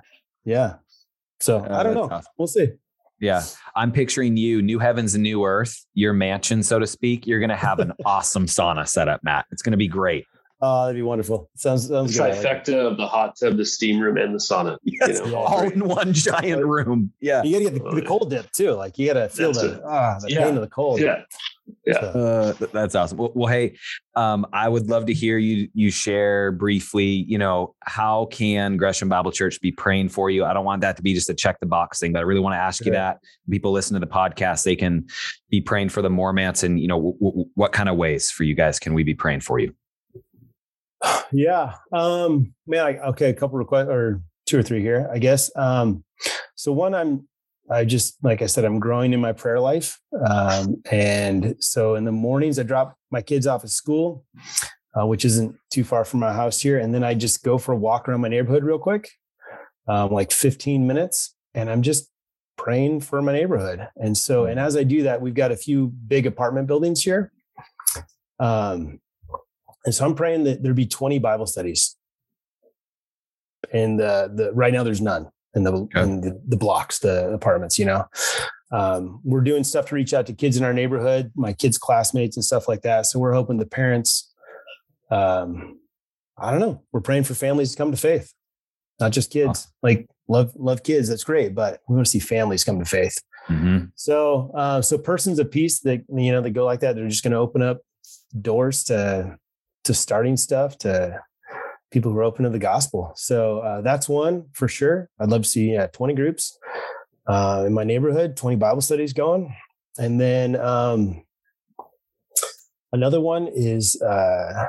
yeah. 0.43 0.75
So 1.39 1.59
Uh, 1.59 1.77
I 1.79 1.83
don't 1.83 1.93
know. 1.93 2.07
that's 2.07 2.27
awesome. 2.27 2.31
We'll 2.37 2.47
see. 2.47 2.67
Yeah. 3.19 3.43
I'm 3.75 3.91
picturing 3.93 4.35
you, 4.35 4.61
new 4.61 4.77
heavens 4.79 5.13
and 5.15 5.23
new 5.23 5.45
earth, 5.45 5.85
your 5.93 6.11
mansion, 6.13 6.63
so 6.63 6.79
to 6.79 6.87
speak. 6.87 7.25
You're 7.25 7.39
gonna 7.39 7.55
have 7.55 7.79
an 7.79 7.93
awesome 8.05 8.45
sauna 8.45 8.87
setup, 8.87 9.23
Matt. 9.23 9.45
It's 9.51 9.61
gonna 9.61 9.77
be 9.77 9.87
great. 9.87 10.25
Oh, 10.61 10.85
that'd 10.85 10.97
be 10.97 11.01
wonderful. 11.01 11.49
Sounds 11.55 11.87
The 11.87 12.03
good. 12.05 12.19
I 12.19 12.29
like 12.29 12.39
trifecta 12.65 12.73
of 12.91 12.97
the 12.97 13.05
hot 13.07 13.35
tub, 13.39 13.57
the 13.57 13.65
steam 13.65 13.99
room, 13.99 14.17
and 14.17 14.33
the 14.33 14.39
sauna. 14.39 14.77
Yes, 14.83 15.19
You 15.23 15.31
know, 15.31 15.35
all 15.37 15.59
three. 15.59 15.73
in 15.73 15.85
one 15.87 16.11
giant 16.13 16.65
room. 16.65 17.11
Yeah. 17.21 17.43
You 17.43 17.59
gotta 17.59 17.71
get 17.77 17.83
the, 17.83 18.01
the 18.01 18.07
cold 18.07 18.29
dip 18.29 18.51
too. 18.51 18.71
Like 18.71 18.97
you 18.97 19.07
gotta 19.07 19.29
feel 19.29 19.51
That's 19.53 19.61
the 19.65 19.73
it. 19.75 19.81
ah 19.85 20.17
the 20.21 20.31
Yeah. 20.31 20.43
pain 20.45 20.55
of 20.55 20.61
the 20.61 20.67
cold. 20.69 20.99
Yeah. 20.99 21.21
Yeah. 21.85 21.97
Uh, 21.97 22.53
that's 22.71 22.95
awesome. 22.95 23.17
Well, 23.17 23.31
well, 23.35 23.51
hey, 23.51 23.75
um, 24.15 24.45
I 24.53 24.69
would 24.69 24.87
love 24.87 25.05
to 25.07 25.13
hear 25.13 25.37
you 25.37 25.67
you 25.73 25.91
share 25.91 26.51
briefly. 26.51 27.05
You 27.05 27.37
know, 27.37 27.75
how 27.81 28.25
can 28.25 28.77
Gresham 28.77 29.09
Bible 29.09 29.31
Church 29.31 29.59
be 29.61 29.71
praying 29.71 30.09
for 30.09 30.29
you? 30.29 30.45
I 30.45 30.53
don't 30.53 30.65
want 30.65 30.81
that 30.81 30.95
to 30.97 31.03
be 31.03 31.13
just 31.13 31.29
a 31.29 31.33
check 31.33 31.59
the 31.59 31.65
box 31.65 31.99
thing, 31.99 32.13
but 32.13 32.19
I 32.19 32.21
really 32.23 32.39
want 32.39 32.53
to 32.53 32.59
ask 32.59 32.85
you 32.85 32.91
that. 32.91 33.17
People 33.49 33.71
listen 33.71 33.93
to 33.95 33.99
the 33.99 34.11
podcast; 34.11 34.63
they 34.63 34.75
can 34.75 35.07
be 35.49 35.61
praying 35.61 35.89
for 35.89 36.01
the 36.01 36.09
Mormances, 36.09 36.63
and 36.63 36.79
you 36.79 36.87
know, 36.87 36.97
w- 36.97 37.17
w- 37.19 37.49
what 37.55 37.71
kind 37.71 37.89
of 37.89 37.95
ways 37.95 38.29
for 38.31 38.43
you 38.43 38.55
guys 38.55 38.79
can 38.79 38.93
we 38.93 39.03
be 39.03 39.15
praying 39.15 39.41
for 39.41 39.59
you? 39.59 39.73
yeah. 41.31 41.73
Um, 41.91 42.53
man, 42.67 42.85
I, 42.85 42.97
okay, 43.09 43.29
a 43.29 43.33
couple 43.33 43.57
requests 43.57 43.89
or 43.89 44.21
two 44.45 44.59
or 44.59 44.63
three 44.63 44.81
here, 44.81 45.09
I 45.11 45.19
guess. 45.19 45.51
Um, 45.55 46.03
so 46.55 46.71
one, 46.71 46.93
I'm, 46.93 47.27
I 47.71 47.83
just, 47.83 48.17
like 48.23 48.41
I 48.41 48.45
said, 48.45 48.63
I'm 48.63 48.79
growing 48.79 49.13
in 49.13 49.19
my 49.19 49.33
prayer 49.33 49.59
life. 49.59 49.99
Um, 50.29 50.81
and 50.91 51.55
so 51.59 51.95
in 51.95 52.05
the 52.05 52.11
mornings, 52.11 52.59
I 52.59 52.63
drop 52.63 52.95
my 53.09 53.21
kids 53.21 53.47
off 53.47 53.63
at 53.63 53.69
school, 53.71 54.23
uh, 54.99 55.05
which 55.07 55.25
isn't 55.25 55.55
too 55.71 55.83
far 55.83 56.05
from 56.05 56.19
my 56.19 56.31
house 56.31 56.59
here. 56.59 56.77
And 56.77 56.93
then 56.93 57.03
I 57.03 57.15
just 57.15 57.43
go 57.43 57.57
for 57.57 57.71
a 57.73 57.77
walk 57.77 58.07
around 58.07 58.21
my 58.21 58.27
neighborhood 58.27 58.63
real 58.63 58.77
quick, 58.77 59.09
um, 59.87 60.11
like 60.11 60.31
15 60.31 60.85
minutes. 60.85 61.35
And 61.55 61.69
I'm 61.69 61.81
just 61.81 62.09
praying 62.57 63.01
for 63.01 63.21
my 63.21 63.33
neighborhood. 63.33 63.87
And 63.95 64.15
so, 64.15 64.45
and 64.45 64.59
as 64.59 64.77
I 64.77 64.83
do 64.83 65.03
that, 65.03 65.21
we've 65.21 65.33
got 65.33 65.51
a 65.51 65.57
few 65.57 65.87
big 65.87 66.27
apartment 66.27 66.67
buildings 66.67 67.01
here. 67.01 67.31
Um, 68.39 68.99
and 69.85 69.93
so 69.93 70.05
I'm 70.05 70.15
praying 70.15 70.43
that 70.43 70.61
there 70.61 70.73
be 70.73 70.85
20 70.85 71.19
Bible 71.19 71.45
studies. 71.45 71.95
And 73.73 73.99
the 73.99 74.31
the 74.33 74.53
right 74.53 74.71
now 74.71 74.83
there's 74.83 75.01
none 75.01 75.31
in 75.55 75.63
the 75.63 75.71
Okay. 75.73 76.01
in 76.03 76.21
the, 76.21 76.41
the 76.47 76.57
blocks, 76.57 76.99
the 76.99 77.29
apartments, 77.33 77.79
you 77.79 77.85
know. 77.85 78.05
Um, 78.71 79.21
we're 79.23 79.41
doing 79.41 79.63
stuff 79.63 79.85
to 79.87 79.95
reach 79.95 80.13
out 80.13 80.25
to 80.27 80.33
kids 80.33 80.57
in 80.57 80.63
our 80.63 80.73
neighborhood, 80.73 81.31
my 81.35 81.53
kids' 81.53 81.77
classmates 81.77 82.35
and 82.35 82.43
stuff 82.43 82.67
like 82.67 82.81
that. 82.81 83.05
So 83.05 83.19
we're 83.19 83.33
hoping 83.33 83.57
the 83.57 83.65
parents 83.65 84.33
um 85.11 85.79
I 86.37 86.51
don't 86.51 86.59
know, 86.59 86.83
we're 86.91 87.01
praying 87.01 87.23
for 87.23 87.33
families 87.33 87.71
to 87.71 87.77
come 87.77 87.91
to 87.91 87.97
faith. 87.97 88.33
Not 88.99 89.11
just 89.11 89.31
kids. 89.31 89.67
Like 89.81 90.07
love 90.27 90.51
love 90.55 90.83
kids, 90.83 91.07
that's 91.09 91.23
great, 91.23 91.53
but 91.55 91.79
we 91.87 91.95
want 91.95 92.05
to 92.07 92.11
see 92.11 92.19
families 92.19 92.63
come 92.63 92.79
to 92.79 92.85
faith. 92.85 93.17
Mhm. 93.47 93.91
So, 93.95 94.51
uh, 94.55 94.81
so 94.81 94.97
persons 94.97 95.37
of 95.37 95.51
peace 95.51 95.79
that 95.81 96.03
you 96.09 96.31
know 96.31 96.41
that 96.41 96.49
go 96.51 96.65
like 96.65 96.79
that, 96.79 96.95
they're 96.95 97.07
just 97.07 97.23
going 97.23 97.33
to 97.33 97.37
open 97.37 97.61
up 97.61 97.81
doors 98.41 98.83
to 98.85 99.37
to 99.83 99.93
starting 99.93 100.35
stuff 100.35 100.77
to 100.79 101.19
people 101.95 102.11
who 102.11 102.17
are 102.17 102.23
open 102.23 102.43
to 102.43 102.49
the 102.49 102.59
gospel. 102.59 103.13
So 103.15 103.59
uh, 103.59 103.79
that's 103.79 104.09
one 104.09 104.47
for 104.51 104.67
sure. 104.67 105.09
I'd 105.17 105.29
love 105.29 105.43
to 105.43 105.49
see 105.49 105.71
yeah, 105.71 105.87
twenty 105.87 106.13
groups 106.13 106.59
uh, 107.25 107.63
in 107.65 107.73
my 107.73 107.85
neighborhood, 107.85 108.35
twenty 108.35 108.57
Bible 108.57 108.81
studies 108.81 109.13
going, 109.13 109.55
and 109.97 110.19
then 110.19 110.57
um, 110.57 111.23
another 112.91 113.21
one 113.21 113.47
is 113.47 113.99
uh, 114.01 114.67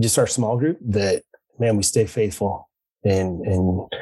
just 0.00 0.18
our 0.18 0.26
small 0.26 0.56
group 0.56 0.78
that 0.80 1.22
man 1.58 1.76
we 1.76 1.82
stay 1.82 2.06
faithful 2.06 2.70
and 3.04 3.46
and 3.46 3.92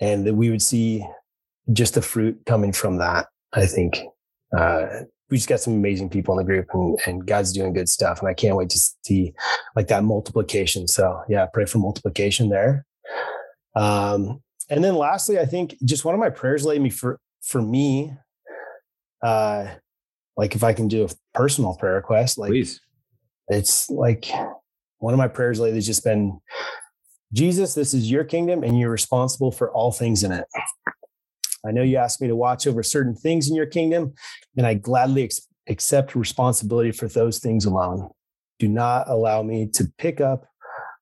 and 0.00 0.26
that 0.26 0.34
we 0.34 0.48
would 0.48 0.62
see 0.62 1.04
just 1.72 1.92
the 1.94 2.02
fruit 2.02 2.40
coming 2.46 2.72
from 2.72 2.96
that. 2.98 3.26
I 3.52 3.66
think 3.66 4.00
uh, 4.56 4.86
we 5.30 5.36
just 5.36 5.48
got 5.48 5.60
some 5.60 5.74
amazing 5.74 6.10
people 6.10 6.38
in 6.38 6.44
the 6.44 6.50
group, 6.52 6.68
and, 6.72 6.98
and 7.06 7.26
God's 7.26 7.52
doing 7.52 7.72
good 7.72 7.88
stuff, 7.88 8.20
and 8.20 8.28
I 8.28 8.34
can't 8.34 8.56
wait 8.56 8.70
to 8.70 8.80
see 9.04 9.32
like 9.76 9.88
that 9.88 10.04
multiplication. 10.04 10.88
So 10.88 11.22
yeah, 11.28 11.46
pray 11.52 11.66
for 11.66 11.78
multiplication 11.78 12.48
there. 12.48 12.84
Um, 13.76 14.42
and 14.68 14.82
then 14.82 14.96
lastly, 14.96 15.38
I 15.38 15.46
think 15.46 15.76
just 15.84 16.04
one 16.04 16.14
of 16.14 16.20
my 16.20 16.30
prayers 16.30 16.64
lately 16.64 16.90
for 16.90 17.18
for 17.42 17.62
me, 17.62 18.12
uh, 19.22 19.66
like 20.36 20.54
if 20.54 20.64
I 20.64 20.72
can 20.72 20.88
do 20.88 21.04
a 21.04 21.08
personal 21.34 21.74
prayer 21.76 21.94
request, 21.94 22.38
like 22.38 22.50
Please. 22.50 22.80
it's 23.48 23.88
like 23.90 24.30
one 24.98 25.14
of 25.14 25.18
my 25.18 25.28
prayers 25.28 25.60
lately 25.60 25.78
has 25.78 25.86
just 25.86 26.04
been 26.04 26.40
Jesus, 27.32 27.74
this 27.74 27.94
is 27.94 28.10
your 28.10 28.24
kingdom 28.24 28.64
and 28.64 28.78
you're 28.78 28.90
responsible 28.90 29.52
for 29.52 29.70
all 29.70 29.92
things 29.92 30.24
in 30.24 30.32
it. 30.32 30.46
I 31.66 31.72
know 31.72 31.82
you 31.82 31.96
asked 31.96 32.20
me 32.20 32.28
to 32.28 32.36
watch 32.36 32.66
over 32.66 32.82
certain 32.82 33.14
things 33.14 33.48
in 33.48 33.54
your 33.54 33.66
kingdom, 33.66 34.14
and 34.56 34.66
I 34.66 34.74
gladly 34.74 35.24
ex- 35.24 35.46
accept 35.68 36.14
responsibility 36.14 36.90
for 36.90 37.08
those 37.08 37.38
things 37.38 37.64
alone. 37.64 38.08
Do 38.58 38.68
not 38.68 39.08
allow 39.08 39.42
me 39.42 39.66
to 39.74 39.84
pick 39.98 40.20
up 40.20 40.46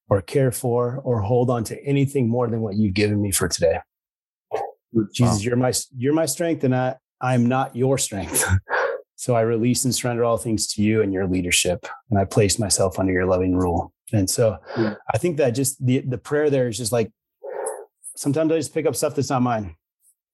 or 0.09 0.23
care 0.23 0.51
for 0.53 1.01
or 1.05 1.21
hold 1.21 1.51
on 1.51 1.65
to 1.65 1.85
anything 1.85 2.29
more 2.29 2.49
than 2.49 2.61
what 2.61 2.77
you've 2.77 2.95
given 2.95 3.21
me 3.21 3.31
for 3.31 3.49
today. 3.49 3.79
Jesus, 5.13 5.45
you're 5.45 5.57
my 5.57 5.73
you're 5.97 6.15
my 6.15 6.27
strength, 6.27 6.65
and 6.65 6.75
I 6.75 6.97
I'm 7.21 7.47
not 7.47 7.77
your 7.77 7.99
strength. 7.99 8.45
so 9.17 9.35
I 9.35 9.43
release 9.43 9.85
and 9.85 9.95
surrender 9.95 10.25
all 10.25 10.39
things 10.39 10.67
to 10.75 10.83
you 10.83 11.03
and 11.03 11.13
your 11.13 11.27
leadership, 11.27 11.87
and 12.11 12.19
I 12.19 12.25
place 12.25 12.59
myself 12.59 12.99
under 12.99 13.13
your 13.13 13.27
loving 13.27 13.55
rule. 13.55 13.93
And 14.13 14.29
so 14.29 14.57
Mm. 14.77 14.97
I 15.13 15.19
think 15.19 15.37
that 15.37 15.51
just 15.51 15.85
the 15.85 16.01
the 16.01 16.19
prayer 16.19 16.49
there 16.51 16.69
is 16.69 16.79
just 16.79 16.93
like 16.93 17.11
sometimes 18.17 18.51
I 18.51 18.57
just 18.57 18.73
pick 18.73 18.87
up 18.87 18.97
stuff 18.97 19.15
that's 19.15 19.31
not 19.31 19.43
mine, 19.43 19.77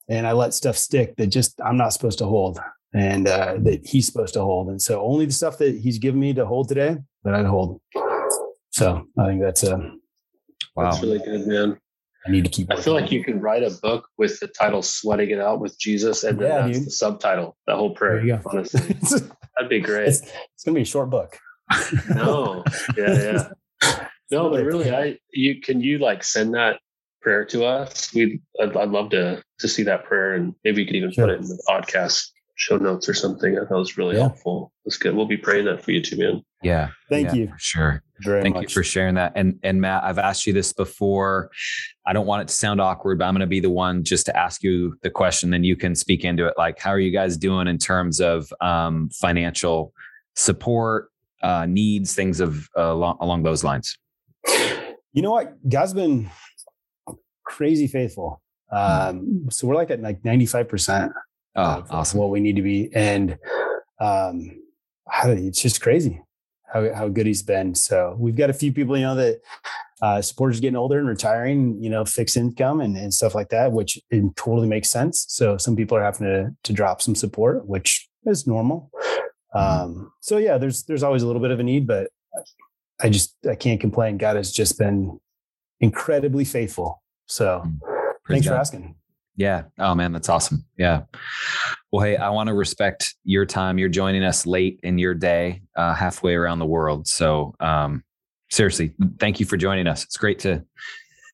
and 0.09 0.27
I 0.27 0.33
let 0.33 0.55
stuff 0.55 0.77
stick 0.77 1.17
that 1.17 1.29
just 1.29 1.61
I'm 1.65 1.77
not 1.77 1.93
supposed 1.93 2.19
to 2.19 2.27
hold, 2.27 2.59
and 2.95 3.27
uh, 3.29 3.57
that 3.61 3.87
He's 3.87 4.07
supposed 4.07 4.35
to 4.35 4.41
hold. 4.43 4.69
And 4.69 4.81
so 4.81 5.03
only 5.03 5.27
the 5.27 5.33
stuff 5.33 5.59
that 5.59 5.77
He's 5.79 5.99
given 5.99 6.21
me 6.21 6.33
to 6.35 6.47
hold 6.47 6.69
today 6.69 6.97
that 7.25 7.35
I'd 7.35 7.47
hold. 7.47 7.81
So 8.71 9.07
I 9.19 9.27
think 9.27 9.41
that's 9.43 9.63
a 9.63 9.93
Wow. 10.77 10.91
That's 10.91 11.03
really 11.03 11.19
good, 11.21 11.47
man. 11.47 11.79
I 12.27 12.31
need 12.31 12.45
to 12.45 12.51
keep. 12.51 12.73
I 12.73 12.81
feel 12.81 12.95
like 12.95 13.13
you 13.13 13.23
can 13.23 13.39
write 13.41 13.63
a 13.63 13.71
book 13.83 14.09
with 14.19 14.41
the 14.41 14.49
title 14.49 14.83
"Sweating 14.83 15.31
It 15.31 15.41
Out 15.41 15.61
with 15.61 15.79
Jesus," 15.79 16.25
and 16.25 16.39
then 16.39 16.49
Yeah, 16.51 16.67
that's 16.67 16.79
dude. 16.79 16.87
the 16.87 16.91
subtitle. 16.91 17.57
That 17.67 17.77
whole 17.77 17.95
prayer. 17.95 18.17
There 18.17 18.27
you 18.27 18.37
go. 18.39 18.43
Honestly, 18.51 18.81
that'd 19.57 19.69
be 19.69 19.79
great. 19.81 20.09
it's, 20.09 20.23
it's 20.23 20.65
gonna 20.65 20.75
be 20.75 20.83
a 20.83 20.87
short 20.87 21.11
book. 21.11 21.39
No, 22.15 22.65
yeah, 22.97 23.49
yeah. 23.83 23.99
No, 24.31 24.49
but 24.51 24.65
really, 24.65 24.91
I 24.91 25.19
you 25.33 25.61
can 25.61 25.81
you 25.83 25.99
like 25.99 26.25
send 26.25 26.55
that 26.55 26.81
prayer 27.25 27.45
to 27.47 27.65
us? 27.65 28.13
We 28.15 28.41
I'd, 28.61 28.77
I'd 28.77 28.91
love 28.91 29.11
to 29.11 29.43
to 29.59 29.69
see 29.69 29.83
that 29.85 30.05
prayer, 30.05 30.35
and 30.35 30.55
maybe 30.63 30.83
you 30.83 30.87
could 30.87 30.97
even 30.97 31.11
Sure. 31.11 31.27
put 31.27 31.35
it 31.35 31.41
in 31.41 31.49
the 31.49 31.61
podcast 31.69 32.29
show 32.57 32.77
notes 32.77 33.09
or 33.09 33.15
something. 33.15 33.57
I 33.59 33.63
thought 33.67 33.75
it 33.75 33.79
was 33.79 33.99
really 33.99 34.15
Yeah. 34.15 34.23
helpful. 34.29 34.73
That's 34.85 34.97
good. 34.97 35.17
We'll 35.17 35.27
be 35.27 35.37
praying 35.37 35.65
that 35.65 35.83
for 35.83 35.91
you 35.91 36.01
too, 36.01 36.17
man. 36.19 36.43
Yeah. 36.63 36.91
Thank 37.09 37.29
Yeah, 37.29 37.35
you 37.35 37.47
For 37.49 37.59
sure. 37.59 38.03
very 38.21 38.43
Thank 38.43 38.55
much. 38.55 38.63
you 38.65 38.69
for 38.69 38.85
sharing 38.85 39.17
that. 39.17 39.33
And 39.35 39.59
and 39.65 39.81
Matt, 39.81 40.05
I've 40.05 40.19
asked 40.21 40.47
you 40.47 40.53
this 40.53 40.73
before. 40.73 41.51
I 42.07 42.13
don't 42.13 42.27
want 42.27 42.43
it 42.43 42.49
to 42.49 42.55
sound 42.55 42.81
awkward, 42.81 43.19
but 43.19 43.25
I'm 43.25 43.35
going 43.35 43.41
to 43.41 43.47
be 43.49 43.59
the 43.61 43.71
one 43.71 44.05
just 44.05 44.27
to 44.27 44.37
ask 44.37 44.63
you 44.63 44.97
the 45.03 45.11
question. 45.11 45.51
Then 45.51 45.65
you 45.65 45.75
can 45.75 45.95
speak 45.97 46.25
into 46.25 46.47
it. 46.47 46.55
Like, 46.59 46.79
how 46.79 46.91
are 46.91 47.01
you 47.01 47.11
guys 47.11 47.37
doing 47.37 47.67
in 47.67 47.79
terms 47.79 48.21
of 48.21 48.53
um, 48.61 49.09
financial 49.11 49.93
support, 50.37 51.11
uh, 51.43 51.67
needs, 51.67 52.15
things 52.15 52.39
of 52.41 52.69
uh, 52.77 52.93
along, 52.93 53.17
along 53.21 53.43
those 53.43 53.65
lines? 53.65 53.99
You 55.13 55.23
know 55.23 55.31
what? 55.33 55.57
God's 55.69 55.95
been 55.95 56.29
crazy 57.55 57.87
faithful. 57.87 58.41
Um, 58.73 59.47
so 59.51 59.67
we're 59.67 59.77
like 59.77 59.91
at 59.91 60.01
like 60.01 60.23
95% 60.23 61.13
Oh, 61.57 61.63
of, 61.63 61.91
awesome. 61.93 62.19
what 62.19 62.31
we 62.31 62.41
need 62.41 62.57
to 62.57 62.63
be. 62.63 62.91
And 62.93 63.39
um, 64.01 64.61
it's 65.25 65.63
just 65.63 65.81
crazy 65.81 66.21
how, 66.73 66.93
how 66.93 67.09
good 67.09 67.27
he's 67.27 67.43
been. 67.45 67.77
So 67.77 68.17
we've 68.19 68.35
got 68.37 68.51
a 68.51 68.55
few 68.55 68.73
people, 68.73 68.97
you 68.97 69.05
know, 69.05 69.15
that 69.15 69.41
uh, 70.03 70.21
supporters 70.21 70.59
getting 70.59 70.77
older 70.77 70.99
and 70.99 71.07
retiring, 71.07 71.81
you 71.81 71.91
know, 71.91 72.05
fixed 72.05 72.37
income 72.37 72.81
and, 72.81 72.97
and 72.97 73.15
stuff 73.15 73.37
like 73.37 73.51
that, 73.51 73.71
which 73.71 74.01
totally 74.35 74.67
makes 74.67 74.91
sense. 74.91 75.27
So 75.29 75.57
some 75.57 75.77
people 75.77 75.97
are 75.97 76.03
having 76.03 76.27
to, 76.27 76.51
to 76.65 76.73
drop 76.73 77.01
some 77.01 77.15
support, 77.15 77.69
which 77.69 78.09
is 78.27 78.49
normal. 78.49 78.91
Um, 79.55 80.13
so 80.21 80.39
yeah, 80.39 80.59
there's, 80.59 80.83
there's 80.83 81.05
always 81.05 81.23
a 81.23 81.27
little 81.29 81.43
bit 81.43 81.53
of 81.53 81.61
a 81.61 81.63
need, 81.63 81.87
but 81.87 82.11
I 83.01 83.09
just, 83.11 83.37
I 83.49 83.55
can't 83.55 83.81
complain. 83.81 84.19
God 84.19 84.35
has 84.35 84.51
just 84.51 84.77
been 84.77 85.21
incredibly 85.79 86.45
faithful. 86.45 87.01
So 87.27 87.63
Praise 88.25 88.37
thanks 88.37 88.47
for 88.47 88.55
asking. 88.55 88.95
Yeah. 89.37 89.65
Oh 89.79 89.95
man, 89.95 90.13
that's 90.13 90.29
awesome. 90.29 90.65
Yeah. 90.77 91.03
Well, 91.91 92.05
hey, 92.05 92.17
I 92.17 92.31
want 92.31 92.49
to 92.49 92.55
respect 92.55 93.15
your 93.25 93.47
time. 93.47 93.79
You're 93.79 93.89
joining 93.89 94.23
us 94.25 94.47
late 94.47 94.81
in 94.83 94.99
your 94.99 95.15
day, 95.15 95.63
uh, 95.77 95.95
halfway 95.95 96.35
around 96.35 96.59
the 96.61 96.67
world. 96.67 97.07
So, 97.09 97.55
um, 97.61 98.05
seriously, 98.51 98.95
thank 99.19 99.41
you 99.41 99.47
for 99.47 99.57
joining 99.57 99.87
us. 99.87 100.05
It's 100.05 100.17
great 100.17 100.41
to 100.41 100.65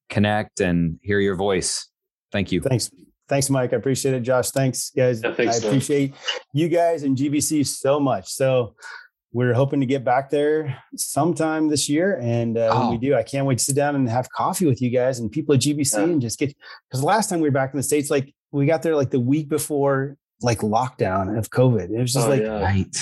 connect 0.09 0.61
and 0.61 0.99
hear 1.03 1.21
your 1.21 1.37
voice. 1.37 1.89
Thank 2.33 2.53
you. 2.53 2.61
Thanks. 2.61 2.91
Thanks, 3.29 3.49
Mike. 3.49 3.73
I 3.73 3.77
appreciate 3.77 4.15
it. 4.15 4.21
Josh, 4.21 4.51
thanks, 4.51 4.91
guys. 4.91 5.23
Yeah, 5.23 5.33
thanks, 5.35 5.63
I 5.63 5.69
appreciate 5.69 6.15
you 6.53 6.69
guys 6.69 7.05
and 7.05 7.17
GBC 7.17 7.65
so 7.65 8.01
much. 8.01 8.29
So 8.29 8.75
we're 9.33 9.55
hoping 9.55 9.81
to 9.81 9.87
get 9.87 10.05
back 10.05 10.31
there 10.31 10.83
sometime 10.97 11.69
this 11.69 11.89
year. 11.89 12.19
And 12.21 12.59
uh, 12.59 12.71
oh. 12.73 12.81
when 12.81 12.91
we 12.91 12.99
do, 12.99 13.15
I 13.15 13.23
can't 13.23 13.47
wait 13.47 13.59
to 13.59 13.65
sit 13.65 13.77
down 13.77 13.95
and 13.95 14.09
have 14.09 14.29
coffee 14.31 14.67
with 14.67 14.83
you 14.83 14.91
guys 14.91 15.21
and 15.21 15.31
people 15.31 15.55
at 15.55 15.61
GBC 15.61 15.99
yeah. 15.99 16.05
and 16.05 16.21
just 16.21 16.39
get, 16.39 16.55
because 16.89 17.05
last 17.05 17.31
time 17.31 17.41
we 17.41 17.49
were 17.49 17.53
back 17.53 17.73
in 17.73 17.77
the 17.77 17.83
States, 17.83 18.11
like 18.11 18.35
we 18.51 18.67
got 18.67 18.83
there 18.83 18.97
like 18.97 19.11
the 19.11 19.21
week 19.21 19.49
before 19.49 20.17
like 20.43 20.61
lockdown 20.61 21.39
of 21.39 21.51
COVID. 21.51 21.91
It 21.91 22.01
was 22.01 22.13
just 22.13 22.27
oh, 22.27 22.31
like, 22.31 22.43
yeah. 22.43 22.61
right. 22.61 22.97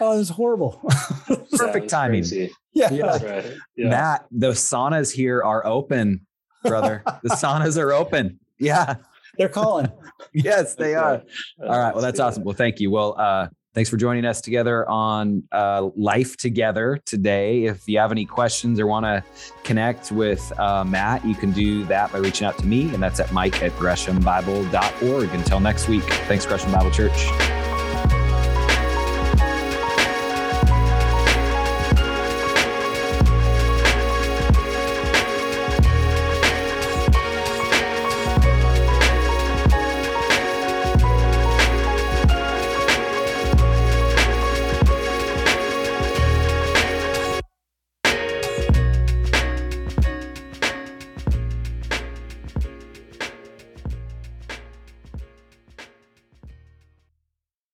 Oh, 0.00 0.14
it 0.14 0.18
was 0.18 0.28
horrible. 0.28 0.80
Perfect 1.52 1.84
yeah, 1.84 1.88
timing. 1.88 2.20
Crazy. 2.22 2.50
Yeah. 2.72 2.92
yeah. 2.92 3.24
Right. 3.24 3.52
yeah. 3.76 3.88
Matt, 3.88 4.26
the 4.30 4.50
saunas 4.50 5.12
here 5.12 5.42
are 5.42 5.66
open, 5.66 6.26
brother. 6.62 7.02
the 7.22 7.28
saunas 7.30 7.76
are 7.76 7.92
open. 7.92 8.38
Yeah. 8.58 8.96
They're 9.38 9.48
calling. 9.48 9.90
yes, 10.32 10.74
they 10.74 10.94
are. 10.94 11.22
All 11.60 11.78
right. 11.78 11.92
Well, 11.92 12.02
that's 12.02 12.20
awesome. 12.20 12.44
Well, 12.44 12.54
thank 12.54 12.80
you. 12.80 12.90
Well, 12.90 13.14
uh, 13.18 13.48
thanks 13.74 13.88
for 13.90 13.96
joining 13.96 14.24
us 14.24 14.40
together 14.40 14.88
on 14.88 15.42
uh, 15.52 15.88
Life 15.96 16.36
Together 16.36 16.98
today. 17.04 17.64
If 17.64 17.88
you 17.88 17.98
have 17.98 18.12
any 18.12 18.26
questions 18.26 18.78
or 18.78 18.86
want 18.86 19.04
to 19.04 19.24
connect 19.64 20.12
with 20.12 20.52
uh, 20.58 20.84
Matt, 20.84 21.24
you 21.24 21.34
can 21.34 21.52
do 21.52 21.84
that 21.84 22.12
by 22.12 22.18
reaching 22.18 22.46
out 22.46 22.58
to 22.58 22.66
me, 22.66 22.92
and 22.94 23.02
that's 23.02 23.20
at 23.20 23.32
mike 23.32 23.62
at 23.62 23.72
greshambible.org. 23.72 25.34
Until 25.34 25.60
next 25.60 25.88
week, 25.88 26.04
thanks, 26.26 26.46
Gresham 26.46 26.72
Bible 26.72 26.90
Church. 26.90 27.71